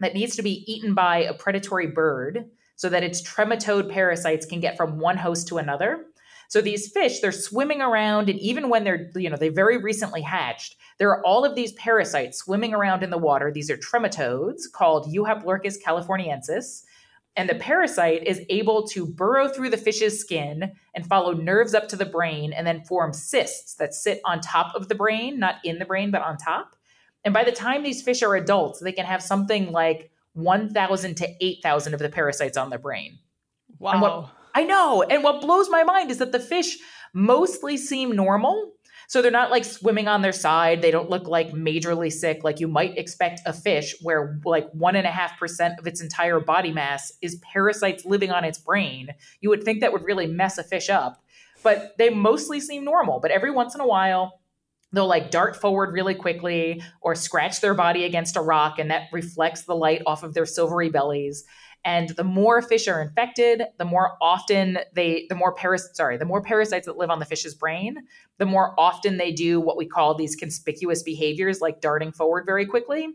that 0.00 0.14
needs 0.14 0.36
to 0.36 0.42
be 0.42 0.70
eaten 0.70 0.94
by 0.94 1.18
a 1.18 1.34
predatory 1.34 1.86
bird 1.86 2.50
so 2.76 2.88
that 2.88 3.02
its 3.02 3.22
trematode 3.22 3.90
parasites 3.90 4.46
can 4.46 4.60
get 4.60 4.76
from 4.76 4.98
one 4.98 5.16
host 5.16 5.48
to 5.48 5.58
another. 5.58 6.04
So 6.48 6.62
these 6.62 6.90
fish, 6.90 7.20
they're 7.20 7.30
swimming 7.32 7.82
around, 7.82 8.30
and 8.30 8.38
even 8.38 8.70
when 8.70 8.84
they're, 8.84 9.10
you 9.16 9.28
know, 9.28 9.36
they 9.36 9.50
very 9.50 9.76
recently 9.76 10.22
hatched, 10.22 10.76
there 10.98 11.10
are 11.10 11.22
all 11.26 11.44
of 11.44 11.54
these 11.54 11.72
parasites 11.72 12.38
swimming 12.38 12.72
around 12.72 13.02
in 13.02 13.10
the 13.10 13.18
water. 13.18 13.50
These 13.52 13.70
are 13.70 13.76
trematodes 13.76 14.62
called 14.72 15.12
Euhaplorchus 15.12 15.76
californiensis. 15.84 16.84
And 17.36 17.48
the 17.48 17.54
parasite 17.54 18.26
is 18.26 18.42
able 18.48 18.86
to 18.88 19.06
burrow 19.06 19.48
through 19.48 19.70
the 19.70 19.76
fish's 19.76 20.18
skin 20.18 20.72
and 20.94 21.06
follow 21.06 21.32
nerves 21.32 21.72
up 21.74 21.88
to 21.88 21.96
the 21.96 22.04
brain 22.04 22.52
and 22.52 22.66
then 22.66 22.84
form 22.84 23.12
cysts 23.12 23.74
that 23.76 23.94
sit 23.94 24.20
on 24.24 24.40
top 24.40 24.74
of 24.74 24.88
the 24.88 24.96
brain, 24.96 25.38
not 25.38 25.56
in 25.62 25.78
the 25.78 25.84
brain, 25.84 26.10
but 26.10 26.22
on 26.22 26.36
top. 26.36 26.74
And 27.24 27.32
by 27.32 27.44
the 27.44 27.52
time 27.52 27.82
these 27.82 28.02
fish 28.02 28.22
are 28.22 28.34
adults, 28.34 28.80
they 28.80 28.92
can 28.92 29.06
have 29.06 29.22
something 29.22 29.70
like 29.70 30.10
1,000 30.32 31.16
to 31.16 31.28
8,000 31.40 31.94
of 31.94 32.00
the 32.00 32.08
parasites 32.08 32.56
on 32.56 32.70
their 32.70 32.78
brain. 32.78 33.18
Wow. 33.78 34.00
What, 34.00 34.30
I 34.54 34.64
know. 34.64 35.02
And 35.02 35.22
what 35.22 35.40
blows 35.40 35.68
my 35.70 35.84
mind 35.84 36.10
is 36.10 36.18
that 36.18 36.32
the 36.32 36.40
fish 36.40 36.78
mostly 37.12 37.76
seem 37.76 38.16
normal. 38.16 38.72
So 39.08 39.22
they're 39.22 39.30
not 39.30 39.50
like 39.50 39.64
swimming 39.64 40.06
on 40.06 40.20
their 40.20 40.32
side. 40.32 40.82
They 40.82 40.90
don't 40.90 41.08
look 41.08 41.26
like 41.26 41.52
majorly 41.52 42.12
sick, 42.12 42.44
like 42.44 42.60
you 42.60 42.68
might 42.68 42.98
expect 42.98 43.40
a 43.46 43.54
fish, 43.54 43.94
where 44.02 44.38
like 44.44 44.70
one 44.72 44.96
and 44.96 45.06
a 45.06 45.10
half 45.10 45.38
percent 45.38 45.78
of 45.78 45.86
its 45.86 46.02
entire 46.02 46.40
body 46.40 46.72
mass 46.72 47.10
is 47.22 47.36
parasites 47.36 48.04
living 48.04 48.30
on 48.30 48.44
its 48.44 48.58
brain. 48.58 49.08
You 49.40 49.48
would 49.48 49.64
think 49.64 49.80
that 49.80 49.94
would 49.94 50.04
really 50.04 50.26
mess 50.26 50.58
a 50.58 50.62
fish 50.62 50.90
up, 50.90 51.24
but 51.62 51.96
they 51.96 52.10
mostly 52.10 52.60
seem 52.60 52.84
normal. 52.84 53.18
But 53.18 53.30
every 53.30 53.50
once 53.50 53.74
in 53.74 53.80
a 53.80 53.86
while, 53.86 54.40
they'll 54.92 55.06
like 55.06 55.30
dart 55.30 55.56
forward 55.56 55.94
really 55.94 56.14
quickly 56.14 56.82
or 57.00 57.14
scratch 57.14 57.62
their 57.62 57.74
body 57.74 58.04
against 58.04 58.36
a 58.36 58.42
rock, 58.42 58.78
and 58.78 58.90
that 58.90 59.08
reflects 59.10 59.62
the 59.62 59.74
light 59.74 60.02
off 60.04 60.22
of 60.22 60.34
their 60.34 60.46
silvery 60.46 60.90
bellies. 60.90 61.44
And 61.84 62.10
the 62.10 62.24
more 62.24 62.60
fish 62.60 62.88
are 62.88 63.00
infected, 63.00 63.62
the 63.78 63.84
more 63.84 64.16
often 64.20 64.78
they, 64.94 65.26
the 65.28 65.34
more 65.34 65.54
paras, 65.54 65.88
sorry, 65.94 66.16
the 66.16 66.24
more 66.24 66.42
parasites 66.42 66.86
that 66.86 66.96
live 66.96 67.10
on 67.10 67.18
the 67.18 67.24
fish's 67.24 67.54
brain, 67.54 67.96
the 68.38 68.46
more 68.46 68.74
often 68.78 69.16
they 69.16 69.32
do 69.32 69.60
what 69.60 69.76
we 69.76 69.86
call 69.86 70.14
these 70.14 70.36
conspicuous 70.36 71.02
behaviors, 71.02 71.60
like 71.60 71.80
darting 71.80 72.12
forward 72.12 72.44
very 72.44 72.66
quickly. 72.66 73.08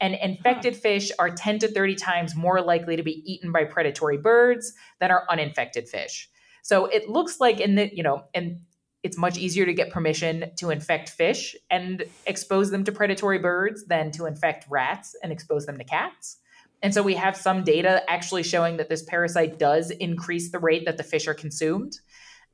And 0.00 0.14
infected 0.14 0.74
huh. 0.74 0.80
fish 0.80 1.12
are 1.18 1.30
10 1.30 1.60
to 1.60 1.68
30 1.68 1.94
times 1.94 2.34
more 2.34 2.60
likely 2.62 2.96
to 2.96 3.02
be 3.02 3.22
eaten 3.30 3.52
by 3.52 3.64
predatory 3.64 4.16
birds 4.16 4.72
than 4.98 5.10
are 5.10 5.24
uninfected 5.28 5.88
fish. 5.88 6.28
So 6.62 6.86
it 6.86 7.08
looks 7.08 7.38
like 7.38 7.60
in 7.60 7.74
the, 7.74 7.94
you 7.94 8.02
know, 8.02 8.24
and 8.34 8.60
it's 9.02 9.16
much 9.16 9.38
easier 9.38 9.64
to 9.64 9.72
get 9.72 9.90
permission 9.90 10.50
to 10.56 10.70
infect 10.70 11.08
fish 11.08 11.56
and 11.70 12.04
expose 12.26 12.70
them 12.70 12.84
to 12.84 12.92
predatory 12.92 13.38
birds 13.38 13.84
than 13.86 14.10
to 14.12 14.26
infect 14.26 14.66
rats 14.68 15.14
and 15.22 15.32
expose 15.32 15.66
them 15.66 15.78
to 15.78 15.84
cats. 15.84 16.38
And 16.82 16.94
so 16.94 17.02
we 17.02 17.14
have 17.14 17.36
some 17.36 17.62
data 17.62 18.02
actually 18.08 18.42
showing 18.42 18.78
that 18.78 18.88
this 18.88 19.02
parasite 19.02 19.58
does 19.58 19.90
increase 19.90 20.50
the 20.50 20.58
rate 20.58 20.84
that 20.86 20.96
the 20.96 21.02
fish 21.02 21.28
are 21.28 21.34
consumed. 21.34 21.98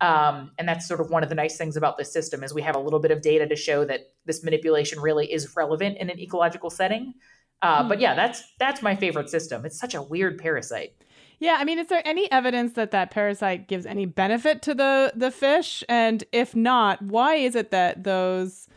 Um, 0.01 0.51
and 0.59 0.69
that's 0.69 0.87
sort 0.87 1.01
of 1.01 1.11
one 1.11 1.23
of 1.23 1.29
the 1.29 1.35
nice 1.35 1.57
things 1.57 1.77
about 1.77 1.97
this 1.97 2.13
system 2.13 2.45
is 2.45 2.53
we 2.53 2.63
have 2.63 2.77
a 2.77 2.81
little 2.81 2.99
bit 2.99 3.11
of 3.11 3.23
data 3.23 3.47
to 3.47 3.57
show 3.57 3.85
that 3.87 4.13
this 4.27 4.45
manipulation 4.45 5.01
really 5.01 5.33
is 5.33 5.57
relevant 5.57 5.97
in 5.99 6.11
an 6.11 6.21
ecological 6.21 6.71
setting. 6.71 7.15
Uh, 7.63 7.83
hmm. 7.83 7.89
But 7.89 8.01
yeah, 8.01 8.15
that's 8.15 8.43
that's 8.59 8.83
my 8.83 8.95
favorite 8.95 9.31
system. 9.31 9.65
It's 9.65 9.79
such 9.79 9.95
a 9.95 10.03
weird 10.03 10.39
parasite. 10.39 10.93
Yeah, 11.39 11.57
I 11.59 11.65
mean, 11.65 11.79
is 11.79 11.89
there 11.89 12.03
any 12.05 12.31
evidence 12.33 12.73
that 12.75 12.93
that 12.93 13.11
parasite 13.11 13.69
gives 13.69 13.87
any 13.87 14.07
benefit 14.07 14.63
to 14.63 14.75
the 14.75 15.13
the 15.15 15.31
fish? 15.31 15.83
And 15.89 16.25
if 16.33 16.55
not, 16.55 17.01
why 17.01 17.37
is 17.37 17.55
it 17.55 17.71
that 17.71 18.05
those, 18.05 18.69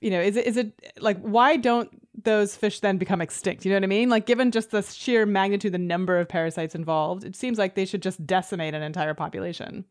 you 0.00 0.10
know, 0.10 0.20
is 0.20 0.36
it 0.36 0.46
is 0.46 0.56
it 0.56 0.72
like 1.00 1.20
why 1.20 1.56
don't 1.56 1.90
those 2.24 2.56
fish 2.56 2.80
then 2.80 2.98
become 2.98 3.20
extinct. 3.20 3.64
You 3.64 3.70
know 3.70 3.76
what 3.76 3.84
I 3.84 3.88
mean? 3.88 4.08
Like, 4.08 4.26
given 4.26 4.50
just 4.50 4.70
the 4.70 4.82
sheer 4.82 5.26
magnitude, 5.26 5.72
the 5.72 5.78
number 5.78 6.18
of 6.18 6.28
parasites 6.28 6.74
involved, 6.74 7.24
it 7.24 7.36
seems 7.36 7.58
like 7.58 7.74
they 7.74 7.84
should 7.84 8.02
just 8.02 8.26
decimate 8.26 8.74
an 8.74 8.82
entire 8.82 9.14
population. 9.14 9.84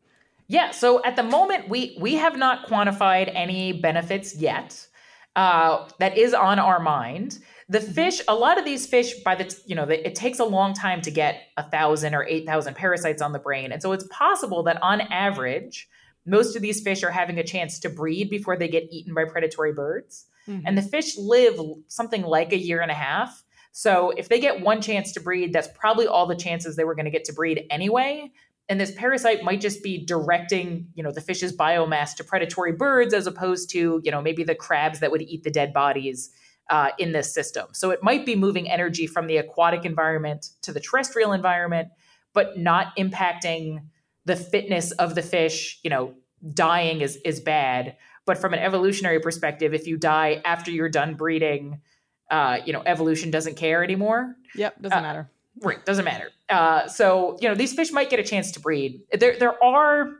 Yeah. 0.48 0.70
So 0.70 1.02
at 1.04 1.16
the 1.16 1.22
moment, 1.22 1.68
we 1.68 1.96
we 2.00 2.14
have 2.16 2.36
not 2.36 2.66
quantified 2.66 3.30
any 3.34 3.72
benefits 3.72 4.36
yet. 4.36 4.86
Uh, 5.34 5.86
that 5.98 6.16
is 6.16 6.32
on 6.32 6.58
our 6.58 6.80
mind. 6.80 7.38
The 7.68 7.80
mm-hmm. 7.80 7.92
fish, 7.92 8.22
a 8.26 8.34
lot 8.34 8.58
of 8.58 8.64
these 8.64 8.86
fish, 8.86 9.22
by 9.22 9.34
the 9.34 9.54
you 9.66 9.74
know, 9.74 9.84
it 9.84 10.14
takes 10.14 10.38
a 10.38 10.44
long 10.44 10.72
time 10.72 11.02
to 11.02 11.10
get 11.10 11.42
a 11.56 11.62
thousand 11.68 12.14
or 12.14 12.24
eight 12.26 12.46
thousand 12.46 12.74
parasites 12.74 13.20
on 13.20 13.32
the 13.32 13.38
brain, 13.38 13.72
and 13.72 13.82
so 13.82 13.92
it's 13.92 14.06
possible 14.10 14.62
that 14.64 14.80
on 14.82 15.00
average, 15.00 15.88
most 16.24 16.56
of 16.56 16.62
these 16.62 16.80
fish 16.80 17.02
are 17.02 17.10
having 17.10 17.38
a 17.38 17.44
chance 17.44 17.78
to 17.80 17.90
breed 17.90 18.30
before 18.30 18.56
they 18.56 18.68
get 18.68 18.84
eaten 18.90 19.14
by 19.14 19.24
predatory 19.24 19.72
birds. 19.72 20.26
Mm-hmm. 20.48 20.66
And 20.66 20.78
the 20.78 20.82
fish 20.82 21.16
live 21.16 21.58
something 21.88 22.22
like 22.22 22.52
a 22.52 22.58
year 22.58 22.80
and 22.80 22.90
a 22.90 22.94
half. 22.94 23.42
So 23.72 24.10
if 24.16 24.28
they 24.28 24.40
get 24.40 24.62
one 24.62 24.80
chance 24.80 25.12
to 25.12 25.20
breed, 25.20 25.52
that's 25.52 25.68
probably 25.74 26.06
all 26.06 26.26
the 26.26 26.36
chances 26.36 26.76
they 26.76 26.84
were 26.84 26.94
going 26.94 27.04
to 27.04 27.10
get 27.10 27.24
to 27.24 27.32
breed 27.32 27.66
anyway. 27.70 28.32
And 28.68 28.80
this 28.80 28.90
parasite 28.90 29.44
might 29.44 29.60
just 29.60 29.82
be 29.82 30.04
directing, 30.04 30.88
you 30.94 31.02
know, 31.02 31.12
the 31.12 31.20
fish's 31.20 31.56
biomass 31.56 32.16
to 32.16 32.24
predatory 32.24 32.72
birds 32.72 33.14
as 33.14 33.26
opposed 33.26 33.70
to, 33.70 34.00
you 34.02 34.10
know, 34.10 34.20
maybe 34.20 34.44
the 34.44 34.54
crabs 34.54 35.00
that 35.00 35.10
would 35.10 35.22
eat 35.22 35.44
the 35.44 35.50
dead 35.50 35.72
bodies 35.72 36.30
uh, 36.68 36.90
in 36.98 37.12
this 37.12 37.32
system. 37.32 37.68
So 37.72 37.90
it 37.90 38.02
might 38.02 38.26
be 38.26 38.34
moving 38.34 38.68
energy 38.68 39.06
from 39.06 39.26
the 39.26 39.36
aquatic 39.36 39.84
environment 39.84 40.50
to 40.62 40.72
the 40.72 40.80
terrestrial 40.80 41.32
environment, 41.32 41.88
but 42.32 42.58
not 42.58 42.96
impacting 42.96 43.80
the 44.24 44.36
fitness 44.36 44.90
of 44.92 45.14
the 45.14 45.22
fish. 45.22 45.78
You 45.84 45.90
know, 45.90 46.14
dying 46.52 47.02
is 47.02 47.16
is 47.24 47.40
bad, 47.40 47.96
but 48.26 48.36
from 48.36 48.52
an 48.52 48.58
evolutionary 48.58 49.20
perspective, 49.20 49.72
if 49.72 49.86
you 49.86 49.96
die 49.96 50.42
after 50.44 50.70
you're 50.70 50.88
done 50.88 51.14
breeding, 51.14 51.80
uh, 52.30 52.58
you 52.64 52.72
know, 52.72 52.82
evolution 52.84 53.30
doesn't 53.30 53.56
care 53.56 53.82
anymore. 53.82 54.36
Yep, 54.54 54.82
doesn't 54.82 54.98
uh, 54.98 55.02
matter. 55.02 55.30
Right, 55.62 55.84
doesn't 55.86 56.04
matter. 56.04 56.30
Uh, 56.48 56.86
so 56.88 57.38
you 57.40 57.48
know, 57.48 57.54
these 57.54 57.72
fish 57.72 57.92
might 57.92 58.10
get 58.10 58.20
a 58.20 58.24
chance 58.24 58.52
to 58.52 58.60
breed. 58.60 59.00
There, 59.12 59.38
there 59.38 59.62
are. 59.64 60.10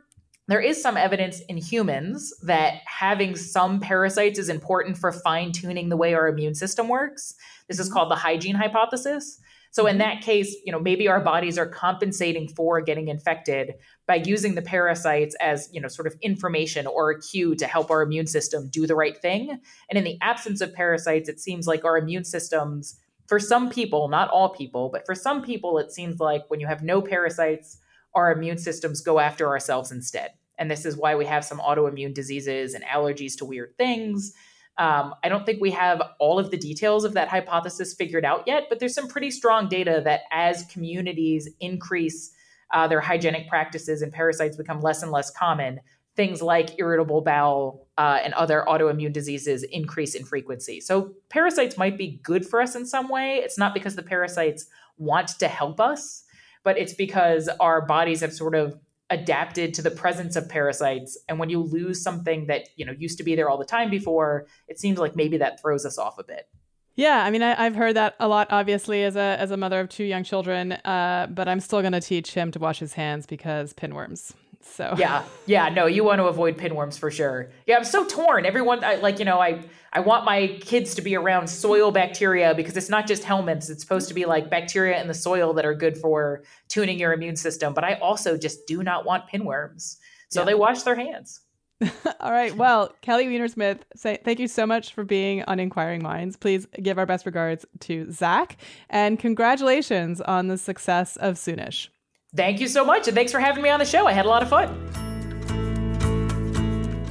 There 0.49 0.61
is 0.61 0.81
some 0.81 0.95
evidence 0.95 1.41
in 1.49 1.57
humans 1.57 2.33
that 2.43 2.75
having 2.85 3.35
some 3.35 3.81
parasites 3.81 4.39
is 4.39 4.47
important 4.47 4.97
for 4.97 5.11
fine 5.11 5.51
tuning 5.51 5.89
the 5.89 5.97
way 5.97 6.13
our 6.13 6.29
immune 6.29 6.55
system 6.55 6.87
works. 6.87 7.35
This 7.67 7.79
is 7.79 7.87
mm-hmm. 7.87 7.93
called 7.93 8.11
the 8.11 8.15
hygiene 8.15 8.55
hypothesis. 8.55 9.41
So 9.77 9.85
in 9.85 9.99
mm-hmm. 9.99 9.99
that 9.99 10.21
case, 10.21 10.55
you 10.65 10.71
know, 10.71 10.79
maybe 10.79 11.07
our 11.07 11.19
bodies 11.19 11.55
are 11.59 11.67
compensating 11.67 12.47
for 12.47 12.81
getting 12.81 13.09
infected 13.09 13.75
by 14.07 14.15
using 14.15 14.55
the 14.55 14.63
parasites 14.63 15.35
as, 15.39 15.69
you 15.71 15.79
know, 15.79 15.87
sort 15.87 16.07
of 16.07 16.15
information 16.23 16.87
or 16.87 17.11
a 17.11 17.21
cue 17.21 17.53
to 17.53 17.67
help 17.67 17.91
our 17.91 18.01
immune 18.01 18.25
system 18.25 18.69
do 18.71 18.87
the 18.87 18.95
right 18.95 19.15
thing. 19.21 19.59
And 19.87 19.97
in 19.99 20.03
the 20.03 20.17
absence 20.19 20.61
of 20.61 20.73
parasites, 20.73 21.29
it 21.29 21.39
seems 21.39 21.67
like 21.67 21.85
our 21.85 21.95
immune 21.95 22.23
systems 22.23 22.99
for 23.27 23.39
some 23.39 23.69
people, 23.69 24.07
not 24.07 24.31
all 24.31 24.49
people, 24.49 24.89
but 24.91 25.05
for 25.05 25.13
some 25.13 25.43
people 25.43 25.77
it 25.77 25.91
seems 25.91 26.19
like 26.19 26.45
when 26.47 26.59
you 26.59 26.65
have 26.65 26.81
no 26.81 26.99
parasites, 26.99 27.77
our 28.15 28.31
immune 28.31 28.57
systems 28.57 29.01
go 29.01 29.19
after 29.19 29.47
ourselves 29.47 29.91
instead. 29.91 30.31
And 30.57 30.71
this 30.71 30.87
is 30.87 30.97
why 30.97 31.13
we 31.13 31.25
have 31.27 31.45
some 31.45 31.59
autoimmune 31.59 32.15
diseases 32.15 32.73
and 32.73 32.83
allergies 32.85 33.37
to 33.37 33.45
weird 33.45 33.77
things 33.77 34.33
um, 34.77 35.15
I 35.23 35.29
don't 35.29 35.45
think 35.45 35.59
we 35.59 35.71
have 35.71 36.01
all 36.19 36.37
of 36.37 36.51
the 36.51 36.57
details 36.57 37.03
of 37.03 37.13
that 37.13 37.29
hypothesis 37.29 37.95
figured 37.95 38.25
out 38.25 38.43
yet, 38.45 38.63
but 38.69 38.79
there's 38.79 38.93
some 38.93 39.07
pretty 39.07 39.31
strong 39.31 39.67
data 39.67 40.01
that 40.03 40.21
as 40.31 40.63
communities 40.71 41.49
increase 41.59 42.31
uh, 42.73 42.87
their 42.87 43.01
hygienic 43.01 43.47
practices 43.47 44.01
and 44.01 44.11
parasites 44.13 44.57
become 44.57 44.81
less 44.81 45.01
and 45.01 45.11
less 45.11 45.31
common, 45.31 45.79
things 46.15 46.41
like 46.41 46.77
irritable 46.79 47.21
bowel 47.21 47.87
uh, 47.97 48.19
and 48.23 48.33
other 48.33 48.65
autoimmune 48.67 49.13
diseases 49.13 49.63
increase 49.63 50.13
in 50.15 50.25
frequency. 50.25 50.79
So 50.81 51.13
parasites 51.29 51.77
might 51.77 51.97
be 51.97 52.19
good 52.23 52.45
for 52.45 52.61
us 52.61 52.75
in 52.75 52.85
some 52.85 53.07
way. 53.07 53.37
It's 53.37 53.57
not 53.57 53.73
because 53.73 53.95
the 53.95 54.03
parasites 54.03 54.65
want 54.97 55.29
to 55.39 55.47
help 55.47 55.79
us, 55.79 56.23
but 56.63 56.77
it's 56.77 56.93
because 56.93 57.49
our 57.59 57.81
bodies 57.85 58.21
have 58.21 58.33
sort 58.33 58.55
of 58.55 58.77
adapted 59.09 59.73
to 59.75 59.81
the 59.81 59.91
presence 59.91 60.35
of 60.35 60.49
parasites. 60.49 61.17
And 61.29 61.39
when 61.39 61.49
you 61.49 61.61
lose 61.61 62.01
something 62.01 62.47
that 62.47 62.69
you 62.75 62.85
know 62.85 62.93
used 62.97 63.17
to 63.17 63.23
be 63.23 63.35
there 63.35 63.49
all 63.49 63.57
the 63.57 63.65
time 63.65 63.89
before 63.89 64.47
it 64.67 64.79
seems 64.79 64.99
like 64.99 65.15
maybe 65.15 65.37
that 65.37 65.61
throws 65.61 65.85
us 65.85 65.97
off 65.97 66.17
a 66.17 66.23
bit. 66.23 66.47
Yeah 66.95 67.23
i 67.23 67.29
mean 67.29 67.43
I, 67.43 67.63
have 67.63 67.75
heard 67.75 67.95
that 67.95 68.15
a 68.19 68.27
lot 68.27 68.47
obviously 68.49 69.03
as 69.03 69.15
a 69.15 69.37
as 69.39 69.51
a 69.51 69.57
mother 69.57 69.79
of 69.79 69.87
two 69.87 70.03
young 70.03 70.23
children 70.23 70.71
uh, 70.71 71.27
but 71.29 71.47
i'm 71.47 71.59
still 71.59 71.81
going 71.81 71.93
to 71.93 72.01
teach 72.01 72.33
him 72.33 72.51
to 72.51 72.59
wash 72.59 72.79
his 72.79 72.93
hands 72.93 73.27
because 73.27 73.73
pinworms 73.73 74.33
so 74.73 74.95
yeah, 74.97 75.23
yeah, 75.45 75.69
no, 75.69 75.85
you 75.85 76.03
want 76.03 76.19
to 76.19 76.25
avoid 76.25 76.57
pinworms 76.57 76.97
for 76.97 77.09
sure. 77.11 77.49
Yeah, 77.65 77.77
I'm 77.77 77.83
so 77.83 78.05
torn. 78.05 78.45
Everyone, 78.45 78.83
I, 78.83 78.95
like 78.95 79.19
you 79.19 79.25
know, 79.25 79.39
I 79.39 79.63
I 79.93 80.01
want 80.01 80.25
my 80.25 80.59
kids 80.61 80.95
to 80.95 81.01
be 81.01 81.15
around 81.15 81.47
soil 81.47 81.91
bacteria 81.91 82.53
because 82.55 82.77
it's 82.77 82.89
not 82.89 83.07
just 83.07 83.23
helminths. 83.23 83.69
It's 83.69 83.81
supposed 83.81 84.07
to 84.09 84.13
be 84.13 84.25
like 84.25 84.49
bacteria 84.49 85.01
in 85.01 85.07
the 85.07 85.13
soil 85.13 85.53
that 85.53 85.65
are 85.65 85.73
good 85.73 85.97
for 85.97 86.43
tuning 86.67 86.99
your 86.99 87.13
immune 87.13 87.35
system. 87.35 87.73
But 87.73 87.83
I 87.83 87.93
also 87.95 88.37
just 88.37 88.67
do 88.67 88.83
not 88.83 89.05
want 89.05 89.29
pinworms, 89.29 89.97
so 90.29 90.41
yeah. 90.41 90.45
they 90.45 90.53
wash 90.55 90.83
their 90.83 90.95
hands. 90.95 91.41
All 92.19 92.31
right. 92.31 92.55
Well, 92.55 92.93
Kelly 93.01 93.27
Weinersmith, 93.27 93.79
say 93.95 94.17
thank 94.23 94.39
you 94.39 94.47
so 94.47 94.65
much 94.65 94.93
for 94.93 95.03
being 95.03 95.43
on 95.43 95.59
Inquiring 95.59 96.01
Minds. 96.01 96.35
Please 96.35 96.65
give 96.81 96.97
our 96.97 97.05
best 97.05 97.25
regards 97.25 97.65
to 97.81 98.11
Zach 98.11 98.57
and 98.89 99.19
congratulations 99.19 100.19
on 100.21 100.47
the 100.47 100.57
success 100.57 101.17
of 101.17 101.35
Soonish. 101.35 101.89
Thank 102.35 102.59
you 102.59 102.67
so 102.67 102.83
much, 102.83 103.07
and 103.07 103.15
thanks 103.15 103.31
for 103.31 103.39
having 103.39 103.63
me 103.63 103.69
on 103.69 103.79
the 103.79 103.85
show. 103.85 104.05
I 104.05 104.11
had 104.11 104.25
a 104.25 104.29
lot 104.29 104.43
of 104.43 104.49
fun. 104.49 104.83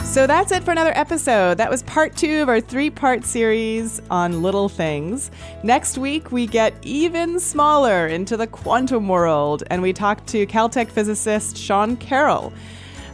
So 0.05 0.27
that's 0.27 0.53
it 0.53 0.63
for 0.63 0.73
another 0.73 0.93
episode. 0.95 1.57
That 1.57 1.71
was 1.71 1.83
part 1.85 2.17
two 2.17 2.43
of 2.43 2.49
our 2.49 2.61
three 2.61 2.91
part 2.91 3.25
series 3.25 4.01
on 4.11 4.43
little 4.43 4.69
things. 4.69 5.31
Next 5.63 5.97
week, 5.97 6.33
we 6.33 6.47
get 6.47 6.75
even 6.83 7.41
smaller 7.41 8.07
into 8.07 8.37
the 8.37 8.47
quantum 8.47 9.09
world, 9.09 9.63
and 9.71 9.81
we 9.81 9.95
talk 9.95 10.25
to 10.27 10.47
Caltech 10.47 10.91
physicist 10.91 11.57
Sean 11.57 11.97
Carroll 11.97 12.53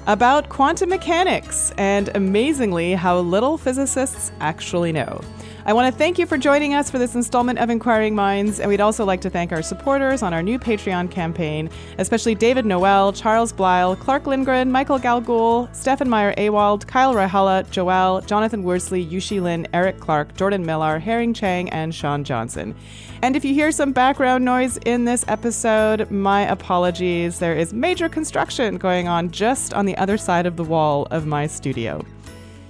about 0.08 0.48
quantum 0.48 0.88
mechanics 0.88 1.72
and 1.78 2.10
amazingly, 2.16 2.94
how 2.94 3.20
little 3.20 3.56
physicists 3.56 4.32
actually 4.40 4.90
know. 4.90 5.20
I 5.64 5.72
want 5.74 5.92
to 5.92 5.96
thank 5.96 6.18
you 6.18 6.26
for 6.26 6.36
joining 6.36 6.74
us 6.74 6.90
for 6.90 6.98
this 6.98 7.14
installment 7.14 7.60
of 7.60 7.70
Inquiring 7.70 8.16
Minds, 8.16 8.58
and 8.58 8.68
we'd 8.68 8.80
also 8.80 9.04
like 9.04 9.20
to 9.20 9.30
thank 9.30 9.52
our 9.52 9.62
supporters 9.62 10.20
on 10.20 10.34
our 10.34 10.42
new 10.42 10.58
Patreon 10.58 11.08
campaign, 11.08 11.70
especially 11.98 12.34
David 12.34 12.66
Noel, 12.66 13.12
Charles 13.12 13.52
Blyle, 13.52 13.94
Clark 13.94 14.26
Lindgren, 14.26 14.72
Michael 14.72 14.98
Galgul, 14.98 15.72
Stefan 15.72 16.08
Meyer 16.08 16.34
Awald, 16.34 16.88
Kyle 16.88 17.14
Rahala, 17.14 17.70
Joel, 17.70 18.22
Jonathan 18.22 18.64
Worsley, 18.64 19.06
Yushi 19.06 19.40
Lin, 19.40 19.68
Eric 19.72 20.00
Clark, 20.00 20.36
Jordan 20.36 20.66
Millar, 20.66 20.98
Herring 20.98 21.32
Chang, 21.32 21.70
and 21.70 21.94
Sean 21.94 22.24
Johnson. 22.24 22.74
And 23.22 23.36
if 23.36 23.44
you 23.44 23.54
hear 23.54 23.70
some 23.70 23.92
background 23.92 24.44
noise 24.44 24.78
in 24.78 25.04
this 25.04 25.24
episode, 25.28 26.10
my 26.10 26.40
apologies. 26.40 27.38
There 27.38 27.54
is 27.54 27.72
major 27.72 28.08
construction 28.08 28.78
going 28.78 29.06
on 29.06 29.30
just 29.30 29.72
on 29.74 29.86
the 29.86 29.96
other 29.96 30.18
side 30.18 30.44
of 30.44 30.56
the 30.56 30.64
wall 30.64 31.06
of 31.12 31.24
my 31.24 31.46
studio. 31.46 32.04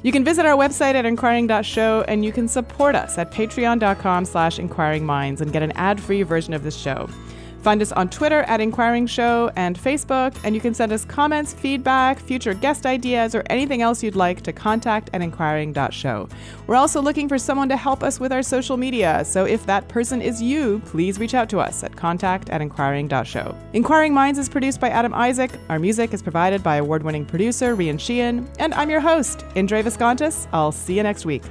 You 0.03 0.11
can 0.11 0.25
visit 0.25 0.45
our 0.45 0.57
website 0.57 0.95
at 0.95 1.05
inquiring.show 1.05 2.05
and 2.09 2.25
you 2.25 2.33
can 2.33 2.49
support 2.49 2.97
us 2.97 3.19
at 3.19 3.31
patreon.com 3.31 4.25
slash 4.25 4.59
inquiringminds 4.59 5.41
and 5.41 5.53
get 5.53 5.63
an 5.63 5.73
ad-free 5.73 6.23
version 6.25 6.55
of 6.55 6.65
this 6.65 6.77
show. 6.77 7.09
Find 7.63 7.81
us 7.81 7.93
on 7.93 8.09
Twitter 8.09 8.43
at 8.43 8.61
Inquiring 8.61 9.07
Show 9.07 9.51
and 9.55 9.79
Facebook, 9.79 10.37
and 10.43 10.53
you 10.55 10.61
can 10.61 10.75
send 10.75 10.93
us 10.93 11.05
comments, 11.05 11.55
feedback, 11.55 12.19
future 12.19 12.55
guest 12.55 12.87
ideas, 12.87 13.37
or 13.37 13.45
anything 13.49 13.83
else 13.83 14.03
you'd 14.03 14.17
like 14.17 14.43
to 14.43 14.53
contact 14.53 15.11
at 15.13 15.23
inquiring.show. 15.23 16.29
We're 16.67 16.75
also 16.75 17.01
looking 17.01 17.29
for 17.29 17.39
someone 17.39 17.69
to 17.69 17.77
help 17.77 18.03
us 18.03 18.19
with 18.19 18.33
our 18.33 18.43
social 18.43 18.77
media, 18.77 19.25
so 19.25 19.45
if 19.45 19.65
that 19.67 19.87
person 19.87 20.21
is 20.21 20.43
you, 20.43 20.83
please 20.87 21.21
reach 21.21 21.35
out 21.35 21.49
to 21.51 21.61
us 21.61 21.85
at 21.85 21.95
contact 21.95 22.51
at 22.51 22.61
inquiring.show. 22.61 23.57
Inquiring 23.75 24.13
Minds 24.13 24.41
is 24.41 24.49
produced 24.49 24.81
by 24.81 24.89
Adam 24.89 25.15
Isaac. 25.15 25.53
Our 25.69 25.79
music 25.79 26.13
is 26.13 26.21
provided 26.21 26.65
by 26.65 26.77
award 26.77 27.05
winning 27.05 27.25
producer 27.25 27.77
Rian 27.77 27.99
Sheehan, 27.99 28.51
and 28.59 28.75
I'm 28.75 28.91
your 28.91 29.01
host, 29.01 29.45
Indre 29.55 29.85
Viskontas. 29.85 30.49
I'll 30.53 30.73
see 30.73 30.97
you 30.97 31.05
next 31.05 31.25
week. 31.25 31.45